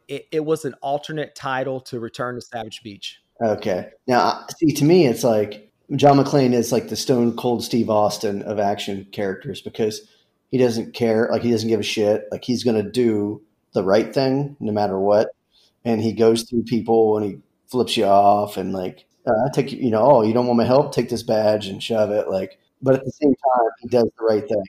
it, 0.09 0.27
it 0.33 0.45
was 0.45 0.65
an 0.65 0.75
alternate 0.83 1.35
title 1.35 1.81
to 1.83 2.01
Return 2.01 2.35
to 2.35 2.41
Savage 2.41 2.83
Beach. 2.83 3.21
Okay, 3.43 3.91
now 4.07 4.47
see 4.59 4.73
to 4.73 4.85
me, 4.85 5.07
it's 5.07 5.25
like 5.25 5.71
John 5.95 6.19
McClane 6.19 6.53
is 6.53 6.73
like 6.73 6.89
the 6.89 6.97
Stone 6.97 7.37
Cold 7.37 7.63
Steve 7.63 7.91
Austin 7.91 8.43
of 8.43 8.59
action 8.59 9.07
characters 9.13 9.61
because 9.61 10.09
he 10.51 10.59
doesn't 10.59 10.95
care, 10.95 11.29
like 11.31 11.43
he 11.43 11.51
doesn't 11.51 11.69
give 11.69 11.81
a 11.81 11.85
shit, 11.85 12.25
like 12.31 12.45
he's 12.45 12.65
going 12.65 12.83
to 12.83 12.91
do 12.91 13.43
the 13.73 13.85
right 13.85 14.13
thing 14.13 14.57
no 14.61 14.73
matter 14.73 14.99
what, 14.99 15.29
and 15.85 16.01
he 16.01 16.13
goes 16.13 16.43
through 16.43 16.65
people 16.65 17.17
and 17.17 17.27
he 17.27 17.39
flips 17.69 17.97
you 17.97 18.05
off 18.05 18.57
and 18.57 18.73
like 18.73 19.07
uh, 19.27 19.51
take 19.53 19.73
you 19.73 19.91
know, 19.91 20.03
oh, 20.03 20.23
you 20.23 20.33
don't 20.33 20.47
want 20.47 20.57
my 20.57 20.65
help? 20.65 20.93
Take 20.93 21.09
this 21.09 21.23
badge 21.23 21.67
and 21.67 21.83
shove 21.83 22.11
it. 22.11 22.29
Like, 22.29 22.59
but 22.83 22.95
at 22.95 23.05
the 23.05 23.13
same 23.13 23.35
time, 23.35 23.71
he 23.81 23.89
does 23.89 24.05
the 24.05 24.25
right 24.25 24.47
thing. 24.47 24.65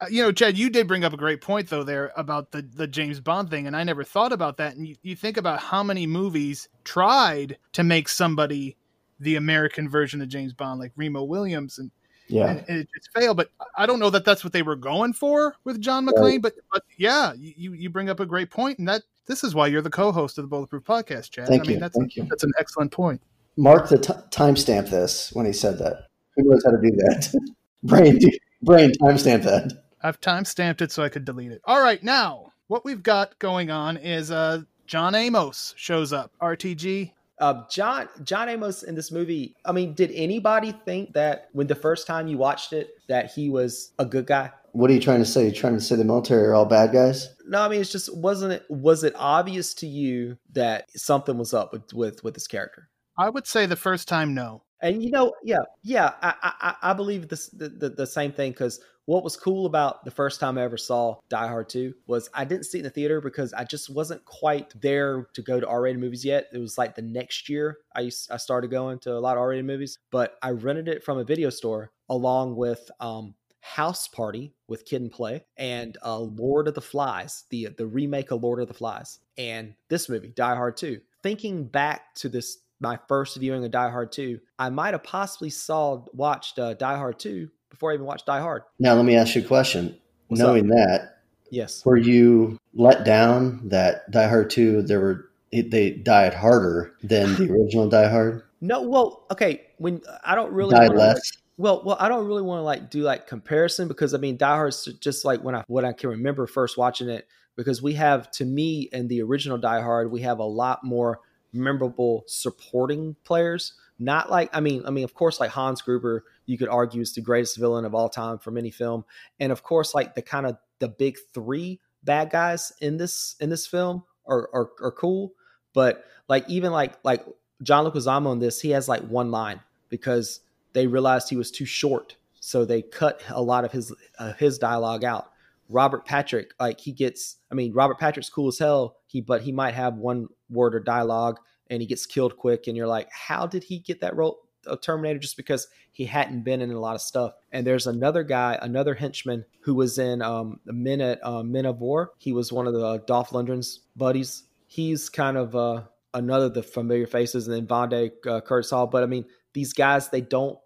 Uh, 0.00 0.06
you 0.10 0.22
know, 0.22 0.30
Chad, 0.30 0.58
you 0.58 0.68
did 0.68 0.86
bring 0.86 1.04
up 1.04 1.12
a 1.12 1.18
great 1.18 1.40
point 1.40 1.68
though 1.68 1.82
there 1.82 2.12
about 2.16 2.50
the 2.52 2.62
the 2.62 2.86
James 2.86 3.20
Bond 3.20 3.50
thing, 3.50 3.66
and 3.66 3.76
I 3.76 3.84
never 3.84 4.04
thought 4.04 4.32
about 4.32 4.58
that. 4.58 4.76
And 4.76 4.86
you, 4.86 4.96
you 5.02 5.16
think 5.16 5.36
about 5.36 5.60
how 5.60 5.82
many 5.82 6.06
movies 6.06 6.68
tried 6.84 7.58
to 7.72 7.82
make 7.82 8.08
somebody 8.08 8.76
the 9.18 9.36
American 9.36 9.88
version 9.88 10.20
of 10.20 10.28
James 10.28 10.52
Bond, 10.52 10.80
like 10.80 10.92
Remo 10.96 11.24
Williams, 11.24 11.78
and 11.78 11.90
yeah, 12.28 12.50
and, 12.50 12.64
and 12.68 12.78
it 12.80 12.88
just 12.94 13.10
failed. 13.12 13.36
But 13.36 13.50
I 13.76 13.86
don't 13.86 13.98
know 13.98 14.10
that 14.10 14.24
that's 14.24 14.44
what 14.44 14.52
they 14.52 14.62
were 14.62 14.76
going 14.76 15.12
for 15.12 15.56
with 15.64 15.80
John 15.80 16.06
McClane. 16.06 16.22
Right. 16.22 16.42
But 16.42 16.54
but 16.72 16.82
yeah, 16.96 17.32
you 17.34 17.72
you 17.72 17.90
bring 17.90 18.08
up 18.08 18.20
a 18.20 18.26
great 18.26 18.50
point, 18.50 18.78
and 18.78 18.88
that 18.88 19.02
this 19.26 19.44
is 19.44 19.54
why 19.54 19.66
you're 19.66 19.82
the 19.82 19.90
co-host 19.90 20.38
of 20.38 20.44
the 20.44 20.48
Bulletproof 20.48 20.84
Podcast, 20.84 21.30
Chad. 21.30 21.48
Thank 21.48 21.62
I 21.62 21.66
mean, 21.66 21.74
you. 21.74 21.80
that's 21.80 21.98
Thank 21.98 22.16
you. 22.16 22.24
that's 22.24 22.44
an 22.44 22.52
excellent 22.58 22.92
point. 22.92 23.20
Mark 23.56 23.88
the 23.88 23.98
t- 23.98 24.12
timestamp 24.30 24.90
this 24.90 25.32
when 25.32 25.46
he 25.46 25.52
said 25.52 25.78
that. 25.78 26.08
Who 26.36 26.44
knows 26.44 26.62
how 26.64 26.72
to 26.72 26.80
do 26.80 26.90
that? 26.90 27.34
brain, 27.82 28.20
brain, 28.62 28.92
timestamp 29.00 29.44
that. 29.44 29.72
I've 30.02 30.20
timestamped 30.20 30.82
it 30.82 30.92
so 30.92 31.02
I 31.02 31.08
could 31.08 31.24
delete 31.24 31.52
it. 31.52 31.62
All 31.64 31.82
right, 31.82 32.02
now 32.02 32.52
what 32.68 32.84
we've 32.84 33.02
got 33.02 33.38
going 33.38 33.70
on 33.70 33.96
is 33.96 34.30
uh, 34.30 34.62
John 34.86 35.14
Amos 35.14 35.74
shows 35.76 36.12
up. 36.12 36.32
RTG. 36.40 37.12
Uh, 37.38 37.62
John 37.70 38.08
John 38.24 38.48
Amos 38.48 38.82
in 38.82 38.94
this 38.94 39.12
movie. 39.12 39.54
I 39.64 39.72
mean, 39.72 39.94
did 39.94 40.10
anybody 40.12 40.72
think 40.84 41.12
that 41.14 41.48
when 41.52 41.66
the 41.66 41.74
first 41.74 42.06
time 42.06 42.28
you 42.28 42.38
watched 42.38 42.72
it 42.72 42.90
that 43.08 43.30
he 43.32 43.50
was 43.50 43.92
a 43.98 44.06
good 44.06 44.26
guy? 44.26 44.52
What 44.72 44.90
are 44.90 44.94
you 44.94 45.00
trying 45.00 45.20
to 45.20 45.26
say? 45.26 45.44
You're 45.44 45.52
trying 45.52 45.74
to 45.74 45.80
say 45.80 45.96
the 45.96 46.04
military 46.04 46.46
are 46.46 46.54
all 46.54 46.66
bad 46.66 46.92
guys? 46.92 47.34
No, 47.46 47.62
I 47.62 47.68
mean 47.68 47.80
it's 47.80 47.92
just 47.92 48.14
wasn't 48.16 48.52
it 48.52 48.64
was 48.68 49.04
it 49.04 49.14
obvious 49.16 49.74
to 49.74 49.86
you 49.86 50.38
that 50.52 50.90
something 50.98 51.38
was 51.38 51.54
up 51.54 51.72
with 51.72 51.92
with, 51.92 52.24
with 52.24 52.34
this 52.34 52.46
character? 52.46 52.88
I 53.18 53.30
would 53.30 53.46
say 53.46 53.66
the 53.66 53.76
first 53.76 54.08
time, 54.08 54.34
no. 54.34 54.62
And 54.82 55.02
you 55.02 55.10
know, 55.10 55.32
yeah, 55.42 55.64
yeah, 55.82 56.12
I 56.22 56.34
I, 56.42 56.90
I 56.90 56.92
believe 56.92 57.28
this 57.28 57.48
the, 57.48 57.68
the, 57.68 57.88
the 57.90 58.06
same 58.06 58.32
thing 58.32 58.52
because 58.52 58.80
what 59.06 59.24
was 59.24 59.36
cool 59.36 59.66
about 59.66 60.04
the 60.04 60.10
first 60.10 60.40
time 60.40 60.58
I 60.58 60.62
ever 60.62 60.76
saw 60.76 61.16
Die 61.28 61.46
Hard 61.46 61.68
2 61.68 61.94
was 62.06 62.28
I 62.34 62.44
didn't 62.44 62.64
see 62.64 62.78
it 62.78 62.80
in 62.80 62.84
the 62.84 62.90
theater 62.90 63.20
because 63.20 63.52
I 63.52 63.64
just 63.64 63.88
wasn't 63.88 64.24
quite 64.24 64.72
there 64.80 65.28
to 65.32 65.42
go 65.42 65.58
to 65.58 65.66
R-rated 65.66 66.00
movies 66.00 66.24
yet. 66.24 66.48
It 66.52 66.58
was 66.58 66.76
like 66.76 66.94
the 66.94 67.02
next 67.02 67.48
year 67.48 67.78
I 67.94 68.00
used, 68.00 68.30
I 68.30 68.36
started 68.36 68.70
going 68.70 68.98
to 69.00 69.12
a 69.12 69.20
lot 69.20 69.36
of 69.36 69.42
R-rated 69.42 69.64
movies, 69.64 69.98
but 70.10 70.36
I 70.42 70.50
rented 70.50 70.88
it 70.88 71.04
from 71.04 71.18
a 71.18 71.24
video 71.24 71.50
store 71.50 71.92
along 72.08 72.56
with 72.56 72.90
um, 73.00 73.34
House 73.60 74.08
Party 74.08 74.54
with 74.68 74.84
Kid 74.84 75.02
and 75.02 75.10
Play 75.10 75.44
and 75.56 75.96
uh, 76.04 76.18
Lord 76.18 76.68
of 76.68 76.74
the 76.74 76.80
Flies, 76.80 77.44
the 77.50 77.68
the 77.76 77.86
remake 77.86 78.30
of 78.30 78.42
Lord 78.42 78.60
of 78.60 78.68
the 78.68 78.74
Flies, 78.74 79.20
and 79.38 79.74
this 79.88 80.08
movie 80.08 80.28
Die 80.28 80.54
Hard 80.54 80.76
2. 80.76 81.00
Thinking 81.22 81.64
back 81.64 82.14
to 82.16 82.28
this 82.28 82.58
my 82.78 82.98
first 83.08 83.36
viewing 83.38 83.64
of 83.64 83.70
Die 83.70 83.90
Hard 83.90 84.12
2, 84.12 84.38
I 84.58 84.68
might 84.68 84.94
have 84.94 85.02
possibly 85.02 85.50
saw 85.50 86.04
watched 86.12 86.58
uh, 86.58 86.74
Die 86.74 86.96
Hard 86.96 87.18
2 87.18 87.48
before 87.70 87.90
I 87.90 87.94
even 87.94 88.06
watched 88.06 88.26
Die 88.26 88.40
Hard. 88.40 88.62
Now 88.78 88.94
let 88.94 89.04
me 89.04 89.16
ask 89.16 89.34
you 89.34 89.42
a 89.42 89.46
question. 89.46 89.96
What's 90.28 90.40
Knowing 90.40 90.70
up? 90.70 90.76
that, 90.76 91.18
yes, 91.50 91.84
were 91.84 91.96
you 91.96 92.58
let 92.74 93.04
down 93.04 93.68
that 93.68 94.10
Die 94.10 94.28
Hard 94.28 94.50
2 94.50 94.82
there 94.82 95.00
were 95.00 95.30
they 95.52 95.90
died 95.90 96.34
harder 96.34 96.94
than 97.02 97.34
the 97.34 97.52
original 97.52 97.88
Die 97.88 98.08
Hard? 98.08 98.42
No, 98.60 98.82
well, 98.82 99.26
okay, 99.30 99.62
when 99.78 100.02
I 100.24 100.34
don't 100.34 100.52
really 100.52 100.74
died 100.74 100.94
less. 100.94 101.16
Like, 101.16 101.42
well, 101.58 101.82
well, 101.84 101.96
I 101.98 102.08
don't 102.08 102.26
really 102.26 102.42
want 102.42 102.60
to 102.60 102.64
like 102.64 102.90
do 102.90 103.02
like 103.02 103.26
comparison 103.26 103.88
because 103.88 104.12
I 104.14 104.18
mean 104.18 104.36
Die 104.36 104.54
Hard's 104.54 104.84
just 105.00 105.24
like 105.24 105.42
when 105.42 105.54
I 105.54 105.64
what 105.68 105.84
I 105.84 105.92
can 105.92 106.10
remember 106.10 106.46
first 106.46 106.76
watching 106.76 107.08
it 107.08 107.26
because 107.56 107.80
we 107.80 107.94
have 107.94 108.30
to 108.32 108.44
me 108.44 108.88
in 108.92 109.08
the 109.08 109.22
original 109.22 109.56
Die 109.56 109.80
Hard 109.80 110.10
we 110.10 110.22
have 110.22 110.38
a 110.38 110.44
lot 110.44 110.84
more 110.84 111.20
memorable 111.52 112.24
supporting 112.26 113.16
players. 113.24 113.72
Not 113.98 114.30
like 114.30 114.50
I 114.52 114.60
mean, 114.60 114.82
I 114.86 114.90
mean, 114.90 115.04
of 115.04 115.14
course, 115.14 115.40
like 115.40 115.50
Hans 115.50 115.80
Gruber, 115.80 116.24
you 116.44 116.58
could 116.58 116.68
argue 116.68 117.00
is 117.00 117.14
the 117.14 117.22
greatest 117.22 117.56
villain 117.56 117.84
of 117.84 117.94
all 117.94 118.08
time 118.08 118.38
from 118.38 118.58
any 118.58 118.70
film, 118.70 119.04
and 119.40 119.50
of 119.50 119.62
course, 119.62 119.94
like 119.94 120.14
the 120.14 120.22
kind 120.22 120.46
of 120.46 120.58
the 120.80 120.88
big 120.88 121.16
three 121.32 121.80
bad 122.02 122.30
guys 122.30 122.72
in 122.80 122.98
this 122.98 123.36
in 123.40 123.48
this 123.48 123.66
film 123.66 124.04
are 124.26 124.50
are, 124.52 124.70
are 124.82 124.92
cool. 124.92 125.32
But 125.72 126.04
like 126.28 126.48
even 126.48 126.72
like 126.72 126.98
like 127.04 127.24
John 127.62 127.86
Leguizamo 127.86 128.32
in 128.32 128.38
this, 128.38 128.60
he 128.60 128.70
has 128.70 128.88
like 128.88 129.02
one 129.02 129.30
line 129.30 129.60
because 129.88 130.40
they 130.74 130.86
realized 130.86 131.30
he 131.30 131.36
was 131.36 131.50
too 131.50 131.64
short, 131.64 132.16
so 132.38 132.66
they 132.66 132.82
cut 132.82 133.22
a 133.30 133.40
lot 133.40 133.64
of 133.64 133.72
his 133.72 133.94
uh, 134.18 134.34
his 134.34 134.58
dialogue 134.58 135.04
out. 135.04 135.30
Robert 135.68 136.04
Patrick, 136.04 136.52
like 136.60 136.80
he 136.80 136.92
gets, 136.92 137.36
I 137.50 137.54
mean, 137.54 137.72
Robert 137.72 137.98
Patrick's 137.98 138.30
cool 138.30 138.48
as 138.48 138.58
hell. 138.58 138.98
He, 139.06 139.20
but 139.20 139.42
he 139.42 139.52
might 139.52 139.74
have 139.74 139.96
one 139.96 140.28
word 140.48 140.74
or 140.74 140.80
dialogue 140.80 141.40
and 141.70 141.80
he 141.80 141.86
gets 141.86 142.06
killed 142.06 142.36
quick. 142.36 142.66
And 142.66 142.76
you're 142.76 142.86
like, 142.86 143.08
how 143.10 143.46
did 143.46 143.64
he 143.64 143.78
get 143.78 144.00
that 144.00 144.16
role 144.16 144.40
of 144.66 144.80
Terminator? 144.80 145.18
Just 145.18 145.36
because 145.36 145.68
he 145.92 146.04
hadn't 146.04 146.42
been 146.42 146.60
in 146.60 146.70
a 146.70 146.80
lot 146.80 146.94
of 146.94 147.00
stuff. 147.00 147.32
And 147.52 147.66
there's 147.66 147.86
another 147.86 148.22
guy, 148.22 148.58
another 148.60 148.94
henchman 148.94 149.44
who 149.60 149.74
was 149.74 149.98
in 149.98 150.22
um, 150.22 150.60
Men 150.66 151.00
at 151.00 151.24
uh, 151.24 151.42
Men 151.42 151.66
of 151.66 151.80
War. 151.80 152.12
He 152.18 152.32
was 152.32 152.52
one 152.52 152.66
of 152.66 152.74
the 152.74 152.84
uh, 152.84 152.98
Dolph 153.06 153.30
Lundgren's 153.30 153.80
buddies. 153.96 154.44
He's 154.66 155.08
kind 155.08 155.36
of 155.36 155.56
uh, 155.56 155.82
another 156.14 156.46
of 156.46 156.54
the 156.54 156.62
familiar 156.62 157.06
faces. 157.06 157.48
And 157.48 157.56
then 157.56 157.66
Vonda, 157.66 158.10
uh. 158.26 158.86
But 158.86 159.02
I 159.02 159.06
mean, 159.06 159.24
these 159.54 159.72
guys, 159.72 160.08
they 160.08 160.20
don't, 160.20 160.58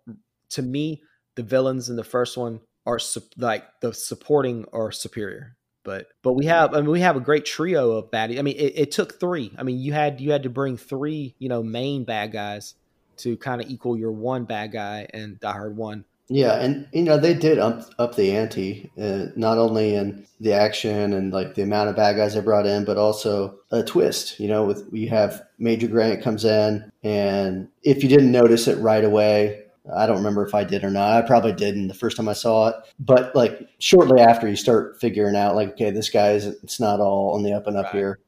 to 0.51 0.63
me, 0.63 1.03
the 1.37 1.43
villains 1.43 1.89
in 1.89 1.97
the 1.97 2.05
first 2.05 2.37
one 2.37 2.61
are 2.87 2.99
su- 2.99 3.23
like 3.37 3.65
the 3.81 3.95
supporting 3.95 4.65
are 4.73 4.91
superior. 4.91 5.57
But 5.83 6.09
but 6.23 6.35
we 6.35 6.47
have 6.47 6.75
I 6.75 6.81
mean 6.81 6.91
we 6.91 7.01
have 7.01 7.17
a 7.17 7.21
great 7.21 7.45
trio 7.45 7.93
of 7.93 8.11
baddies. 8.11 8.39
I 8.39 8.43
mean 8.43 8.57
it, 8.57 8.73
it 8.77 8.91
took 8.91 9.19
three. 9.19 9.53
I 9.59 9.63
mean 9.63 9.79
you 9.79 9.93
had 9.93 10.21
you 10.21 10.33
had 10.33 10.43
to 10.43 10.51
bring 10.51 10.77
three 10.77 11.35
you 11.39 11.49
know 11.49 11.63
main 11.63 12.05
bad 12.05 12.33
guys 12.33 12.75
to 13.19 13.37
kind 13.37 13.61
of 13.61 13.71
equal 13.71 13.97
your 13.97 14.13
one 14.13 14.45
bad 14.45 14.73
guy 14.73 15.07
and 15.13 15.39
Die 15.41 15.53
Hard 15.53 15.77
one. 15.77 16.05
Yeah, 16.33 16.61
and 16.61 16.87
you 16.93 17.03
know 17.03 17.19
they 17.19 17.35
did 17.35 17.59
up 17.59 17.91
up 17.99 18.15
the 18.15 18.37
ante, 18.37 18.89
uh, 18.97 19.27
not 19.35 19.59
only 19.59 19.97
in 19.97 20.27
the 20.39 20.53
action 20.53 21.13
and 21.13 21.33
like 21.33 21.57
the 21.57 21.63
amount 21.63 21.91
of 21.91 21.97
bad 21.97 22.15
guys 22.15 22.35
they 22.35 22.41
brought 22.41 22.67
in, 22.67 22.85
but 22.85 22.97
also 22.97 23.59
a 23.73 23.83
twist. 23.83 24.39
You 24.39 24.47
know, 24.47 24.65
with 24.65 24.89
you 24.93 25.09
have 25.09 25.43
Major 25.59 25.89
Grant 25.89 26.23
comes 26.23 26.45
in, 26.45 26.93
and 27.03 27.67
if 27.83 28.05
you 28.05 28.09
didn't 28.09 28.31
notice 28.31 28.69
it 28.69 28.79
right 28.79 29.03
away, 29.03 29.65
I 29.95 30.07
don't 30.07 30.17
remember 30.17 30.45
if 30.45 30.55
I 30.55 30.65
did 30.65 30.85
or 30.85 30.91
not. 30.91 31.13
I 31.13 31.27
probably 31.27 31.53
didn't 31.53 31.89
the 31.89 31.95
first 31.95 32.17
time 32.17 32.29
I 32.29 32.33
saw 32.33 32.69
it. 32.69 32.77
But 32.99 33.35
like 33.35 33.69
shortly 33.79 34.21
after, 34.21 34.49
you 34.49 34.57
start 34.57 35.01
figuring 35.01 35.37
out 35.37 35.57
like, 35.57 35.71
okay, 35.71 35.91
this 35.91 36.09
guy 36.09 36.33
is 36.33 36.47
it's 36.47 36.81
not 36.81 37.01
all 37.01 37.35
on 37.35 37.43
the 37.43 37.53
up 37.53 37.67
and 37.67 37.77
up 37.77 37.87
right. 37.87 37.95
here, 37.95 38.21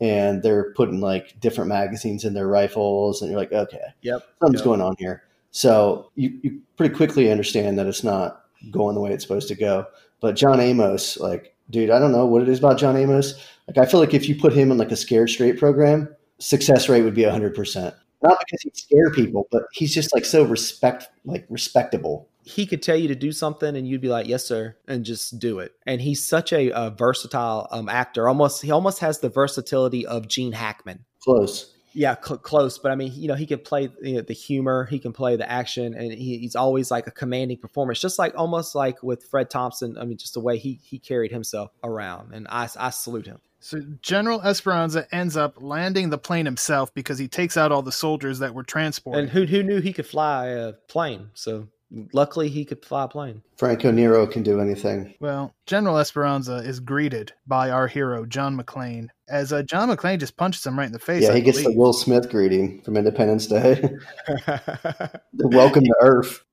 and 0.00 0.42
they're 0.42 0.72
putting 0.74 1.00
like 1.00 1.38
different 1.40 1.68
magazines 1.68 2.24
in 2.24 2.34
their 2.34 2.48
rifles, 2.48 3.22
and 3.22 3.30
you're 3.30 3.40
like, 3.40 3.52
okay, 3.52 3.78
yep, 4.02 4.22
something's 4.40 4.60
yep. 4.60 4.64
going 4.64 4.80
on 4.80 4.96
here. 4.98 5.22
So 5.50 6.10
you 6.14 6.38
you 6.42 6.60
pretty 6.76 6.94
quickly 6.94 7.30
understand 7.30 7.78
that 7.78 7.86
it's 7.86 8.04
not 8.04 8.44
going 8.70 8.94
the 8.94 9.00
way 9.00 9.12
it's 9.12 9.24
supposed 9.24 9.48
to 9.48 9.54
go. 9.54 9.86
But 10.20 10.36
John 10.36 10.60
Amos, 10.60 11.18
like, 11.18 11.54
dude, 11.70 11.90
I 11.90 11.98
don't 11.98 12.12
know 12.12 12.26
what 12.26 12.42
it 12.42 12.48
is 12.48 12.58
about 12.58 12.78
John 12.78 12.96
Amos. 12.96 13.34
Like, 13.68 13.78
I 13.78 13.86
feel 13.86 14.00
like 14.00 14.14
if 14.14 14.28
you 14.28 14.36
put 14.36 14.52
him 14.52 14.70
in 14.70 14.78
like 14.78 14.92
a 14.92 14.96
scared 14.96 15.30
straight 15.30 15.58
program, 15.58 16.08
success 16.38 16.88
rate 16.88 17.02
would 17.02 17.14
be 17.14 17.22
hundred 17.24 17.54
percent 17.54 17.94
not 18.22 18.38
because 18.38 18.62
he'd 18.62 18.76
scare 18.76 19.10
people, 19.10 19.46
but 19.50 19.64
he's 19.72 19.94
just 19.94 20.14
like 20.14 20.24
so 20.24 20.42
respect, 20.44 21.08
like 21.24 21.46
respectable. 21.50 22.28
he 22.44 22.64
could 22.64 22.80
tell 22.82 22.96
you 22.96 23.08
to 23.08 23.14
do 23.16 23.32
something 23.32 23.76
and 23.76 23.88
you'd 23.88 24.00
be 24.00 24.08
like, 24.08 24.26
"Yes, 24.28 24.44
sir," 24.44 24.76
and 24.86 25.04
just 25.04 25.38
do 25.38 25.58
it. 25.58 25.72
And 25.86 26.00
he's 26.00 26.24
such 26.24 26.52
a, 26.52 26.70
a 26.70 26.90
versatile 26.90 27.66
um, 27.72 27.88
actor. 27.88 28.28
Almost, 28.28 28.62
he 28.62 28.70
almost 28.70 29.00
has 29.00 29.18
the 29.18 29.28
versatility 29.28 30.06
of 30.06 30.28
Gene 30.28 30.52
Hackman. 30.52 31.04
Close. 31.20 31.72
Yeah, 31.92 32.14
cl- 32.22 32.38
close. 32.38 32.78
But 32.78 32.92
I 32.92 32.94
mean, 32.94 33.12
you 33.14 33.26
know, 33.26 33.34
he 33.34 33.46
can 33.46 33.58
play 33.58 33.88
you 34.02 34.16
know, 34.16 34.20
the 34.20 34.34
humor, 34.34 34.84
he 34.84 34.98
can 34.98 35.12
play 35.12 35.36
the 35.36 35.50
action, 35.50 35.94
and 35.94 36.12
he, 36.12 36.38
he's 36.38 36.54
always 36.54 36.90
like 36.90 37.06
a 37.06 37.10
commanding 37.10 37.56
performance, 37.58 37.98
just 38.00 38.18
like 38.18 38.34
almost 38.36 38.74
like 38.74 39.02
with 39.02 39.24
Fred 39.24 39.48
Thompson. 39.50 39.96
I 39.98 40.04
mean, 40.04 40.18
just 40.18 40.34
the 40.34 40.40
way 40.40 40.58
he 40.58 40.78
he 40.84 40.98
carried 40.98 41.32
himself 41.32 41.70
around, 41.82 42.32
and 42.34 42.46
I 42.48 42.68
I 42.78 42.90
salute 42.90 43.26
him. 43.26 43.40
So 43.60 43.80
General 44.02 44.42
Esperanza 44.42 45.06
ends 45.14 45.36
up 45.36 45.60
landing 45.60 46.10
the 46.10 46.18
plane 46.18 46.44
himself 46.44 46.92
because 46.94 47.18
he 47.18 47.28
takes 47.28 47.56
out 47.56 47.72
all 47.72 47.82
the 47.82 47.92
soldiers 47.92 48.38
that 48.38 48.54
were 48.54 48.62
transported. 48.62 49.24
And 49.24 49.30
who 49.30 49.44
who 49.44 49.62
knew 49.62 49.80
he 49.80 49.92
could 49.92 50.06
fly 50.06 50.46
a 50.48 50.74
plane? 50.88 51.30
So 51.34 51.68
luckily 52.12 52.48
he 52.48 52.64
could 52.64 52.84
fly 52.84 53.04
a 53.04 53.08
plane. 53.08 53.42
Franco 53.56 53.90
Nero 53.90 54.26
can 54.26 54.42
do 54.42 54.60
anything. 54.60 55.14
Well, 55.20 55.54
General 55.66 55.98
Esperanza 55.98 56.56
is 56.56 56.80
greeted 56.80 57.32
by 57.46 57.70
our 57.70 57.86
hero 57.86 58.26
John 58.26 58.58
McClane 58.58 59.08
as 59.28 59.52
uh, 59.52 59.62
John 59.62 59.88
McClane 59.88 60.20
just 60.20 60.36
punches 60.36 60.64
him 60.64 60.78
right 60.78 60.86
in 60.86 60.92
the 60.92 60.98
face. 60.98 61.22
Yeah, 61.22 61.30
I 61.30 61.36
he 61.36 61.40
gets 61.42 61.58
believe. 61.58 61.74
the 61.74 61.80
Will 61.80 61.92
Smith 61.92 62.30
greeting 62.30 62.80
from 62.82 62.96
Independence 62.96 63.46
Day. 63.46 63.74
the 64.26 65.20
welcome 65.48 65.84
to 65.84 65.94
Earth. 66.00 66.44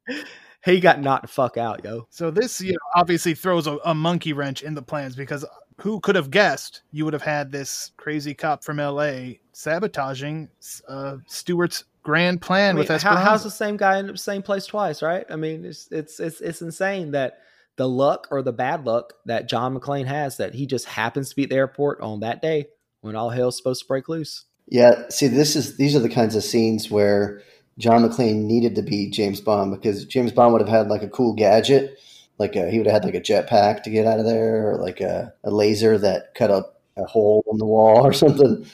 He 0.64 0.80
got 0.80 1.02
knocked 1.02 1.24
the 1.24 1.28
fuck 1.28 1.58
out, 1.58 1.84
yo. 1.84 2.08
So 2.10 2.32
this, 2.32 2.62
you 2.62 2.72
know, 2.72 2.80
obviously 2.96 3.36
throws 3.36 3.68
a, 3.68 3.78
a 3.84 3.94
monkey 3.94 4.32
wrench 4.32 4.64
in 4.64 4.74
the 4.76 4.82
plans 4.82 5.16
because 5.16 5.46
who 5.82 6.00
could 6.00 6.16
have 6.16 6.32
guessed 6.32 6.82
you 6.92 7.06
would 7.06 7.14
have 7.14 7.24
had 7.24 7.52
this 7.52 7.92
crazy 7.98 8.34
cop 8.34 8.64
from 8.64 8.80
L.A. 8.80 9.40
sabotaging 9.52 10.50
uh, 10.88 11.18
Stewart's 11.28 11.86
grand 12.04 12.42
plan 12.42 12.72
I 12.72 12.74
mean, 12.74 12.88
with 12.88 13.02
how, 13.02 13.16
how's 13.16 13.44
the 13.44 13.52
same 13.52 13.78
guy 13.78 14.00
in 14.00 14.08
the 14.08 14.18
same 14.18 14.42
place 14.42 14.66
twice, 14.66 15.02
right? 15.02 15.26
I 15.30 15.36
mean, 15.36 15.66
it's 15.66 15.88
it's 15.92 16.20
it's 16.20 16.42
it's 16.42 16.62
insane 16.62 17.12
that 17.12 17.40
the 17.76 17.88
luck 17.88 18.28
or 18.30 18.42
the 18.42 18.54
bad 18.54 18.86
luck 18.86 19.14
that 19.26 19.50
John 19.50 19.78
McClane 19.78 20.06
has 20.06 20.38
that 20.38 20.54
he 20.54 20.68
just 20.68 20.86
happens 20.86 21.30
to 21.30 21.36
be 21.36 21.44
at 21.44 21.50
the 21.50 21.56
airport 21.56 22.02
on 22.02 22.20
that 22.20 22.42
day 22.42 22.68
when 23.02 23.16
all 23.16 23.30
hell's 23.30 23.58
supposed 23.58 23.82
to 23.82 23.88
break 23.88 24.08
loose. 24.10 24.46
Yeah, 24.68 25.10
see, 25.10 25.28
this 25.28 25.56
is 25.56 25.78
these 25.78 25.96
are 25.96 26.00
the 26.00 26.10
kinds 26.10 26.36
of 26.36 26.44
scenes 26.44 26.92
where 26.92 27.42
John 27.78 28.08
McClane 28.08 28.44
needed 28.44 28.76
to 28.76 28.82
be 28.82 29.10
James 29.10 29.42
Bond 29.42 29.74
because 29.74 30.06
James 30.06 30.32
Bond 30.32 30.54
would 30.54 30.62
have 30.62 30.70
had 30.70 30.88
like 30.88 31.04
a 31.04 31.10
cool 31.10 31.34
gadget, 31.34 32.00
like 32.38 32.56
a, 32.56 32.70
he 32.70 32.78
would 32.78 32.88
have 32.88 33.04
had 33.04 33.06
like 33.06 33.16
a 33.16 33.22
jetpack 33.22 33.84
to 33.84 33.90
get 33.90 34.08
out 34.08 34.20
of 34.20 34.26
there, 34.26 34.72
or 34.72 34.78
like 34.78 35.02
a, 35.02 35.34
a 35.44 35.52
laser 35.52 35.98
that 35.98 36.36
cut 36.36 36.50
a, 36.50 36.66
a 36.98 37.06
hole 37.06 37.44
in 37.52 37.58
the 37.58 37.66
wall 37.66 38.06
or 38.06 38.14
something. 38.14 38.66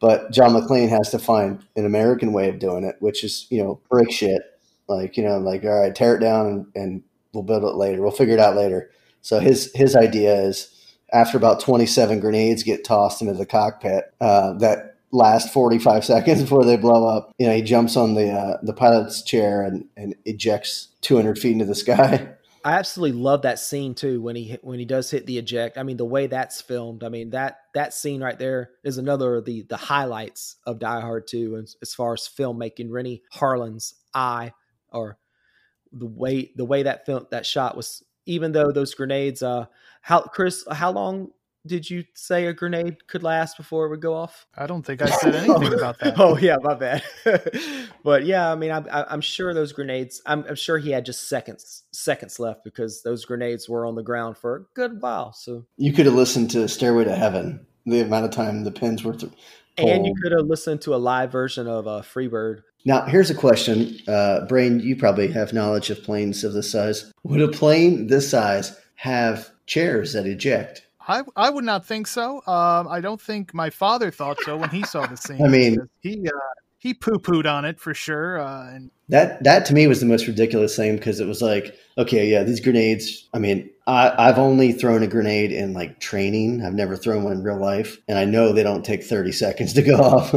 But 0.00 0.32
John 0.32 0.50
McClane 0.52 0.88
has 0.88 1.10
to 1.10 1.18
find 1.18 1.64
an 1.76 1.86
American 1.86 2.32
way 2.32 2.48
of 2.48 2.58
doing 2.58 2.84
it, 2.84 2.96
which 3.00 3.22
is 3.24 3.46
you 3.50 3.62
know 3.62 3.80
brick 3.90 4.10
shit, 4.10 4.42
like 4.88 5.16
you 5.16 5.24
know, 5.24 5.38
like 5.38 5.64
all 5.64 5.80
right, 5.80 5.94
tear 5.94 6.16
it 6.16 6.20
down 6.20 6.46
and, 6.46 6.66
and 6.74 7.02
we'll 7.32 7.44
build 7.44 7.64
it 7.64 7.76
later. 7.76 8.02
We'll 8.02 8.10
figure 8.10 8.34
it 8.34 8.40
out 8.40 8.56
later. 8.56 8.90
So 9.20 9.38
his 9.38 9.70
his 9.74 9.94
idea 9.94 10.34
is 10.34 10.68
after 11.12 11.36
about 11.36 11.60
27 11.60 12.20
grenades 12.20 12.62
get 12.62 12.84
tossed 12.84 13.20
into 13.20 13.34
the 13.34 13.46
cockpit, 13.46 14.12
uh, 14.20 14.54
that 14.54 14.96
last 15.12 15.52
45 15.52 16.04
seconds 16.06 16.42
before 16.42 16.64
they 16.64 16.76
blow 16.76 17.06
up, 17.06 17.32
you 17.38 17.46
know, 17.46 17.54
he 17.54 17.62
jumps 17.62 17.96
on 17.96 18.14
the 18.14 18.30
uh, 18.30 18.58
the 18.62 18.74
pilot's 18.74 19.22
chair 19.22 19.62
and, 19.62 19.86
and 19.96 20.14
ejects 20.24 20.88
200 21.02 21.38
feet 21.38 21.52
into 21.52 21.64
the 21.64 21.74
sky. 21.74 22.28
I 22.64 22.72
absolutely 22.72 23.18
love 23.20 23.42
that 23.42 23.58
scene 23.58 23.94
too 23.94 24.20
when 24.20 24.36
he 24.36 24.56
when 24.62 24.78
he 24.78 24.84
does 24.84 25.10
hit 25.10 25.26
the 25.26 25.38
eject. 25.38 25.78
I 25.78 25.82
mean, 25.82 25.96
the 25.96 26.04
way 26.04 26.28
that's 26.28 26.60
filmed. 26.60 27.02
I 27.02 27.08
mean 27.08 27.30
that 27.30 27.58
that 27.74 27.92
scene 27.92 28.22
right 28.22 28.38
there 28.38 28.70
is 28.84 28.98
another 28.98 29.36
of 29.36 29.44
the 29.44 29.62
the 29.62 29.76
highlights 29.76 30.56
of 30.66 30.78
Die 30.78 31.00
Hard 31.00 31.26
2 31.26 31.56
as, 31.56 31.76
as 31.82 31.94
far 31.94 32.12
as 32.12 32.28
filmmaking. 32.28 32.90
Renny 32.90 33.22
Harlin's 33.32 33.94
eye 34.14 34.52
or 34.90 35.18
the 35.92 36.06
way 36.06 36.52
the 36.56 36.64
way 36.64 36.84
that 36.84 37.06
film 37.06 37.26
that 37.30 37.46
shot 37.46 37.76
was. 37.76 38.02
Even 38.24 38.52
though 38.52 38.70
those 38.70 38.94
grenades, 38.94 39.42
uh, 39.42 39.66
how 40.00 40.20
Chris, 40.20 40.64
how 40.70 40.92
long 40.92 41.30
did 41.66 41.88
you 41.88 42.04
say 42.14 42.46
a 42.46 42.52
grenade 42.52 43.06
could 43.06 43.22
last 43.22 43.56
before 43.56 43.86
it 43.86 43.90
would 43.90 44.00
go 44.00 44.14
off? 44.14 44.46
I 44.56 44.66
don't 44.66 44.84
think 44.84 45.02
I 45.02 45.06
said 45.06 45.34
anything 45.34 45.74
about 45.74 45.98
that. 46.00 46.14
oh 46.18 46.36
yeah, 46.36 46.56
my 46.60 46.74
bad. 46.74 47.02
but 48.04 48.24
yeah, 48.24 48.50
I 48.50 48.54
mean, 48.54 48.70
I'm, 48.70 48.86
I'm 48.90 49.20
sure 49.20 49.54
those 49.54 49.72
grenades. 49.72 50.20
I'm, 50.26 50.44
I'm, 50.48 50.56
sure 50.56 50.78
he 50.78 50.90
had 50.90 51.04
just 51.04 51.28
seconds 51.28 51.84
seconds 51.92 52.38
left 52.38 52.64
because 52.64 53.02
those 53.02 53.24
grenades 53.24 53.68
were 53.68 53.86
on 53.86 53.94
the 53.94 54.02
ground 54.02 54.36
for 54.36 54.56
a 54.56 54.60
good 54.74 55.00
while. 55.00 55.32
So 55.32 55.64
you 55.76 55.92
could 55.92 56.06
have 56.06 56.14
listened 56.14 56.50
to 56.52 56.68
Stairway 56.68 57.04
to 57.04 57.14
Heaven. 57.14 57.66
The 57.86 58.00
amount 58.00 58.24
of 58.24 58.30
time 58.30 58.64
the 58.64 58.70
pins 58.70 59.02
were. 59.02 59.14
Th- 59.14 59.32
and 59.78 60.06
you 60.06 60.14
could 60.22 60.32
have 60.32 60.46
listened 60.46 60.82
to 60.82 60.94
a 60.94 60.96
live 60.96 61.32
version 61.32 61.66
of 61.66 61.86
uh, 61.86 62.02
Freebird. 62.02 62.62
Now, 62.84 63.06
here's 63.06 63.30
a 63.30 63.34
question, 63.34 63.96
uh, 64.08 64.46
Brain. 64.46 64.80
You 64.80 64.96
probably 64.96 65.28
have 65.32 65.52
knowledge 65.52 65.88
of 65.90 66.02
planes 66.02 66.44
of 66.44 66.52
this 66.52 66.70
size. 66.70 67.12
Would 67.22 67.40
a 67.40 67.48
plane 67.48 68.08
this 68.08 68.30
size 68.30 68.78
have 68.96 69.50
chairs 69.66 70.12
that 70.12 70.26
eject? 70.26 70.86
I, 71.08 71.22
I 71.36 71.50
would 71.50 71.64
not 71.64 71.84
think 71.84 72.06
so. 72.06 72.36
Um, 72.46 72.88
I 72.88 73.00
don't 73.00 73.20
think 73.20 73.54
my 73.54 73.70
father 73.70 74.10
thought 74.10 74.38
so 74.44 74.56
when 74.56 74.70
he 74.70 74.82
saw 74.84 75.06
the 75.06 75.16
scene. 75.16 75.44
I 75.44 75.48
mean, 75.48 75.78
he 76.00 76.28
uh, 76.28 76.38
he 76.78 76.94
poo 76.94 77.18
pooed 77.18 77.46
on 77.46 77.64
it 77.64 77.78
for 77.78 77.94
sure. 77.94 78.40
Uh, 78.40 78.74
and 78.74 78.90
that 79.08 79.42
that 79.44 79.64
to 79.66 79.74
me 79.74 79.86
was 79.86 80.00
the 80.00 80.06
most 80.06 80.26
ridiculous 80.26 80.76
thing 80.76 80.96
because 80.96 81.20
it 81.20 81.26
was 81.26 81.42
like, 81.42 81.76
okay, 81.98 82.26
yeah, 82.26 82.42
these 82.42 82.60
grenades. 82.60 83.28
I 83.32 83.38
mean, 83.38 83.70
I, 83.86 84.12
I've 84.18 84.38
only 84.38 84.72
thrown 84.72 85.02
a 85.02 85.06
grenade 85.06 85.52
in 85.52 85.74
like 85.74 86.00
training. 86.00 86.64
I've 86.64 86.74
never 86.74 86.96
thrown 86.96 87.24
one 87.24 87.34
in 87.34 87.42
real 87.42 87.60
life, 87.60 87.98
and 88.08 88.18
I 88.18 88.24
know 88.24 88.52
they 88.52 88.62
don't 88.62 88.84
take 88.84 89.04
thirty 89.04 89.32
seconds 89.44 89.72
to 89.74 89.82
go 89.82 89.96
off. 89.96 90.34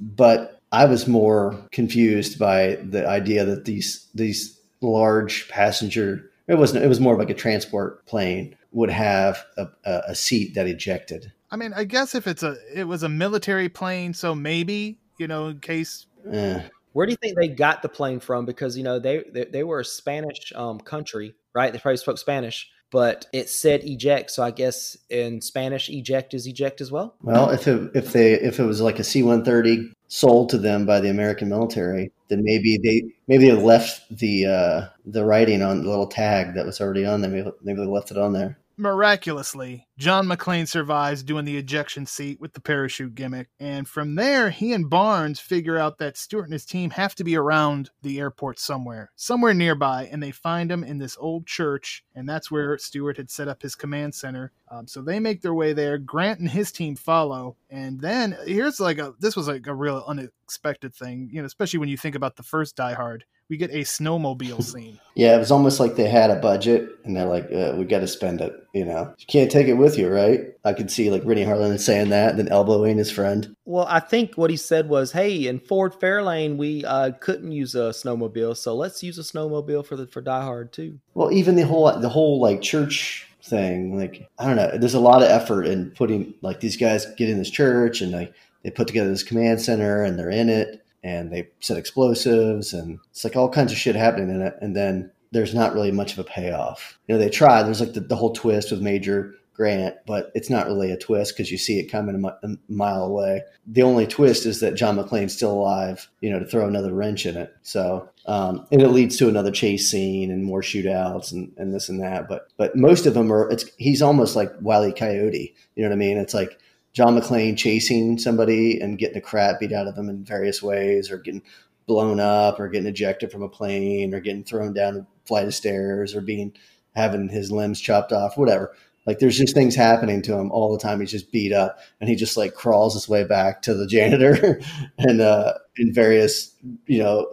but 0.00 0.60
I 0.72 0.86
was 0.86 1.06
more 1.06 1.58
confused 1.70 2.38
by 2.38 2.76
the 2.76 3.06
idea 3.06 3.44
that 3.44 3.64
these 3.64 4.08
these 4.14 4.58
large 4.80 5.48
passenger. 5.48 6.30
It 6.48 6.56
wasn't. 6.56 6.84
It 6.84 6.88
was 6.88 7.00
more 7.00 7.12
of 7.12 7.18
like 7.18 7.30
a 7.30 7.34
transport 7.34 8.04
plane 8.06 8.56
would 8.72 8.90
have 8.90 9.44
a, 9.56 9.68
a, 9.84 10.14
seat 10.14 10.54
that 10.54 10.66
ejected. 10.66 11.32
I 11.50 11.56
mean, 11.56 11.72
I 11.74 11.84
guess 11.84 12.14
if 12.14 12.26
it's 12.26 12.42
a 12.42 12.56
it 12.74 12.84
was 12.84 13.02
a 13.02 13.08
military 13.08 13.68
plane, 13.68 14.14
so 14.14 14.34
maybe 14.34 14.98
you 15.18 15.28
know 15.28 15.48
in 15.48 15.60
case. 15.60 16.06
Eh. 16.30 16.62
Where 16.92 17.06
do 17.06 17.12
you 17.12 17.16
think 17.16 17.38
they 17.38 17.48
got 17.48 17.80
the 17.80 17.88
plane 17.88 18.20
from? 18.20 18.44
Because 18.44 18.76
you 18.76 18.82
know 18.82 18.98
they 18.98 19.24
they, 19.32 19.44
they 19.44 19.64
were 19.64 19.80
a 19.80 19.84
Spanish 19.84 20.52
um, 20.54 20.80
country, 20.80 21.34
right? 21.54 21.72
They 21.72 21.78
probably 21.78 21.96
spoke 21.96 22.18
Spanish, 22.18 22.70
but 22.90 23.26
it 23.32 23.48
said 23.48 23.82
eject, 23.84 24.30
so 24.30 24.42
I 24.42 24.50
guess 24.50 24.96
in 25.08 25.40
Spanish 25.40 25.88
eject 25.88 26.34
is 26.34 26.46
eject 26.46 26.82
as 26.82 26.92
well. 26.92 27.14
Well, 27.22 27.50
if 27.50 27.66
it 27.66 27.90
if 27.94 28.12
they 28.12 28.34
if 28.34 28.60
it 28.60 28.64
was 28.64 28.82
like 28.82 28.98
a 28.98 29.04
C 29.04 29.22
one 29.22 29.44
thirty 29.44 29.90
sold 30.08 30.50
to 30.50 30.58
them 30.58 30.84
by 30.84 31.00
the 31.00 31.08
American 31.08 31.48
military, 31.48 32.12
then 32.28 32.42
maybe 32.42 32.78
they 32.82 33.02
maybe 33.26 33.48
they 33.48 33.56
left 33.56 34.02
the 34.14 34.44
uh, 34.44 34.88
the 35.06 35.24
writing 35.24 35.62
on 35.62 35.82
the 35.82 35.88
little 35.88 36.06
tag 36.06 36.54
that 36.54 36.66
was 36.66 36.82
already 36.82 37.06
on 37.06 37.22
there. 37.22 37.30
Maybe, 37.30 37.50
maybe 37.62 37.78
they 37.78 37.86
left 37.86 38.10
it 38.10 38.18
on 38.18 38.34
there. 38.34 38.58
Miraculously, 38.76 39.86
John 39.98 40.26
McClane 40.26 40.66
survives 40.66 41.22
doing 41.22 41.44
the 41.44 41.56
ejection 41.56 42.06
seat 42.06 42.40
with 42.40 42.54
the 42.54 42.60
parachute 42.60 43.14
gimmick. 43.14 43.48
And 43.60 43.86
from 43.86 44.14
there, 44.14 44.50
he 44.50 44.72
and 44.72 44.88
Barnes 44.88 45.38
figure 45.38 45.78
out 45.78 45.98
that 45.98 46.16
Stewart 46.16 46.44
and 46.44 46.52
his 46.52 46.64
team 46.64 46.90
have 46.90 47.14
to 47.16 47.24
be 47.24 47.36
around 47.36 47.90
the 48.02 48.18
airport 48.18 48.58
somewhere, 48.58 49.10
somewhere 49.14 49.54
nearby. 49.54 50.08
And 50.10 50.22
they 50.22 50.30
find 50.30 50.70
him 50.70 50.82
in 50.84 50.98
this 50.98 51.16
old 51.18 51.46
church. 51.46 52.04
And 52.14 52.28
that's 52.28 52.50
where 52.50 52.76
Stewart 52.78 53.16
had 53.16 53.30
set 53.30 53.48
up 53.48 53.62
his 53.62 53.74
command 53.74 54.14
center. 54.14 54.52
Um, 54.70 54.86
so 54.88 55.02
they 55.02 55.20
make 55.20 55.42
their 55.42 55.54
way 55.54 55.72
there. 55.72 55.98
Grant 55.98 56.40
and 56.40 56.50
his 56.50 56.72
team 56.72 56.96
follow. 56.96 57.56
And 57.70 58.00
then 58.00 58.36
here's 58.46 58.80
like 58.80 58.98
a 58.98 59.14
this 59.20 59.36
was 59.36 59.46
like 59.46 59.66
a 59.66 59.74
real 59.74 60.02
unexpected 60.42 60.94
thing, 60.94 61.28
you 61.32 61.40
know, 61.40 61.46
especially 61.46 61.78
when 61.78 61.88
you 61.88 61.96
think 61.96 62.14
about 62.14 62.36
the 62.36 62.42
first 62.42 62.76
Die 62.76 62.94
Hard 62.94 63.24
we 63.52 63.58
get 63.58 63.70
a 63.70 63.80
snowmobile 63.80 64.62
scene. 64.72 64.98
Yeah, 65.14 65.36
it 65.36 65.38
was 65.38 65.50
almost 65.50 65.78
like 65.78 65.96
they 65.96 66.08
had 66.08 66.30
a 66.30 66.36
budget 66.36 66.88
and 67.04 67.14
they're 67.14 67.26
like, 67.26 67.52
uh, 67.52 67.74
we 67.76 67.84
got 67.84 67.98
to 67.98 68.08
spend 68.08 68.40
it. 68.40 68.54
You 68.72 68.86
know, 68.86 69.14
you 69.18 69.26
can't 69.26 69.50
take 69.50 69.66
it 69.66 69.74
with 69.74 69.98
you, 69.98 70.08
right? 70.08 70.40
I 70.64 70.72
could 70.72 70.90
see 70.90 71.10
like 71.10 71.22
Renny 71.26 71.44
Harlin 71.44 71.78
saying 71.78 72.08
that, 72.08 72.30
and 72.30 72.38
then 72.38 72.48
elbowing 72.48 72.96
his 72.96 73.10
friend. 73.10 73.54
Well, 73.66 73.84
I 73.86 74.00
think 74.00 74.36
what 74.36 74.48
he 74.48 74.56
said 74.56 74.88
was, 74.88 75.12
"Hey, 75.12 75.46
in 75.46 75.60
Ford 75.60 75.92
Fairlane, 75.92 76.56
we 76.56 76.82
uh, 76.86 77.10
couldn't 77.20 77.52
use 77.52 77.74
a 77.74 77.90
snowmobile, 77.90 78.56
so 78.56 78.74
let's 78.74 79.02
use 79.02 79.18
a 79.18 79.22
snowmobile 79.22 79.84
for 79.84 79.96
the 79.96 80.06
for 80.06 80.22
Die 80.22 80.42
Hard 80.42 80.72
too." 80.72 80.98
Well, 81.12 81.30
even 81.30 81.56
the 81.56 81.66
whole 81.66 81.92
the 82.00 82.08
whole 82.08 82.40
like 82.40 82.62
church 82.62 83.28
thing, 83.42 83.98
like 83.98 84.26
I 84.38 84.46
don't 84.46 84.56
know, 84.56 84.78
there's 84.78 84.94
a 84.94 85.00
lot 85.00 85.22
of 85.22 85.28
effort 85.28 85.66
in 85.66 85.90
putting 85.90 86.32
like 86.40 86.60
these 86.60 86.78
guys 86.78 87.04
get 87.16 87.28
in 87.28 87.36
this 87.36 87.50
church 87.50 88.00
and 88.00 88.12
like 88.12 88.32
they 88.62 88.70
put 88.70 88.86
together 88.86 89.10
this 89.10 89.22
command 89.22 89.60
center 89.60 90.02
and 90.02 90.18
they're 90.18 90.30
in 90.30 90.48
it 90.48 90.84
and 91.04 91.32
they 91.32 91.48
set 91.60 91.76
explosives 91.76 92.72
and 92.72 92.98
it's 93.10 93.24
like 93.24 93.36
all 93.36 93.48
kinds 93.48 93.72
of 93.72 93.78
shit 93.78 93.96
happening 93.96 94.30
in 94.30 94.42
it. 94.42 94.54
And 94.60 94.76
then 94.76 95.10
there's 95.32 95.54
not 95.54 95.74
really 95.74 95.90
much 95.90 96.12
of 96.12 96.18
a 96.18 96.24
payoff. 96.24 96.98
You 97.06 97.14
know, 97.14 97.18
they 97.18 97.30
try. 97.30 97.62
There's 97.62 97.80
like 97.80 97.94
the, 97.94 98.00
the 98.00 98.16
whole 98.16 98.32
twist 98.32 98.70
with 98.70 98.82
Major 98.82 99.34
Grant, 99.54 99.96
but 100.06 100.30
it's 100.34 100.48
not 100.48 100.66
really 100.66 100.92
a 100.92 100.96
twist 100.96 101.34
because 101.34 101.50
you 101.50 101.58
see 101.58 101.78
it 101.78 101.90
coming 101.90 102.24
a, 102.24 102.28
a, 102.28 102.56
mile 102.68 103.04
away. 103.04 103.42
The 103.66 103.82
only 103.82 104.06
twist 104.06 104.46
is 104.46 104.60
that 104.60 104.76
John 104.76 104.96
McClane's 104.96 105.34
still 105.34 105.52
alive, 105.52 106.08
you 106.20 106.30
know, 106.30 106.38
to 106.38 106.46
throw 106.46 106.66
another 106.66 106.92
wrench 106.92 107.26
in 107.26 107.36
it. 107.36 107.54
So, 107.62 108.08
um, 108.26 108.66
and 108.72 108.80
it 108.80 108.88
leads 108.88 109.18
to 109.18 109.28
another 109.28 109.50
chase 109.50 109.90
scene 109.90 110.30
and 110.30 110.44
more 110.44 110.62
shootouts 110.62 111.32
and, 111.32 111.52
and 111.58 111.74
this 111.74 111.90
and 111.90 112.00
that. 112.02 112.28
But, 112.28 112.48
but 112.56 112.76
most 112.76 113.04
of 113.04 113.14
them 113.14 113.30
are, 113.30 113.50
it's, 113.50 113.66
he's 113.76 114.00
almost 114.00 114.36
like 114.36 114.52
Wile 114.60 114.90
Coyote. 114.92 115.54
You 115.76 115.82
know 115.82 115.90
what 115.90 115.96
I 115.96 115.98
mean? 115.98 116.16
It's 116.16 116.34
like, 116.34 116.58
John 116.92 117.18
McClane 117.18 117.56
chasing 117.56 118.18
somebody 118.18 118.80
and 118.80 118.98
getting 118.98 119.14
the 119.14 119.20
crap 119.20 119.60
beat 119.60 119.72
out 119.72 119.86
of 119.86 119.96
them 119.96 120.08
in 120.08 120.24
various 120.24 120.62
ways, 120.62 121.10
or 121.10 121.18
getting 121.18 121.42
blown 121.86 122.20
up, 122.20 122.60
or 122.60 122.68
getting 122.68 122.88
ejected 122.88 123.32
from 123.32 123.42
a 123.42 123.48
plane, 123.48 124.14
or 124.14 124.20
getting 124.20 124.44
thrown 124.44 124.72
down 124.72 124.96
a 124.96 125.06
flight 125.26 125.46
of 125.46 125.54
stairs 125.54 126.14
or 126.14 126.20
being 126.20 126.52
having 126.94 127.28
his 127.28 127.50
limbs 127.50 127.80
chopped 127.80 128.12
off, 128.12 128.36
whatever. 128.36 128.74
Like 129.06 129.18
there's 129.18 129.38
just 129.38 129.54
things 129.54 129.74
happening 129.74 130.22
to 130.22 130.38
him 130.38 130.52
all 130.52 130.72
the 130.72 130.78
time. 130.78 131.00
He's 131.00 131.10
just 131.10 131.32
beat 131.32 131.52
up, 131.52 131.78
and 132.00 132.08
he 132.08 132.14
just 132.14 132.36
like 132.36 132.54
crawls 132.54 132.94
his 132.94 133.08
way 133.08 133.24
back 133.24 133.62
to 133.62 133.74
the 133.74 133.86
janitor, 133.86 134.60
and 134.98 135.20
uh, 135.20 135.54
in 135.76 135.92
various 135.92 136.54
you 136.86 137.02
know 137.02 137.26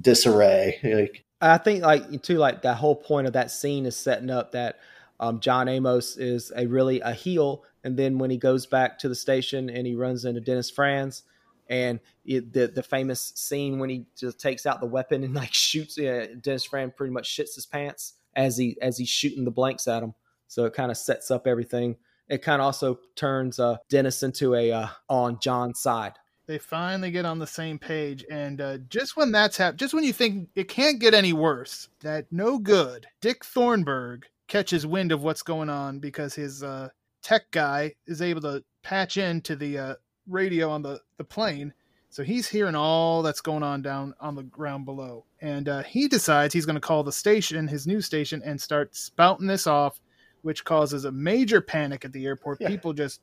disarray. 0.00 0.78
Like 0.84 1.24
I 1.40 1.58
think 1.58 1.82
like 1.82 2.22
too 2.22 2.36
like 2.38 2.62
that 2.62 2.76
whole 2.76 2.96
point 2.96 3.26
of 3.26 3.34
that 3.34 3.50
scene 3.50 3.86
is 3.86 3.96
setting 3.96 4.30
up 4.30 4.52
that 4.52 4.80
um, 5.20 5.40
John 5.40 5.68
Amos 5.68 6.16
is 6.16 6.52
a 6.56 6.66
really 6.66 7.00
a 7.00 7.12
heel, 7.12 7.64
and 7.84 7.96
then 7.96 8.18
when 8.18 8.30
he 8.30 8.36
goes 8.36 8.66
back 8.66 8.98
to 9.00 9.08
the 9.08 9.14
station 9.14 9.68
and 9.70 9.86
he 9.86 9.94
runs 9.94 10.24
into 10.24 10.40
Dennis 10.40 10.70
Franz, 10.70 11.24
and 11.68 12.00
it, 12.24 12.52
the 12.52 12.68
the 12.68 12.82
famous 12.82 13.32
scene 13.34 13.78
when 13.78 13.90
he 13.90 14.06
just 14.16 14.40
takes 14.40 14.66
out 14.66 14.80
the 14.80 14.86
weapon 14.86 15.24
and 15.24 15.34
like 15.34 15.52
shoots 15.52 15.98
uh, 15.98 16.26
Dennis 16.40 16.64
Franz 16.64 16.92
pretty 16.96 17.12
much 17.12 17.28
shits 17.28 17.54
his 17.54 17.66
pants 17.66 18.14
as 18.36 18.56
he 18.56 18.76
as 18.80 18.98
he's 18.98 19.08
shooting 19.08 19.44
the 19.44 19.50
blanks 19.50 19.88
at 19.88 20.02
him. 20.02 20.14
So 20.46 20.64
it 20.64 20.72
kind 20.72 20.90
of 20.90 20.96
sets 20.96 21.30
up 21.30 21.46
everything. 21.46 21.96
It 22.28 22.42
kind 22.42 22.60
of 22.60 22.66
also 22.66 23.00
turns 23.16 23.58
uh, 23.58 23.78
Dennis 23.88 24.22
into 24.22 24.54
a 24.54 24.72
uh, 24.72 24.88
on 25.08 25.38
John's 25.40 25.80
side. 25.80 26.14
They 26.46 26.58
finally 26.58 27.10
get 27.10 27.26
on 27.26 27.38
the 27.38 27.46
same 27.46 27.78
page, 27.78 28.24
and 28.30 28.60
uh, 28.60 28.78
just 28.88 29.18
when 29.18 29.32
that's 29.32 29.58
happened, 29.58 29.78
just 29.78 29.92
when 29.92 30.04
you 30.04 30.14
think 30.14 30.48
it 30.54 30.68
can't 30.68 30.98
get 30.98 31.12
any 31.12 31.34
worse, 31.34 31.88
that 32.00 32.26
no 32.30 32.58
good, 32.58 33.06
Dick 33.20 33.44
Thornburg 33.44 34.24
catches 34.48 34.86
wind 34.86 35.12
of 35.12 35.22
what's 35.22 35.42
going 35.42 35.68
on 35.68 35.98
because 36.00 36.34
his 36.34 36.62
uh, 36.62 36.88
tech 37.22 37.50
guy 37.50 37.94
is 38.06 38.20
able 38.22 38.40
to 38.40 38.64
patch 38.82 39.16
into 39.16 39.54
the 39.54 39.78
uh, 39.78 39.94
radio 40.26 40.70
on 40.70 40.82
the, 40.82 41.00
the 41.18 41.24
plane. 41.24 41.72
So 42.10 42.22
he's 42.22 42.48
hearing 42.48 42.74
all 42.74 43.22
that's 43.22 43.42
going 43.42 43.62
on 43.62 43.82
down 43.82 44.14
on 44.18 44.34
the 44.34 44.42
ground 44.42 44.86
below. 44.86 45.26
And 45.40 45.68
uh, 45.68 45.82
he 45.82 46.08
decides 46.08 46.54
he's 46.54 46.64
going 46.64 46.74
to 46.74 46.80
call 46.80 47.04
the 47.04 47.12
station, 47.12 47.68
his 47.68 47.86
news 47.86 48.06
station, 48.06 48.42
and 48.44 48.60
start 48.60 48.96
spouting 48.96 49.46
this 49.46 49.66
off, 49.66 50.00
which 50.40 50.64
causes 50.64 51.04
a 51.04 51.12
major 51.12 51.60
panic 51.60 52.04
at 52.06 52.12
the 52.12 52.24
airport. 52.24 52.60
Yeah. 52.60 52.68
People 52.68 52.94
just 52.94 53.20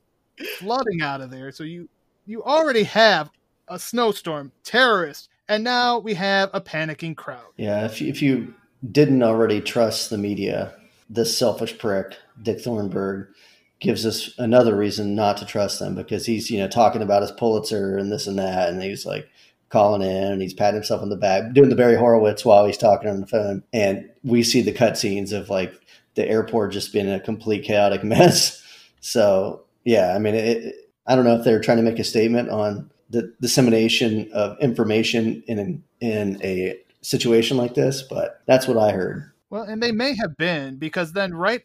flooding 0.58 1.02
out 1.02 1.20
of 1.20 1.30
there. 1.30 1.50
So 1.50 1.64
you 1.64 1.88
you 2.26 2.42
already 2.44 2.84
have 2.84 3.30
a 3.68 3.78
snowstorm, 3.78 4.52
terrorists, 4.62 5.28
and 5.48 5.64
now 5.64 5.98
we 5.98 6.14
have 6.14 6.50
a 6.52 6.60
panicking 6.60 7.16
crowd. 7.16 7.46
Yeah, 7.56 7.84
if 7.84 8.00
you, 8.00 8.08
if 8.08 8.22
you 8.22 8.54
didn't 8.90 9.22
already 9.22 9.60
trust 9.60 10.10
the 10.10 10.18
media, 10.18 10.74
this 11.08 11.36
selfish 11.36 11.78
prick, 11.78 12.16
Dick 12.42 12.60
Thornburg, 12.60 13.28
gives 13.78 14.06
us 14.06 14.34
another 14.38 14.74
reason 14.74 15.14
not 15.14 15.36
to 15.36 15.46
trust 15.46 15.78
them 15.78 15.94
because 15.94 16.26
he's 16.26 16.50
you 16.50 16.58
know 16.58 16.68
talking 16.68 17.02
about 17.02 17.22
his 17.22 17.32
Pulitzer 17.32 17.96
and 17.96 18.10
this 18.10 18.26
and 18.26 18.38
that, 18.38 18.68
and 18.68 18.82
he's 18.82 19.06
like 19.06 19.28
calling 19.68 20.02
in 20.02 20.32
and 20.32 20.40
he's 20.42 20.54
patting 20.54 20.76
himself 20.76 21.02
on 21.02 21.08
the 21.08 21.16
back, 21.16 21.52
doing 21.52 21.68
the 21.68 21.76
Barry 21.76 21.96
Horowitz 21.96 22.44
while 22.44 22.66
he's 22.66 22.78
talking 22.78 23.08
on 23.08 23.20
the 23.20 23.26
phone, 23.26 23.62
and 23.72 24.08
we 24.22 24.42
see 24.42 24.62
the 24.62 24.72
cutscenes 24.72 25.32
of 25.32 25.50
like 25.50 25.74
the 26.14 26.28
airport 26.28 26.72
just 26.72 26.92
being 26.92 27.10
a 27.10 27.20
complete 27.20 27.64
chaotic 27.64 28.02
mess. 28.04 28.62
So 29.00 29.64
yeah, 29.84 30.14
I 30.14 30.18
mean, 30.18 30.34
it, 30.34 30.74
I 31.06 31.14
don't 31.14 31.24
know 31.24 31.36
if 31.36 31.44
they're 31.44 31.60
trying 31.60 31.78
to 31.78 31.82
make 31.82 31.98
a 31.98 32.04
statement 32.04 32.50
on 32.50 32.90
the 33.10 33.32
dissemination 33.40 34.30
of 34.32 34.58
information 34.60 35.42
in 35.46 35.82
in 36.00 36.40
a 36.42 36.78
situation 37.02 37.56
like 37.56 37.74
this, 37.74 38.02
but 38.02 38.42
that's 38.46 38.66
what 38.66 38.78
I 38.78 38.92
heard. 38.92 39.30
Well, 39.56 39.64
and 39.64 39.82
they 39.82 39.90
may 39.90 40.14
have 40.16 40.36
been 40.36 40.76
because 40.76 41.12
then 41.12 41.32
right 41.32 41.62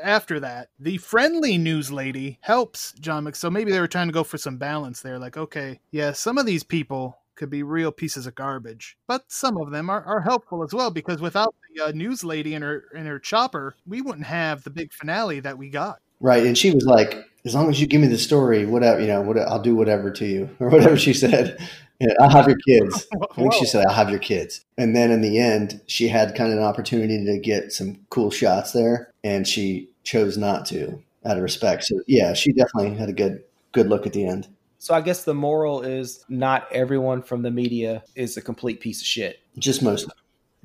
after 0.00 0.38
that, 0.38 0.68
the 0.78 0.98
friendly 0.98 1.58
news 1.58 1.90
lady 1.90 2.38
helps 2.42 2.92
John 2.92 3.24
Mc. 3.24 3.34
So 3.34 3.50
maybe 3.50 3.72
they 3.72 3.80
were 3.80 3.88
trying 3.88 4.06
to 4.06 4.12
go 4.12 4.22
for 4.22 4.38
some 4.38 4.56
balance 4.56 5.00
there. 5.00 5.18
Like, 5.18 5.36
okay, 5.36 5.80
yeah, 5.90 6.12
some 6.12 6.38
of 6.38 6.46
these 6.46 6.62
people 6.62 7.18
could 7.34 7.50
be 7.50 7.64
real 7.64 7.90
pieces 7.90 8.28
of 8.28 8.36
garbage, 8.36 8.96
but 9.08 9.24
some 9.26 9.56
of 9.56 9.72
them 9.72 9.90
are, 9.90 10.04
are 10.04 10.20
helpful 10.20 10.62
as 10.62 10.72
well 10.72 10.92
because 10.92 11.20
without 11.20 11.56
the 11.74 11.86
uh, 11.86 11.90
news 11.90 12.22
lady 12.22 12.54
and 12.54 12.62
her 12.62 12.84
and 12.94 13.08
her 13.08 13.18
chopper, 13.18 13.74
we 13.84 14.00
wouldn't 14.00 14.26
have 14.26 14.62
the 14.62 14.70
big 14.70 14.92
finale 14.92 15.40
that 15.40 15.58
we 15.58 15.70
got. 15.70 15.98
Right, 16.20 16.46
and 16.46 16.56
she 16.56 16.70
was 16.70 16.86
like, 16.86 17.16
"As 17.44 17.52
long 17.52 17.68
as 17.68 17.80
you 17.80 17.88
give 17.88 18.00
me 18.00 18.06
the 18.06 18.16
story, 18.16 18.64
whatever 18.64 19.00
you 19.00 19.08
know, 19.08 19.22
what, 19.22 19.40
I'll 19.40 19.60
do 19.60 19.74
whatever 19.74 20.12
to 20.12 20.24
you, 20.24 20.50
or 20.60 20.68
whatever 20.68 20.96
she 20.96 21.12
said." 21.12 21.58
Yeah, 22.04 22.14
I'll 22.20 22.30
have 22.30 22.46
your 22.46 22.58
kids. 22.66 23.06
I 23.30 23.34
think 23.34 23.52
she 23.54 23.64
said, 23.64 23.86
I'll 23.86 23.94
have 23.94 24.10
your 24.10 24.18
kids. 24.18 24.64
And 24.76 24.94
then 24.94 25.10
in 25.10 25.20
the 25.20 25.38
end, 25.38 25.80
she 25.86 26.08
had 26.08 26.34
kind 26.34 26.52
of 26.52 26.58
an 26.58 26.64
opportunity 26.64 27.24
to 27.24 27.38
get 27.38 27.72
some 27.72 28.00
cool 28.10 28.30
shots 28.30 28.72
there, 28.72 29.12
and 29.22 29.46
she 29.46 29.88
chose 30.02 30.36
not 30.36 30.66
to 30.66 31.02
out 31.24 31.36
of 31.36 31.42
respect. 31.42 31.84
So 31.84 32.00
yeah, 32.06 32.34
she 32.34 32.52
definitely 32.52 32.94
had 32.96 33.08
a 33.08 33.12
good 33.12 33.42
good 33.72 33.88
look 33.88 34.06
at 34.06 34.12
the 34.12 34.26
end. 34.26 34.48
So 34.78 34.94
I 34.94 35.00
guess 35.00 35.24
the 35.24 35.34
moral 35.34 35.82
is 35.82 36.24
not 36.28 36.70
everyone 36.70 37.22
from 37.22 37.42
the 37.42 37.50
media 37.50 38.04
is 38.14 38.36
a 38.36 38.42
complete 38.42 38.80
piece 38.80 39.00
of 39.00 39.06
shit. 39.06 39.38
Just 39.58 39.82
most. 39.82 40.10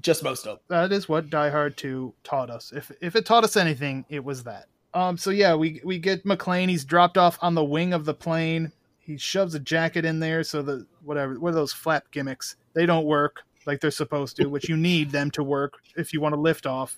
Just 0.01 0.23
most 0.23 0.45
of. 0.45 0.59
That 0.67 0.91
is 0.91 1.07
what 1.07 1.29
Die 1.29 1.49
Hard 1.49 1.77
2 1.77 2.13
taught 2.23 2.49
us. 2.49 2.73
If 2.75 2.91
if 3.01 3.15
it 3.15 3.25
taught 3.25 3.43
us 3.43 3.55
anything, 3.55 4.05
it 4.09 4.23
was 4.23 4.43
that. 4.43 4.67
Um 4.93 5.17
so 5.17 5.29
yeah, 5.29 5.55
we 5.55 5.81
we 5.83 5.99
get 5.99 6.25
McClane, 6.25 6.69
he's 6.69 6.85
dropped 6.85 7.17
off 7.17 7.37
on 7.41 7.55
the 7.55 7.63
wing 7.63 7.93
of 7.93 8.05
the 8.05 8.13
plane 8.13 8.71
he 9.09 9.17
shoves 9.17 9.55
a 9.55 9.59
jacket 9.59 10.05
in 10.05 10.19
there 10.19 10.43
so 10.43 10.61
that 10.61 10.85
whatever 11.03 11.39
what 11.39 11.49
are 11.49 11.55
those 11.55 11.73
flap 11.73 12.11
gimmicks? 12.11 12.57
They 12.75 12.85
don't 12.85 13.05
work 13.05 13.41
like 13.65 13.81
they're 13.81 13.89
supposed 13.89 14.37
to 14.37 14.45
which 14.45 14.69
you 14.69 14.77
need 14.77 15.09
them 15.09 15.31
to 15.31 15.43
work 15.43 15.79
if 15.97 16.13
you 16.13 16.21
want 16.21 16.35
to 16.35 16.39
lift 16.39 16.67
off. 16.67 16.95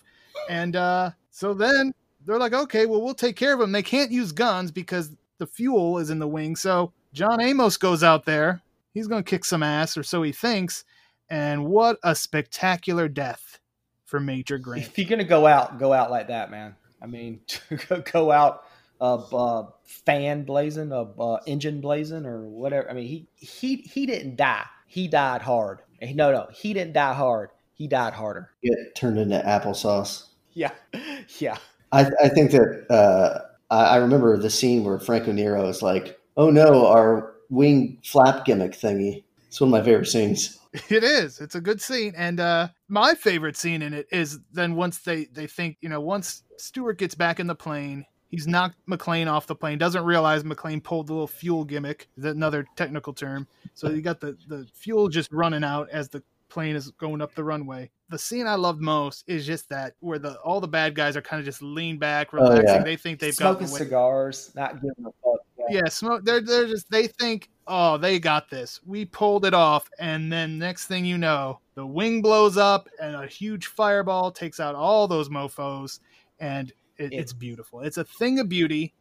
And 0.49 0.75
uh, 0.75 1.11
so 1.29 1.53
then 1.53 1.93
they're 2.25 2.37
like 2.37 2.51
okay 2.51 2.85
well 2.85 3.01
we'll 3.01 3.13
take 3.13 3.37
care 3.37 3.53
of 3.53 3.59
them 3.59 3.71
they 3.71 3.81
can't 3.81 4.11
use 4.11 4.33
guns 4.33 4.71
because 4.71 5.15
the 5.37 5.47
fuel 5.47 5.99
is 5.99 6.09
in 6.09 6.19
the 6.19 6.27
wing. 6.27 6.57
So 6.57 6.91
john 7.13 7.39
amos 7.39 7.77
goes 7.77 8.03
out 8.03 8.25
there. 8.25 8.61
He's 8.93 9.07
going 9.07 9.23
to 9.23 9.29
kick 9.29 9.45
some 9.45 9.63
ass 9.63 9.95
or 9.95 10.03
so 10.03 10.21
he 10.21 10.33
thinks. 10.33 10.83
And 11.29 11.65
what 11.65 11.97
a 12.03 12.13
spectacular 12.13 13.07
death 13.07 13.61
for 14.03 14.19
major 14.19 14.57
grant. 14.57 14.85
if 14.85 14.97
you're 14.97 15.07
going 15.07 15.19
to 15.19 15.23
go 15.23 15.47
out 15.47 15.79
go 15.79 15.93
out 15.93 16.11
like 16.11 16.27
that 16.27 16.51
man. 16.51 16.75
I 17.01 17.05
mean 17.05 17.39
go 18.11 18.33
out 18.33 18.65
of 19.01 19.33
uh, 19.33 19.63
fan 19.83 20.43
blazing, 20.43 20.91
of 20.93 21.19
uh, 21.19 21.39
engine 21.47 21.81
blazing, 21.81 22.25
or 22.25 22.47
whatever. 22.47 22.89
I 22.89 22.93
mean, 22.93 23.07
he 23.07 23.27
he 23.35 23.77
he 23.77 24.05
didn't 24.05 24.37
die. 24.37 24.65
He 24.85 25.07
died 25.07 25.41
hard. 25.41 25.79
No, 26.01 26.31
no, 26.31 26.47
he 26.53 26.73
didn't 26.73 26.93
die 26.93 27.13
hard. 27.13 27.49
He 27.73 27.87
died 27.87 28.13
harder. 28.13 28.51
It 28.61 28.95
turned 28.95 29.17
into 29.17 29.39
applesauce. 29.39 30.27
Yeah, 30.53 30.71
yeah. 31.39 31.57
I, 31.91 32.09
I 32.23 32.29
think 32.29 32.51
that 32.51 32.85
uh, 32.89 33.39
I, 33.73 33.95
I 33.95 33.95
remember 33.97 34.37
the 34.37 34.49
scene 34.49 34.83
where 34.83 34.99
Franco 34.99 35.31
Nero 35.31 35.67
is 35.67 35.81
like, 35.81 36.19
"Oh 36.37 36.51
no, 36.51 36.87
our 36.87 37.33
wing 37.49 37.97
flap 38.03 38.45
gimmick 38.45 38.73
thingy." 38.73 39.23
It's 39.47 39.59
one 39.59 39.69
of 39.69 39.71
my 39.71 39.83
favorite 39.83 40.07
scenes. 40.07 40.57
It 40.89 41.03
is. 41.03 41.41
It's 41.41 41.55
a 41.55 41.59
good 41.59 41.81
scene, 41.81 42.13
and 42.15 42.39
uh, 42.39 42.69
my 42.87 43.13
favorite 43.13 43.57
scene 43.57 43.81
in 43.81 43.93
it 43.93 44.07
is 44.09 44.39
then 44.53 44.75
once 44.75 44.99
they 44.99 45.25
they 45.25 45.45
think 45.45 45.75
you 45.81 45.89
know 45.89 45.99
once 45.99 46.43
Stewart 46.57 46.97
gets 46.97 47.13
back 47.13 47.41
in 47.41 47.47
the 47.47 47.55
plane, 47.55 48.05
He's 48.31 48.47
knocked 48.47 48.77
McClane 48.89 49.29
off 49.29 49.45
the 49.45 49.55
plane. 49.55 49.77
Doesn't 49.77 50.05
realize 50.05 50.43
McClane 50.43 50.81
pulled 50.81 51.07
the 51.07 51.13
little 51.13 51.27
fuel 51.27 51.65
gimmick. 51.65 52.07
Is 52.17 52.23
another 52.23 52.65
technical 52.77 53.13
term? 53.13 53.45
So 53.73 53.89
you 53.89 54.01
got 54.01 54.21
the 54.21 54.37
the 54.47 54.65
fuel 54.73 55.09
just 55.09 55.31
running 55.33 55.65
out 55.65 55.89
as 55.89 56.07
the 56.07 56.23
plane 56.47 56.75
is 56.75 56.91
going 56.91 57.21
up 57.21 57.35
the 57.35 57.43
runway. 57.43 57.89
The 58.09 58.17
scene 58.17 58.47
I 58.47 58.55
loved 58.55 58.81
most 58.81 59.25
is 59.27 59.45
just 59.45 59.67
that 59.69 59.95
where 59.99 60.19
the 60.19 60.35
all 60.39 60.61
the 60.61 60.67
bad 60.67 60.95
guys 60.95 61.17
are 61.17 61.21
kind 61.21 61.39
of 61.39 61.45
just 61.45 61.61
lean 61.61 61.97
back, 61.97 62.31
relaxing. 62.31 62.69
Oh, 62.69 62.73
yeah. 62.73 62.83
They 62.83 62.95
think 62.95 63.19
they've 63.19 63.33
smoking 63.33 63.67
got 63.67 63.75
cigars, 63.77 64.51
not 64.55 64.75
giving 64.75 65.05
a 65.05 65.11
fuck. 65.23 65.39
Yeah. 65.57 65.81
yeah, 65.83 65.89
smoke. 65.89 66.23
They're 66.23 66.41
they're 66.41 66.67
just 66.67 66.89
they 66.89 67.07
think, 67.07 67.49
oh, 67.67 67.97
they 67.97 68.17
got 68.17 68.49
this. 68.49 68.79
We 68.85 69.05
pulled 69.05 69.45
it 69.45 69.53
off, 69.53 69.89
and 69.99 70.31
then 70.31 70.57
next 70.57 70.87
thing 70.87 71.03
you 71.03 71.17
know, 71.17 71.59
the 71.75 71.85
wing 71.85 72.21
blows 72.21 72.57
up, 72.57 72.87
and 73.01 73.15
a 73.15 73.27
huge 73.27 73.67
fireball 73.67 74.31
takes 74.31 74.59
out 74.59 74.75
all 74.75 75.07
those 75.07 75.29
mofo's, 75.29 75.99
and 76.39 76.71
it, 77.01 77.13
it's 77.13 77.33
beautiful. 77.33 77.81
It's 77.81 77.97
a 77.97 78.03
thing 78.03 78.39
of 78.39 78.49
beauty. 78.49 78.93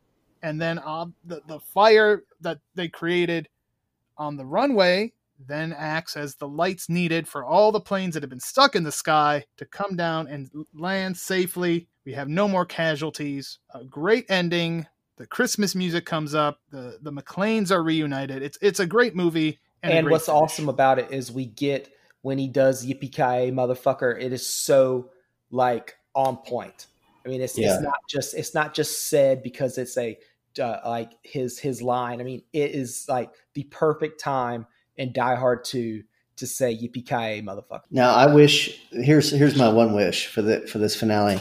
And 0.43 0.61
then 0.61 0.79
uh, 0.79 1.07
the, 1.25 1.43
the 1.47 1.61
fire 1.61 2.25
that 2.41 2.59
they 2.75 2.89
created 2.89 3.49
on 4.17 4.37
the 4.37 4.45
runway 4.45 5.13
then 5.47 5.73
acts 5.73 6.17
as 6.17 6.35
the 6.35 6.49
lights 6.49 6.89
needed 6.89 7.27
for 7.27 7.45
all 7.45 7.73
the 7.73 7.81
planes 7.81 8.15
that 8.15 8.23
have 8.23 8.31
been 8.31 8.41
stuck 8.41 8.77
in 8.77 8.83
the 8.83 8.93
sky 8.93 9.45
to 9.57 9.65
come 9.65 9.97
down 9.97 10.27
and 10.29 10.51
land 10.75 11.17
safely. 11.17 11.89
We 12.05 12.13
have 12.13 12.29
no 12.29 12.49
more 12.49 12.67
casualties. 12.67 13.59
A 13.75 13.85
great 13.85 14.27
ending. 14.29 14.87
The 15.17 15.27
Christmas 15.27 15.75
music 15.75 16.07
comes 16.07 16.35
up. 16.35 16.61
The 16.71 16.99
the 17.03 17.13
McClanes 17.13 17.71
are 17.71 17.83
reunited. 17.83 18.43
It's 18.43 18.59
it's 18.61 18.81
a 18.81 18.87
great 18.87 19.15
movie. 19.15 19.59
And, 19.83 19.93
and 19.93 20.11
what's 20.11 20.27
finish. 20.27 20.43
awesome 20.43 20.69
about 20.69 20.99
it 20.99 21.11
is 21.11 21.33
we 21.33 21.47
get 21.47 21.91
when 22.23 22.39
he 22.39 22.49
does 22.49 22.85
yippee 22.85 23.13
ki 23.13 23.51
motherfucker. 23.51 24.21
It 24.21 24.33
is 24.33 24.47
so 24.47 25.11
like 25.51 25.97
on 26.15 26.37
point. 26.39 26.87
I 27.25 27.29
mean, 27.29 27.41
it's, 27.41 27.59
yeah. 27.59 27.75
it's 27.75 27.83
not 27.83 27.99
just 28.09 28.35
it's 28.35 28.55
not 28.55 28.75
just 28.75 29.09
said 29.09 29.43
because 29.43 29.79
it's 29.79 29.97
a 29.97 30.19
uh, 30.59 30.79
like 30.85 31.13
his 31.23 31.59
his 31.59 31.83
line. 31.83 32.21
I 32.21 32.25
mean, 32.25 32.43
it 32.53 32.73
is 32.73 33.07
like 33.09 33.31
the 33.55 33.65
perfect 33.65 34.21
time 34.21 34.67
in 34.97 35.13
Die 35.13 35.35
Hard 35.35 35.65
Two 35.65 36.03
to 36.37 36.47
say 36.47 36.75
"Yippee 36.75 37.07
ki 37.07 37.43
motherfucker." 37.43 37.83
Now, 37.91 38.15
I 38.15 38.33
wish 38.33 38.81
here's 38.91 39.31
here's 39.31 39.57
my 39.57 39.69
one 39.69 39.95
wish 39.95 40.27
for 40.27 40.43
the 40.43 40.67
for 40.67 40.79
this 40.79 40.97
finale, 40.97 41.41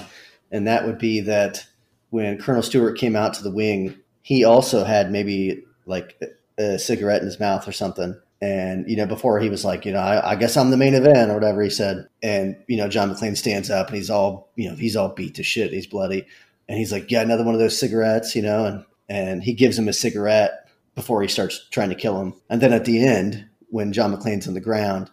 and 0.52 0.68
that 0.68 0.86
would 0.86 0.98
be 0.98 1.22
that 1.22 1.66
when 2.10 2.38
Colonel 2.40 2.62
Stewart 2.62 2.98
came 2.98 3.16
out 3.16 3.34
to 3.36 3.44
the 3.44 3.52
wing, 3.52 3.96
he 4.22 4.44
also 4.44 4.84
had 4.84 5.12
maybe 5.12 5.64
like 5.86 6.20
a 6.58 6.78
cigarette 6.78 7.22
in 7.22 7.26
his 7.26 7.40
mouth 7.40 7.68
or 7.68 7.72
something, 7.72 8.20
And, 8.42 8.90
you 8.90 8.96
know, 8.96 9.06
before 9.06 9.40
he 9.40 9.50
was 9.50 9.66
like, 9.66 9.86
you 9.86 9.92
know, 9.92 10.00
I, 10.00 10.32
I, 10.32 10.36
guess 10.36 10.56
I'm 10.56 10.72
the 10.72 10.78
main 10.78 10.94
event 10.94 11.30
or 11.30 11.34
whatever 11.34 11.62
he 11.62 11.70
said. 11.70 12.08
And, 12.24 12.56
you 12.68 12.78
know, 12.78 12.88
John 12.88 13.14
McClane 13.14 13.36
stands 13.36 13.70
up 13.70 13.88
and 13.88 13.98
he's 13.98 14.10
all, 14.10 14.50
you 14.56 14.70
know, 14.70 14.76
he's 14.76 14.96
all 14.96 15.10
beat 15.10 15.36
to 15.36 15.44
shit. 15.44 15.74
He's 15.74 15.88
bloody. 15.88 16.26
And 16.70 16.78
he's 16.78 16.92
like, 16.92 17.12
yeah, 17.12 17.22
another 17.22 17.44
one 17.44 17.54
of 17.54 17.60
those 17.60 17.78
cigarettes, 17.78 18.36
you 18.36 18.42
know, 18.42 18.66
and, 18.66 18.86
and 19.10 19.44
he 19.44 19.54
gives 19.54 19.78
him 19.78 19.90
a 19.90 19.94
cigarette 19.94 20.70
before 20.96 21.22
he 21.22 21.28
starts 21.28 21.68
trying 21.70 21.90
to 21.90 21.96
kill 21.96 22.22
him. 22.22 22.34
And 22.50 22.62
then 22.62 22.72
at 22.72 22.86
the 22.86 23.06
end, 23.06 23.46
when 23.70 23.92
John 23.92 24.16
McClane's 24.16 24.48
on 24.48 24.54
the 24.54 24.62
ground, 24.62 25.10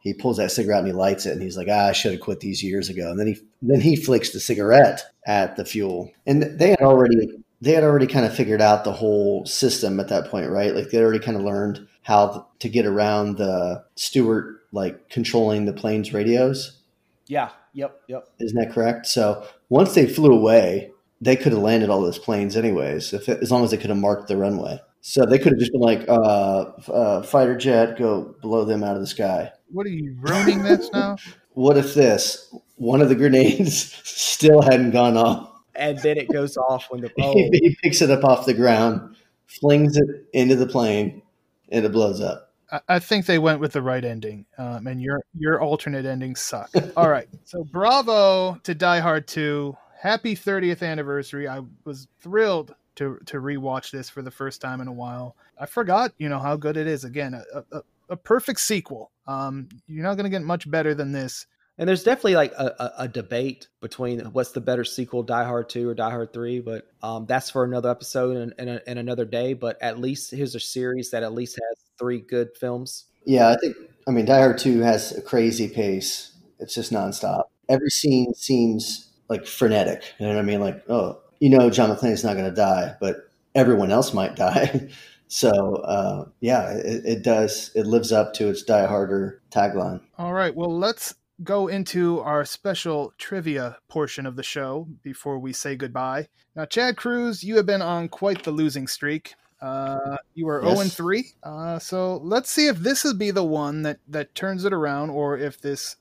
he 0.00 0.12
pulls 0.12 0.36
that 0.36 0.50
cigarette 0.50 0.80
and 0.80 0.88
he 0.88 0.92
lights 0.92 1.26
it 1.26 1.32
and 1.32 1.42
he's 1.42 1.56
like, 1.56 1.68
ah, 1.70 1.88
I 1.88 1.92
should 1.92 2.12
have 2.12 2.20
quit 2.20 2.40
these 2.40 2.62
years 2.62 2.88
ago. 2.88 3.10
And 3.10 3.18
then 3.18 3.26
he 3.28 3.40
then 3.62 3.80
he 3.80 3.96
flicks 3.96 4.30
the 4.30 4.40
cigarette 4.40 5.02
at 5.26 5.56
the 5.56 5.64
fuel. 5.64 6.10
And 6.26 6.42
they 6.42 6.70
had 6.70 6.82
already 6.82 7.43
they 7.64 7.72
had 7.72 7.82
already 7.82 8.06
kind 8.06 8.26
of 8.26 8.34
figured 8.34 8.60
out 8.60 8.84
the 8.84 8.92
whole 8.92 9.46
system 9.46 9.98
at 9.98 10.08
that 10.08 10.30
point, 10.30 10.50
right? 10.50 10.74
Like 10.74 10.90
they 10.90 10.98
already 10.98 11.18
kind 11.18 11.36
of 11.36 11.42
learned 11.42 11.86
how 12.02 12.46
to 12.58 12.68
get 12.68 12.84
around 12.84 13.38
the 13.38 13.82
Stewart 13.96 14.60
like 14.70 15.08
controlling 15.08 15.64
the 15.64 15.72
plane's 15.72 16.12
radios. 16.12 16.78
Yeah. 17.26 17.50
Yep. 17.72 18.02
Yep. 18.08 18.28
Isn't 18.40 18.58
that 18.58 18.72
correct? 18.72 19.06
So 19.06 19.46
once 19.70 19.94
they 19.94 20.06
flew 20.06 20.34
away, 20.34 20.92
they 21.22 21.36
could 21.36 21.52
have 21.52 21.62
landed 21.62 21.88
all 21.88 22.02
those 22.02 22.18
planes 22.18 22.54
anyways, 22.54 23.14
if 23.14 23.30
it, 23.30 23.40
as 23.40 23.50
long 23.50 23.64
as 23.64 23.70
they 23.70 23.78
could 23.78 23.88
have 23.88 23.98
marked 23.98 24.28
the 24.28 24.36
runway. 24.36 24.78
So 25.00 25.24
they 25.24 25.38
could 25.38 25.52
have 25.52 25.58
just 25.58 25.72
been 25.72 25.80
like, 25.80 26.06
uh, 26.06 26.64
uh, 26.88 27.22
fighter 27.22 27.56
jet, 27.56 27.98
go 27.98 28.34
blow 28.42 28.64
them 28.64 28.84
out 28.84 28.94
of 28.94 29.00
the 29.00 29.06
sky. 29.06 29.50
What 29.70 29.86
are 29.86 29.90
you 29.90 30.16
ruining 30.20 30.62
this 30.62 30.90
now? 30.92 31.16
what 31.52 31.78
if 31.78 31.94
this 31.94 32.54
one 32.76 33.00
of 33.00 33.08
the 33.08 33.14
grenades 33.14 33.94
still 34.04 34.60
hadn't 34.60 34.90
gone 34.90 35.16
off? 35.16 35.53
And 35.76 35.98
then 35.98 36.18
it 36.18 36.30
goes 36.30 36.56
off 36.56 36.86
when 36.90 37.00
the 37.00 37.10
oh. 37.20 37.34
he 37.34 37.76
picks 37.82 38.02
it 38.02 38.10
up 38.10 38.24
off 38.24 38.46
the 38.46 38.54
ground, 38.54 39.16
flings 39.46 39.96
it 39.96 40.28
into 40.32 40.56
the 40.56 40.66
plane, 40.66 41.22
and 41.70 41.84
it 41.84 41.92
blows 41.92 42.20
up. 42.20 42.52
I 42.88 42.98
think 42.98 43.26
they 43.26 43.38
went 43.38 43.60
with 43.60 43.72
the 43.72 43.82
right 43.82 44.04
ending, 44.04 44.46
um, 44.58 44.86
and 44.86 45.00
your 45.00 45.20
your 45.38 45.60
alternate 45.60 46.06
endings 46.06 46.40
suck. 46.40 46.70
All 46.96 47.08
right, 47.08 47.28
so 47.44 47.62
bravo 47.62 48.58
to 48.64 48.74
Die 48.74 49.00
Hard 49.00 49.28
Two. 49.28 49.76
Happy 50.00 50.34
30th 50.34 50.82
anniversary! 50.82 51.46
I 51.46 51.62
was 51.84 52.08
thrilled 52.20 52.74
to 52.96 53.18
to 53.26 53.38
rewatch 53.38 53.90
this 53.90 54.08
for 54.08 54.22
the 54.22 54.30
first 54.30 54.60
time 54.60 54.80
in 54.80 54.88
a 54.88 54.92
while. 54.92 55.36
I 55.58 55.66
forgot, 55.66 56.12
you 56.18 56.28
know, 56.28 56.38
how 56.38 56.56
good 56.56 56.76
it 56.76 56.86
is. 56.86 57.04
Again, 57.04 57.34
a, 57.34 57.64
a, 57.76 57.82
a 58.10 58.16
perfect 58.16 58.60
sequel. 58.60 59.10
Um, 59.26 59.68
you're 59.86 60.02
not 60.02 60.14
going 60.14 60.24
to 60.24 60.30
get 60.30 60.42
much 60.42 60.68
better 60.70 60.94
than 60.94 61.12
this. 61.12 61.46
And 61.76 61.88
there's 61.88 62.04
definitely 62.04 62.36
like 62.36 62.52
a, 62.52 62.74
a, 62.78 62.92
a, 62.98 63.08
debate 63.08 63.66
between 63.80 64.20
what's 64.26 64.52
the 64.52 64.60
better 64.60 64.84
sequel, 64.84 65.24
Die 65.24 65.44
Hard 65.44 65.68
2 65.68 65.88
or 65.88 65.94
Die 65.94 66.10
Hard 66.10 66.32
3, 66.32 66.60
but 66.60 66.86
um, 67.02 67.26
that's 67.26 67.50
for 67.50 67.64
another 67.64 67.90
episode 67.90 68.36
and, 68.36 68.54
and, 68.58 68.80
and, 68.86 68.98
another 68.98 69.24
day. 69.24 69.54
But 69.54 69.82
at 69.82 69.98
least 69.98 70.30
here's 70.30 70.54
a 70.54 70.60
series 70.60 71.10
that 71.10 71.24
at 71.24 71.32
least 71.32 71.56
has 71.56 71.84
three 71.98 72.20
good 72.20 72.56
films. 72.56 73.06
Yeah, 73.24 73.48
I 73.48 73.56
think, 73.56 73.76
I 74.06 74.12
mean, 74.12 74.24
Die 74.24 74.38
Hard 74.38 74.58
2 74.58 74.80
has 74.80 75.16
a 75.16 75.22
crazy 75.22 75.68
pace. 75.68 76.32
It's 76.60 76.74
just 76.74 76.92
nonstop. 76.92 77.44
Every 77.68 77.90
scene 77.90 78.34
seems 78.34 79.10
like 79.28 79.44
frenetic. 79.44 80.04
You 80.20 80.26
know 80.26 80.34
what 80.34 80.40
I 80.40 80.44
mean? 80.44 80.60
Like, 80.60 80.88
oh, 80.88 81.20
you 81.40 81.50
know, 81.50 81.70
John 81.70 81.90
McClane 81.90 82.12
is 82.12 82.22
not 82.22 82.34
going 82.34 82.48
to 82.48 82.54
die, 82.54 82.94
but 83.00 83.28
everyone 83.54 83.90
else 83.90 84.14
might 84.14 84.36
die. 84.36 84.90
So 85.28 85.76
uh, 85.76 86.26
yeah, 86.40 86.70
it, 86.70 87.04
it, 87.04 87.22
does. 87.22 87.70
It 87.74 87.86
lives 87.86 88.12
up 88.12 88.34
to 88.34 88.48
its 88.48 88.62
Die 88.62 88.86
Harder 88.86 89.42
tagline. 89.50 90.00
All 90.16 90.32
right. 90.32 90.54
Well, 90.54 90.76
let's 90.76 91.14
go 91.42 91.68
into 91.68 92.20
our 92.20 92.44
special 92.44 93.12
trivia 93.18 93.78
portion 93.88 94.26
of 94.26 94.36
the 94.36 94.42
show 94.42 94.86
before 95.02 95.38
we 95.38 95.52
say 95.52 95.74
goodbye. 95.74 96.28
Now, 96.54 96.64
Chad 96.64 96.96
Cruz, 96.96 97.42
you 97.42 97.56
have 97.56 97.66
been 97.66 97.82
on 97.82 98.08
quite 98.08 98.44
the 98.44 98.52
losing 98.52 98.86
streak. 98.86 99.34
Uh, 99.60 100.16
you 100.34 100.48
are 100.48 100.62
yes. 100.62 100.70
0 100.72 100.80
and 100.82 100.92
3. 100.92 101.24
Uh, 101.42 101.78
so 101.78 102.18
let's 102.18 102.50
see 102.50 102.66
if 102.66 102.78
this 102.78 103.02
will 103.02 103.16
be 103.16 103.30
the 103.30 103.44
one 103.44 103.82
that, 103.82 103.98
that 104.06 104.34
turns 104.34 104.64
it 104.64 104.72
around 104.72 105.10
or 105.10 105.38
if 105.38 105.60
this 105.60 105.96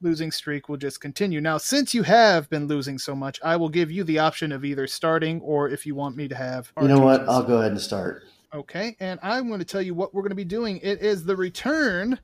losing 0.00 0.30
streak 0.30 0.68
will 0.68 0.76
just 0.76 1.00
continue. 1.00 1.40
Now, 1.40 1.58
since 1.58 1.94
you 1.94 2.02
have 2.04 2.48
been 2.48 2.66
losing 2.66 2.98
so 2.98 3.14
much, 3.14 3.38
I 3.44 3.56
will 3.56 3.68
give 3.68 3.90
you 3.90 4.04
the 4.04 4.18
option 4.18 4.52
of 4.52 4.64
either 4.64 4.86
starting 4.86 5.40
or 5.40 5.68
if 5.68 5.84
you 5.84 5.94
want 5.94 6.16
me 6.16 6.28
to 6.28 6.34
have. 6.34 6.72
You 6.80 6.88
know 6.88 7.00
what? 7.00 7.28
I'll 7.28 7.42
go 7.42 7.58
ahead 7.58 7.72
and 7.72 7.80
start. 7.80 8.22
Okay, 8.52 8.96
and 8.98 9.20
I'm 9.22 9.46
going 9.46 9.60
to 9.60 9.64
tell 9.64 9.82
you 9.82 9.94
what 9.94 10.12
we're 10.12 10.22
going 10.22 10.30
to 10.30 10.36
be 10.36 10.44
doing. 10.44 10.80
It 10.82 11.00
is 11.02 11.24
the 11.24 11.36
return 11.36 12.18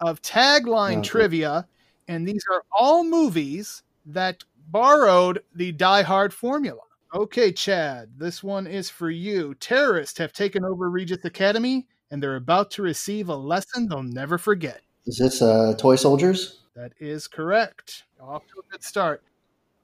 of 0.00 0.20
tagline 0.22 0.98
okay. 0.98 1.08
trivia, 1.08 1.68
and 2.10 2.26
these 2.26 2.44
are 2.50 2.64
all 2.76 3.04
movies 3.04 3.84
that 4.04 4.42
borrowed 4.68 5.42
the 5.54 5.70
Die 5.70 6.02
Hard 6.02 6.34
formula. 6.34 6.80
Okay, 7.14 7.52
Chad, 7.52 8.10
this 8.18 8.42
one 8.42 8.66
is 8.66 8.90
for 8.90 9.10
you. 9.10 9.54
Terrorists 9.54 10.18
have 10.18 10.32
taken 10.32 10.64
over 10.64 10.90
Regis 10.90 11.24
Academy, 11.24 11.86
and 12.10 12.20
they're 12.20 12.36
about 12.36 12.72
to 12.72 12.82
receive 12.82 13.28
a 13.28 13.34
lesson 13.34 13.88
they'll 13.88 14.02
never 14.02 14.38
forget. 14.38 14.80
Is 15.06 15.18
this 15.18 15.40
uh, 15.40 15.74
Toy 15.78 15.94
Soldiers? 15.94 16.62
That 16.74 16.92
is 16.98 17.28
correct. 17.28 18.04
Off 18.20 18.42
to 18.48 18.60
a 18.60 18.72
good 18.72 18.82
start. 18.82 19.22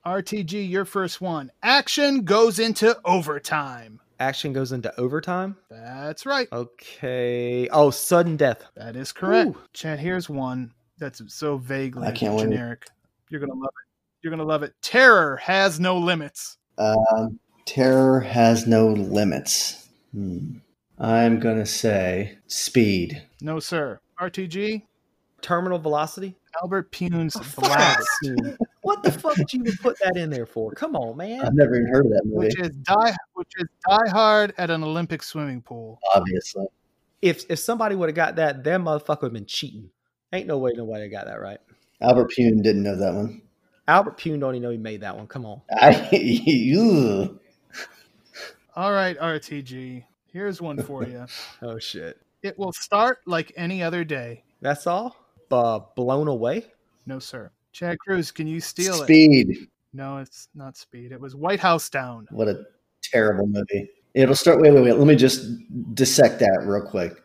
RTG, 0.05 0.69
your 0.69 0.85
first 0.85 1.21
one. 1.21 1.51
Action 1.63 2.25
goes 2.25 2.59
into 2.59 2.99
overtime 3.05 4.01
action 4.19 4.53
goes 4.53 4.73
into 4.73 4.99
overtime? 4.99 5.57
That's 5.71 6.27
right. 6.27 6.49
Okay. 6.53 7.69
Oh, 7.69 7.91
sudden 7.91 8.37
death. 8.37 8.65
That 8.77 8.97
is 8.97 9.13
correct. 9.13 9.51
Ooh. 9.51 9.59
Chad, 9.73 9.99
here's 9.99 10.29
one 10.29 10.73
that's 10.99 11.23
so 11.29 11.59
vaguely 11.59 12.07
I 12.07 12.13
can't 12.13 12.39
generic. 12.39 12.85
Wait. 12.89 12.91
You're 13.31 13.41
gonna 13.41 13.55
love 13.55 13.69
it. 13.69 13.87
You're 14.23 14.31
gonna 14.31 14.45
love 14.45 14.63
it. 14.63 14.75
Terror 14.83 15.37
has 15.37 15.79
no 15.79 15.99
limits. 15.99 16.59
Um, 16.79 17.39
terror 17.65 18.21
has 18.21 18.67
no 18.67 18.89
limits. 18.89 19.89
Hmm. 20.13 20.59
I'm 20.99 21.41
gonna 21.41 21.67
say 21.67 22.39
speed. 22.47 23.23
No, 23.41 23.61
sir. 23.61 24.01
RTG. 24.21 24.83
Terminal 25.43 25.79
velocity. 25.79 26.37
Albert 26.63 26.91
Pyun's 26.91 27.37
oh, 27.37 27.61
blast. 27.61 28.09
what 28.81 29.03
the 29.03 29.13
fuck 29.13 29.37
did 29.37 29.53
you 29.53 29.61
even 29.61 29.77
put 29.77 29.99
that 30.01 30.17
in 30.17 30.31
there 30.31 30.47
for? 30.47 30.73
Come 30.73 30.97
on, 30.97 31.17
man. 31.17 31.45
I've 31.45 31.55
never 31.55 31.77
even 31.77 31.89
heard 31.89 32.07
of 32.07 32.13
that 32.13 32.23
movie. 32.25 32.47
Which 32.47 32.59
is 32.59 32.71
die, 32.71 33.15
which 33.35 33.53
is 33.59 33.67
Die 33.89 34.11
Hard 34.11 34.55
at 34.57 34.71
an 34.71 34.83
Olympic 34.83 35.23
swimming 35.23 35.61
pool. 35.61 35.99
Obviously. 36.15 36.67
If 37.21 37.45
if 37.51 37.59
somebody 37.59 37.95
would 37.95 38.09
have 38.09 38.17
got 38.17 38.37
that, 38.37 38.65
their 38.65 38.79
motherfucker 38.79 39.23
would 39.23 39.29
have 39.29 39.33
been 39.35 39.47
cheating. 39.47 39.91
Ain't 40.33 40.47
no 40.47 40.59
way 40.59 40.73
nobody 40.75 41.09
got 41.09 41.27
that 41.27 41.41
right. 41.41 41.59
Albert 42.01 42.33
Pyun 42.37 42.63
didn't 42.63 42.83
know 42.83 42.97
that 42.97 43.15
one. 43.15 43.43
Albert 43.89 44.19
Pyun 44.19 44.41
don't 44.41 44.55
even 44.55 44.63
know 44.63 44.71
he 44.71 44.77
made 44.77 45.01
that 45.03 45.17
one. 45.17 45.27
Come 45.27 45.47
on. 45.47 45.63
I, 45.71 45.93
All 48.77 48.93
right, 48.93 49.19
RTG. 49.19 50.05
Here's 50.33 50.61
one 50.61 50.83
for 50.83 51.05
you. 51.05 51.25
oh 51.63 51.79
shit. 51.79 52.21
It 52.43 52.59
will 52.59 52.73
start 52.73 53.21
like 53.27 53.53
any 53.57 53.83
other 53.83 54.05
day. 54.05 54.45
That's 54.61 54.87
all? 54.87 55.17
uh, 55.51 55.81
blown 55.95 56.29
away? 56.29 56.67
No, 57.07 57.19
sir. 57.19 57.51
Chad 57.73 57.99
Cruz, 57.99 58.31
can 58.31 58.47
you 58.47 58.61
steal 58.61 58.95
Speed. 58.95 59.49
it? 59.49 59.57
Speed. 59.57 59.69
No, 59.93 60.19
it's 60.19 60.49
not 60.55 60.77
Speed. 60.77 61.13
It 61.13 61.21
was 61.21 61.35
White 61.35 61.61
House 61.61 61.89
Down. 61.89 62.27
What 62.31 62.49
a 62.49 62.65
terrible 63.03 63.47
movie. 63.47 63.89
It'll 64.15 64.35
start. 64.35 64.61
Wait, 64.61 64.73
wait, 64.73 64.83
wait. 64.83 64.97
Let 64.97 65.07
me 65.07 65.15
just 65.15 65.47
dissect 65.95 66.41
that 66.41 66.65
real 66.65 66.83
quick. 66.83 67.17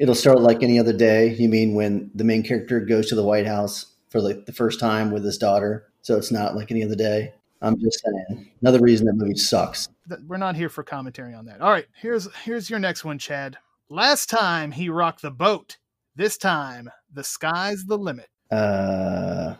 It'll 0.00 0.14
start 0.14 0.40
like 0.40 0.62
any 0.62 0.78
other 0.78 0.92
day. 0.92 1.34
You 1.34 1.48
mean 1.48 1.74
when 1.74 2.10
the 2.14 2.24
main 2.24 2.42
character 2.42 2.80
goes 2.80 3.08
to 3.10 3.14
the 3.14 3.22
White 3.22 3.46
House 3.46 3.86
for 4.08 4.20
like 4.20 4.46
the 4.46 4.52
first 4.52 4.80
time 4.80 5.10
with 5.10 5.24
his 5.24 5.38
daughter? 5.38 5.86
So 6.02 6.16
it's 6.16 6.32
not 6.32 6.56
like 6.56 6.70
any 6.70 6.82
other 6.82 6.96
day. 6.96 7.34
I'm 7.62 7.78
just 7.78 8.02
saying. 8.02 8.50
Another 8.62 8.80
reason 8.80 9.06
that 9.06 9.14
movie 9.14 9.36
sucks. 9.36 9.88
We're 10.26 10.38
not 10.38 10.56
here 10.56 10.70
for 10.70 10.82
commentary 10.82 11.34
on 11.34 11.44
that. 11.44 11.60
All 11.60 11.70
right, 11.70 11.86
here's 11.94 12.26
here's 12.44 12.70
your 12.70 12.78
next 12.78 13.04
one, 13.04 13.18
Chad. 13.18 13.58
Last 13.90 14.30
time 14.30 14.72
he 14.72 14.88
rocked 14.88 15.20
the 15.20 15.30
boat, 15.30 15.76
this 16.16 16.38
time, 16.38 16.90
the 17.12 17.24
sky's 17.24 17.84
the 17.84 17.98
limit. 17.98 18.28
Uh, 18.50 19.56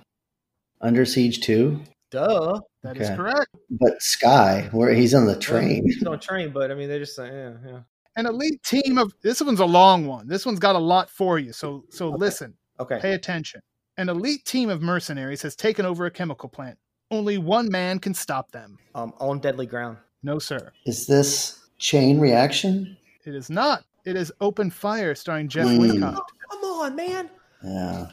Under 0.80 1.05
Siege 1.05 1.41
2? 1.41 1.80
Duh. 2.11 2.61
That 2.82 2.97
okay. 2.97 3.01
is 3.01 3.11
correct. 3.11 3.49
But 3.70 4.03
Sky, 4.03 4.68
where 4.72 4.93
he's 4.95 5.14
on 5.14 5.26
the 5.26 5.38
train. 5.38 5.84
He's 5.84 6.05
on 6.05 6.14
a 6.14 6.18
train, 6.18 6.51
but 6.51 6.70
I 6.70 6.74
mean, 6.74 6.88
they're 6.88 6.99
just 6.99 7.14
saying, 7.14 7.32
yeah, 7.32 7.70
yeah. 7.70 7.80
An 8.16 8.26
elite 8.26 8.62
team 8.62 8.98
of 8.98 9.12
this 9.22 9.40
one's 9.40 9.61
a 9.61 9.66
long 9.66 10.06
one. 10.06 10.26
This 10.26 10.44
one's 10.44 10.58
got 10.58 10.76
a 10.76 10.80
lot 10.80 11.08
for 11.08 11.38
you. 11.38 11.52
So, 11.52 11.84
so 11.90 12.08
okay. 12.08 12.16
listen. 12.16 12.54
Okay. 12.78 12.98
Pay 13.00 13.12
attention. 13.12 13.61
An 13.96 14.08
elite 14.08 14.44
team 14.44 14.70
of 14.70 14.82
mercenaries 14.82 15.42
has 15.42 15.54
taken 15.54 15.84
over 15.84 16.06
a 16.06 16.11
chemical 16.11 16.48
plant. 16.48 16.78
Only 17.11 17.38
one 17.38 17.70
man 17.70 17.98
can 17.98 18.14
stop 18.14 18.50
them. 18.52 18.78
Um, 18.94 19.12
on 19.18 19.40
deadly 19.40 19.66
ground. 19.66 19.98
No, 20.22 20.38
sir. 20.38 20.72
Is 20.86 21.06
this 21.06 21.58
chain 21.78 22.18
reaction? 22.18 22.96
It 23.24 23.34
is 23.34 23.50
not. 23.50 23.84
It 24.04 24.16
is 24.16 24.32
Open 24.40 24.70
Fire, 24.70 25.14
starring 25.14 25.48
Jeff 25.48 25.66
mm. 25.66 26.14
Come 26.14 26.64
on, 26.64 26.96
man. 26.96 27.30
Yeah. 27.62 28.06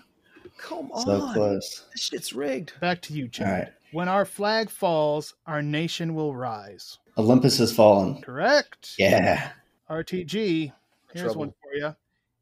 Come 0.58 0.92
on. 0.92 1.06
So 1.06 1.34
close. 1.34 1.86
This 1.94 2.04
shit's 2.04 2.34
rigged. 2.34 2.74
Back 2.82 3.02
to 3.04 3.14
you, 3.14 3.28
Chad. 3.28 3.74
When 3.94 4.10
our 4.10 4.26
flag 4.26 4.70
falls, 4.70 5.34
our 5.46 5.62
nation 5.62 6.14
will 6.14 6.36
rise. 6.36 7.00
Olympus 7.18 7.58
has 7.60 7.74
fallen. 7.74 8.22
Correct. 8.22 8.96
Yeah. 8.98 9.52
RTG. 9.90 10.72
Here's 11.14 11.26
Trouble. 11.26 11.40
one 11.40 11.54
for 11.62 11.76
you. 11.76 11.96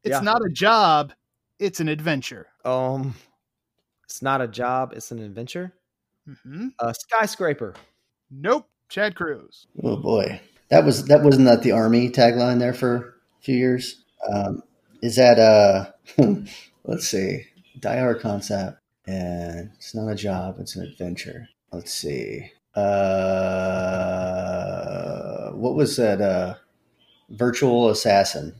It's 0.04 0.12
yeah. 0.12 0.20
not 0.20 0.44
a 0.44 0.48
job, 0.48 1.12
it's 1.58 1.80
an 1.80 1.88
adventure. 1.88 2.46
Um, 2.64 3.14
it's 4.04 4.22
not 4.22 4.40
a 4.40 4.48
job, 4.48 4.92
it's 4.94 5.10
an 5.10 5.18
adventure. 5.18 5.72
Mm-hmm. 6.28 6.68
A 6.80 6.94
skyscraper. 6.94 7.74
Nope. 8.30 8.68
Chad 8.88 9.14
Cruz. 9.16 9.66
Oh 9.82 9.96
boy, 9.96 10.40
that 10.70 10.84
was 10.84 11.06
that 11.06 11.22
wasn't 11.22 11.46
that 11.46 11.62
the 11.62 11.72
army 11.72 12.08
tagline 12.10 12.58
there 12.58 12.74
for 12.74 12.96
a 12.96 13.42
few 13.42 13.56
years. 13.56 14.04
Um, 14.32 14.62
Is 15.02 15.16
that 15.16 15.38
uh? 15.38 15.90
let's 16.84 17.08
see. 17.08 17.46
Die 17.80 17.98
Hard 17.98 18.20
concept, 18.20 18.78
and 19.06 19.70
it's 19.74 19.94
not 19.94 20.08
a 20.08 20.14
job; 20.14 20.56
it's 20.60 20.76
an 20.76 20.84
adventure. 20.84 21.48
Let's 21.72 21.92
see. 21.92 22.52
Uh, 22.74 22.82
what 25.52 25.74
was 25.74 25.96
that? 25.96 26.20
Uh, 26.20 26.54
virtual 27.30 27.90
assassin. 27.90 28.54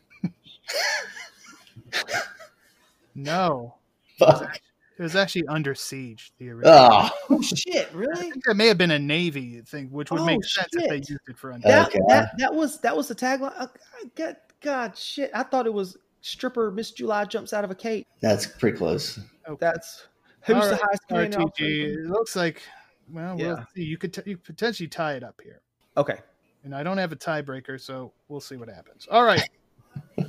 no. 3.15 3.75
Fuck. 4.19 4.59
It 4.99 5.03
was 5.03 5.15
actually 5.15 5.47
Under 5.49 5.75
Siege. 5.75 6.33
The 6.39 6.51
original. 6.51 7.11
Oh 7.29 7.43
shit! 7.43 7.93
Really? 7.93 8.17
I 8.29 8.31
think 8.31 8.45
that 8.47 8.55
may 8.55 8.67
have 8.67 8.79
been 8.79 8.93
a 8.93 8.99
Navy 8.99 9.61
thing, 9.61 9.91
which 9.91 10.11
would 10.11 10.21
Oh, 10.21 10.25
make 10.25 10.43
sense 10.45 10.69
if 10.73 10.89
they 10.89 10.97
used 10.97 11.19
it 11.29 11.37
for 11.37 11.53
Under. 11.53 11.69
That, 11.69 11.89
Okay. 11.89 11.99
that 12.09 12.31
that 12.39 12.55
was 12.55 12.81
that 12.81 12.97
was 12.97 13.09
the 13.09 13.15
tagline. 13.15 13.53
Uh, 13.59 13.67
God, 14.15 14.37
God, 14.63 14.97
shit! 14.97 15.31
I 15.35 15.43
thought 15.43 15.67
it 15.67 15.73
was 15.75 15.99
stripper 16.23 16.71
Miss 16.71 16.93
July 16.93 17.27
jumps 17.27 17.53
out 17.53 17.63
of 17.63 17.71
a 17.71 17.75
cake. 17.75 18.07
That's 18.21 18.47
pretty 18.47 18.79
close. 18.79 19.19
Okay. 19.47 19.59
That's 19.61 20.07
who's 20.43 20.57
All 20.57 20.63
the 20.63 20.71
right, 20.71 20.81
highest 20.83 21.03
rated 21.11 21.35
RTG. 21.41 22.05
It 22.05 22.07
looks 22.07 22.35
like, 22.35 22.63
well, 23.13 23.37
we'll 23.37 23.65
see. 23.75 23.83
You 23.85 23.99
could 23.99 24.15
t- 24.15 24.23
you 24.25 24.37
could 24.39 24.45
potentially 24.45 24.89
tie 24.89 25.13
it 25.13 25.23
up 25.23 25.39
here, 25.45 25.61
Okay. 25.99 26.21
And 26.67 26.75
I 26.75 26.83
don't 26.83 26.99
have 26.99 27.13
a 27.13 27.17
tiebreaker, 27.17 27.81
so 27.81 28.13
we'll 28.29 28.41
see 28.41 28.57
what 28.57 28.69
happens. 28.69 29.09
All 29.11 29.25
right. 29.25 29.49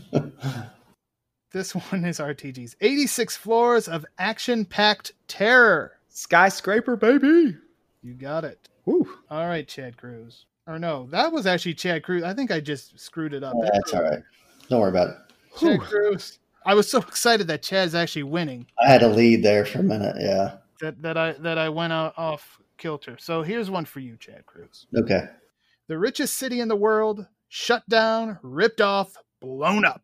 This 1.54 1.74
one 1.74 2.04
is 2.04 2.20
RTG's 2.20 2.76
86 2.82 3.38
floors 3.38 3.88
of 3.88 4.06
action-packed 4.20 5.14
terror. 5.30 5.94
Skyscraper, 6.10 6.98
baby. 6.98 7.56
You 8.04 8.14
got 8.14 8.44
it. 8.44 8.68
Woo. 8.86 9.10
All 9.32 9.48
right, 9.48 9.66
Chad 9.66 9.96
Cruz. 9.98 10.46
Or 10.68 10.78
no, 10.78 11.08
that 11.10 11.32
was 11.32 11.48
actually 11.48 11.74
Chad 11.74 12.04
Cruz. 12.04 12.22
I 12.22 12.34
think 12.34 12.52
I 12.52 12.60
just 12.60 13.00
screwed 13.00 13.34
it 13.34 13.44
up. 13.46 13.56
That's 13.62 13.94
all 13.94 14.04
right. 14.04 14.20
Don't 14.70 14.82
worry 14.82 14.90
about 14.90 15.08
it. 15.08 15.16
Chad 15.58 15.80
Whew. 15.80 15.80
Cruz. 15.80 16.40
I 16.66 16.74
was 16.76 16.92
so 16.92 17.00
excited 17.00 17.48
that 17.48 17.64
Chad's 17.64 17.96
actually 17.96 18.24
winning 18.24 18.68
I 18.86 18.90
had 18.90 19.02
a 19.02 19.08
lead 19.08 19.42
there 19.42 19.66
for 19.66 19.80
a 19.80 19.84
minute. 19.84 20.18
Yeah. 20.20 20.58
that, 20.82 21.02
that 21.02 21.18
I 21.18 21.32
that 21.32 21.58
I 21.58 21.70
went 21.70 21.94
out, 21.94 22.14
off 22.18 22.60
kilter. 22.78 23.16
So 23.20 23.42
here's 23.42 23.72
one 23.72 23.86
for 23.86 24.02
you, 24.02 24.18
Chad 24.18 24.46
Cruz. 24.46 24.86
Okay. 24.94 25.30
The 25.88 25.98
richest 25.98 26.36
city 26.38 26.60
in 26.60 26.68
the 26.68 26.76
world, 26.76 27.26
shut 27.48 27.88
down, 27.88 28.40
ripped 28.42 28.82
off, 28.82 29.14
blown 29.40 29.86
up. 29.86 30.02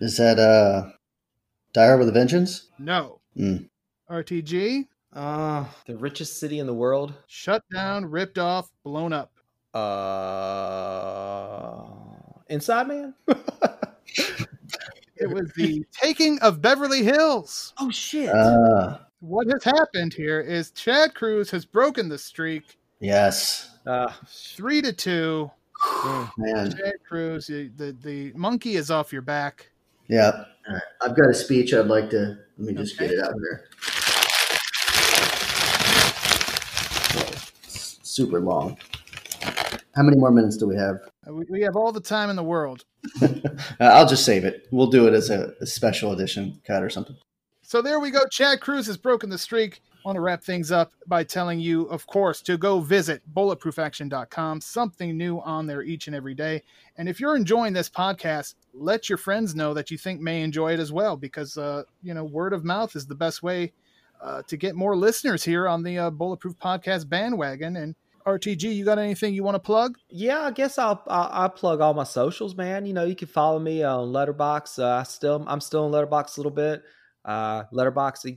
Is 0.00 0.18
that 0.18 0.38
uh, 0.38 0.90
Die 1.72 1.84
Hard 1.86 1.98
with 1.98 2.08
a 2.08 2.12
Vengeance? 2.12 2.68
No. 2.78 3.20
Mm. 3.36 3.68
RTG, 4.10 4.86
Uh, 5.12 5.64
the 5.86 5.96
richest 5.96 6.38
city 6.38 6.58
in 6.60 6.66
the 6.66 6.74
world. 6.74 7.14
shut 7.26 7.64
down, 7.72 8.04
ripped 8.04 8.38
off, 8.38 8.70
blown 8.84 9.12
up. 9.12 9.32
Uh, 9.74 9.86
Inside 12.48 12.86
Man. 12.88 13.14
It 15.18 15.30
was 15.30 15.50
the 15.56 15.82
taking 15.92 16.38
of 16.40 16.60
Beverly 16.60 17.02
Hills. 17.02 17.72
oh 17.78 17.90
shit! 17.90 18.28
Uh, 18.28 18.98
What 19.20 19.46
has 19.50 19.64
happened 19.64 20.12
here 20.12 20.40
is 20.42 20.70
Chad 20.72 21.14
Cruz 21.14 21.50
has 21.52 21.64
broken 21.64 22.10
the 22.10 22.18
streak, 22.18 22.76
yes. 23.00 23.70
Uh, 23.86 24.10
three 24.28 24.82
to 24.82 24.92
two. 24.92 25.50
Man. 26.38 26.70
Chad 26.76 26.94
Cruz, 27.06 27.46
the 27.46 27.96
the 28.02 28.32
monkey 28.34 28.76
is 28.76 28.90
off 28.90 29.12
your 29.12 29.22
back. 29.22 29.70
Yeah. 30.08 30.44
I've 31.00 31.16
got 31.16 31.28
a 31.30 31.34
speech 31.34 31.72
I'd 31.74 31.86
like 31.86 32.10
to. 32.10 32.38
Let 32.58 32.68
me 32.68 32.74
just 32.74 32.94
Okay. 32.96 33.08
get 33.08 33.18
it 33.18 33.24
out 33.24 33.34
here. 33.34 33.64
Super 38.02 38.40
long. 38.40 38.78
How 39.94 40.02
many 40.02 40.16
more 40.16 40.30
minutes 40.30 40.56
do 40.56 40.66
we 40.66 40.76
have? 40.76 40.96
Uh, 41.28 41.34
We, 41.34 41.44
we 41.48 41.60
have 41.62 41.76
all 41.76 41.92
the 41.92 42.00
time 42.00 42.30
in 42.30 42.36
the 42.36 42.42
world. 42.44 42.84
Uh, 43.78 43.84
I'll 43.84 44.08
just 44.08 44.24
save 44.24 44.44
it. 44.44 44.66
We'll 44.72 44.86
do 44.88 45.06
it 45.06 45.12
as 45.12 45.28
a, 45.30 45.52
a 45.60 45.66
special 45.66 46.12
edition 46.12 46.60
cut 46.66 46.82
or 46.82 46.88
something. 46.90 47.16
So 47.62 47.82
there 47.82 48.00
we 48.00 48.10
go. 48.10 48.20
Chad 48.30 48.60
Cruz 48.60 48.86
has 48.86 48.96
broken 48.96 49.28
the 49.28 49.36
streak. 49.38 49.82
Want 50.06 50.14
to 50.14 50.20
wrap 50.20 50.44
things 50.44 50.70
up 50.70 50.92
by 51.08 51.24
telling 51.24 51.58
you, 51.58 51.86
of 51.86 52.06
course, 52.06 52.40
to 52.42 52.56
go 52.56 52.78
visit 52.78 53.22
bulletproofaction.com. 53.34 54.60
Something 54.60 55.18
new 55.18 55.40
on 55.40 55.66
there 55.66 55.82
each 55.82 56.06
and 56.06 56.14
every 56.14 56.32
day. 56.32 56.62
And 56.96 57.08
if 57.08 57.18
you're 57.18 57.34
enjoying 57.34 57.72
this 57.72 57.90
podcast, 57.90 58.54
let 58.72 59.08
your 59.08 59.18
friends 59.18 59.56
know 59.56 59.74
that 59.74 59.90
you 59.90 59.98
think 59.98 60.20
may 60.20 60.42
enjoy 60.42 60.74
it 60.74 60.78
as 60.78 60.92
well, 60.92 61.16
because 61.16 61.58
uh, 61.58 61.82
you 62.04 62.14
know 62.14 62.22
word 62.22 62.52
of 62.52 62.64
mouth 62.64 62.94
is 62.94 63.08
the 63.08 63.16
best 63.16 63.42
way 63.42 63.72
uh, 64.22 64.42
to 64.46 64.56
get 64.56 64.76
more 64.76 64.96
listeners 64.96 65.42
here 65.42 65.66
on 65.66 65.82
the 65.82 65.98
uh, 65.98 66.10
Bulletproof 66.10 66.56
Podcast 66.56 67.08
bandwagon. 67.08 67.74
And 67.74 67.96
RTG, 68.24 68.62
you 68.76 68.84
got 68.84 69.00
anything 69.00 69.34
you 69.34 69.42
want 69.42 69.56
to 69.56 69.58
plug? 69.58 69.98
Yeah, 70.08 70.42
I 70.42 70.52
guess 70.52 70.78
I'll, 70.78 71.02
I'll 71.08 71.30
I'll 71.32 71.48
plug 71.48 71.80
all 71.80 71.94
my 71.94 72.04
socials, 72.04 72.54
man. 72.54 72.86
You 72.86 72.92
know, 72.92 73.06
you 73.06 73.16
can 73.16 73.26
follow 73.26 73.58
me 73.58 73.82
on 73.82 74.12
Letterboxd. 74.12 74.78
Uh, 74.78 75.00
I 75.00 75.02
still 75.02 75.44
I'm 75.48 75.60
still 75.60 75.84
in 75.86 75.92
Letterboxd 75.92 76.36
a 76.36 76.40
little 76.40 76.52
bit. 76.52 76.84
Uh, 77.26 77.64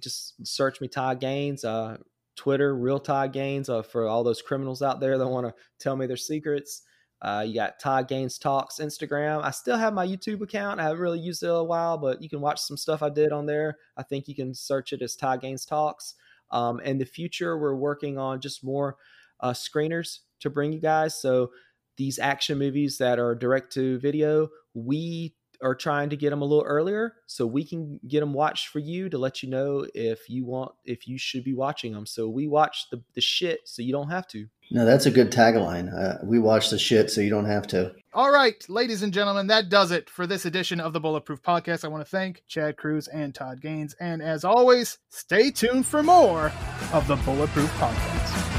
just 0.01 0.45
search 0.45 0.81
me 0.81 0.87
Todd 0.87 1.19
Gaines. 1.19 1.63
Uh, 1.63 1.97
Twitter, 2.35 2.75
real 2.75 2.99
Todd 2.99 3.31
Gaines. 3.31 3.69
Uh, 3.69 3.83
for 3.83 4.07
all 4.07 4.23
those 4.23 4.41
criminals 4.41 4.81
out 4.81 4.99
there 4.99 5.17
that 5.17 5.27
want 5.27 5.47
to 5.47 5.53
tell 5.79 5.95
me 5.95 6.07
their 6.07 6.17
secrets. 6.17 6.81
Uh, 7.21 7.43
you 7.45 7.53
got 7.53 7.79
Todd 7.79 8.07
Gaines 8.07 8.37
Talks 8.37 8.79
Instagram. 8.79 9.43
I 9.43 9.51
still 9.51 9.77
have 9.77 9.93
my 9.93 10.07
YouTube 10.07 10.41
account. 10.41 10.79
I 10.79 10.83
haven't 10.83 11.01
really 11.01 11.19
used 11.19 11.43
it 11.43 11.47
in 11.47 11.51
a 11.51 11.63
while, 11.63 11.97
but 11.97 12.23
you 12.23 12.29
can 12.29 12.39
watch 12.39 12.61
some 12.61 12.77
stuff 12.77 13.03
I 13.03 13.09
did 13.09 13.31
on 13.33 13.45
there. 13.45 13.77
I 13.97 14.03
think 14.03 14.27
you 14.27 14.35
can 14.35 14.53
search 14.53 14.93
it 14.93 15.01
as 15.01 15.15
Todd 15.15 15.41
Gaines 15.41 15.65
Talks. 15.65 16.15
Um, 16.51 16.79
in 16.79 16.97
the 16.97 17.05
future, 17.05 17.57
we're 17.57 17.75
working 17.75 18.17
on 18.17 18.39
just 18.39 18.63
more 18.63 18.95
uh, 19.41 19.51
screeners 19.51 20.19
to 20.39 20.49
bring 20.49 20.71
you 20.71 20.79
guys. 20.79 21.21
So 21.21 21.51
these 21.97 22.19
action 22.19 22.57
movies 22.57 22.97
that 22.99 23.19
are 23.19 23.35
direct 23.35 23.73
to 23.73 23.99
video, 23.99 24.47
we 24.73 25.35
are 25.61 25.75
trying 25.75 26.09
to 26.09 26.17
get 26.17 26.29
them 26.29 26.41
a 26.41 26.45
little 26.45 26.65
earlier 26.65 27.15
so 27.27 27.45
we 27.45 27.63
can 27.63 27.99
get 28.07 28.19
them 28.19 28.33
watched 28.33 28.67
for 28.67 28.79
you 28.79 29.09
to 29.09 29.17
let 29.17 29.43
you 29.43 29.49
know 29.49 29.85
if 29.93 30.29
you 30.29 30.45
want 30.45 30.71
if 30.85 31.07
you 31.07 31.17
should 31.17 31.43
be 31.43 31.53
watching 31.53 31.93
them. 31.93 32.05
So 32.05 32.27
we 32.27 32.47
watch 32.47 32.89
the 32.89 33.01
the 33.13 33.21
shit 33.21 33.61
so 33.65 33.81
you 33.81 33.91
don't 33.91 34.09
have 34.09 34.27
to. 34.29 34.47
No, 34.71 34.85
that's 34.85 35.07
a 35.07 35.11
good 35.11 35.31
tagline. 35.31 35.91
Uh, 35.91 36.19
we 36.23 36.37
watch 36.37 36.69
the 36.69 36.77
shit 36.77 37.09
so 37.09 37.21
you 37.21 37.31
don't 37.31 37.45
have 37.45 37.65
to. 37.67 37.93
All 38.13 38.31
right, 38.31 38.63
ladies 38.69 39.01
and 39.01 39.13
gentlemen, 39.13 39.47
that 39.47 39.69
does 39.69 39.91
it 39.91 40.09
for 40.09 40.27
this 40.27 40.45
edition 40.45 40.79
of 40.79 40.93
the 40.93 40.99
Bulletproof 40.99 41.41
Podcast. 41.41 41.83
I 41.83 41.87
want 41.87 42.05
to 42.05 42.09
thank 42.09 42.43
Chad 42.47 42.77
Cruz 42.77 43.07
and 43.07 43.33
Todd 43.33 43.61
Gaines. 43.61 43.95
And 43.99 44.21
as 44.21 44.43
always, 44.43 44.99
stay 45.09 45.49
tuned 45.49 45.85
for 45.85 46.03
more 46.03 46.51
of 46.93 47.07
the 47.07 47.15
Bulletproof 47.17 47.71
Podcast. 47.73 48.58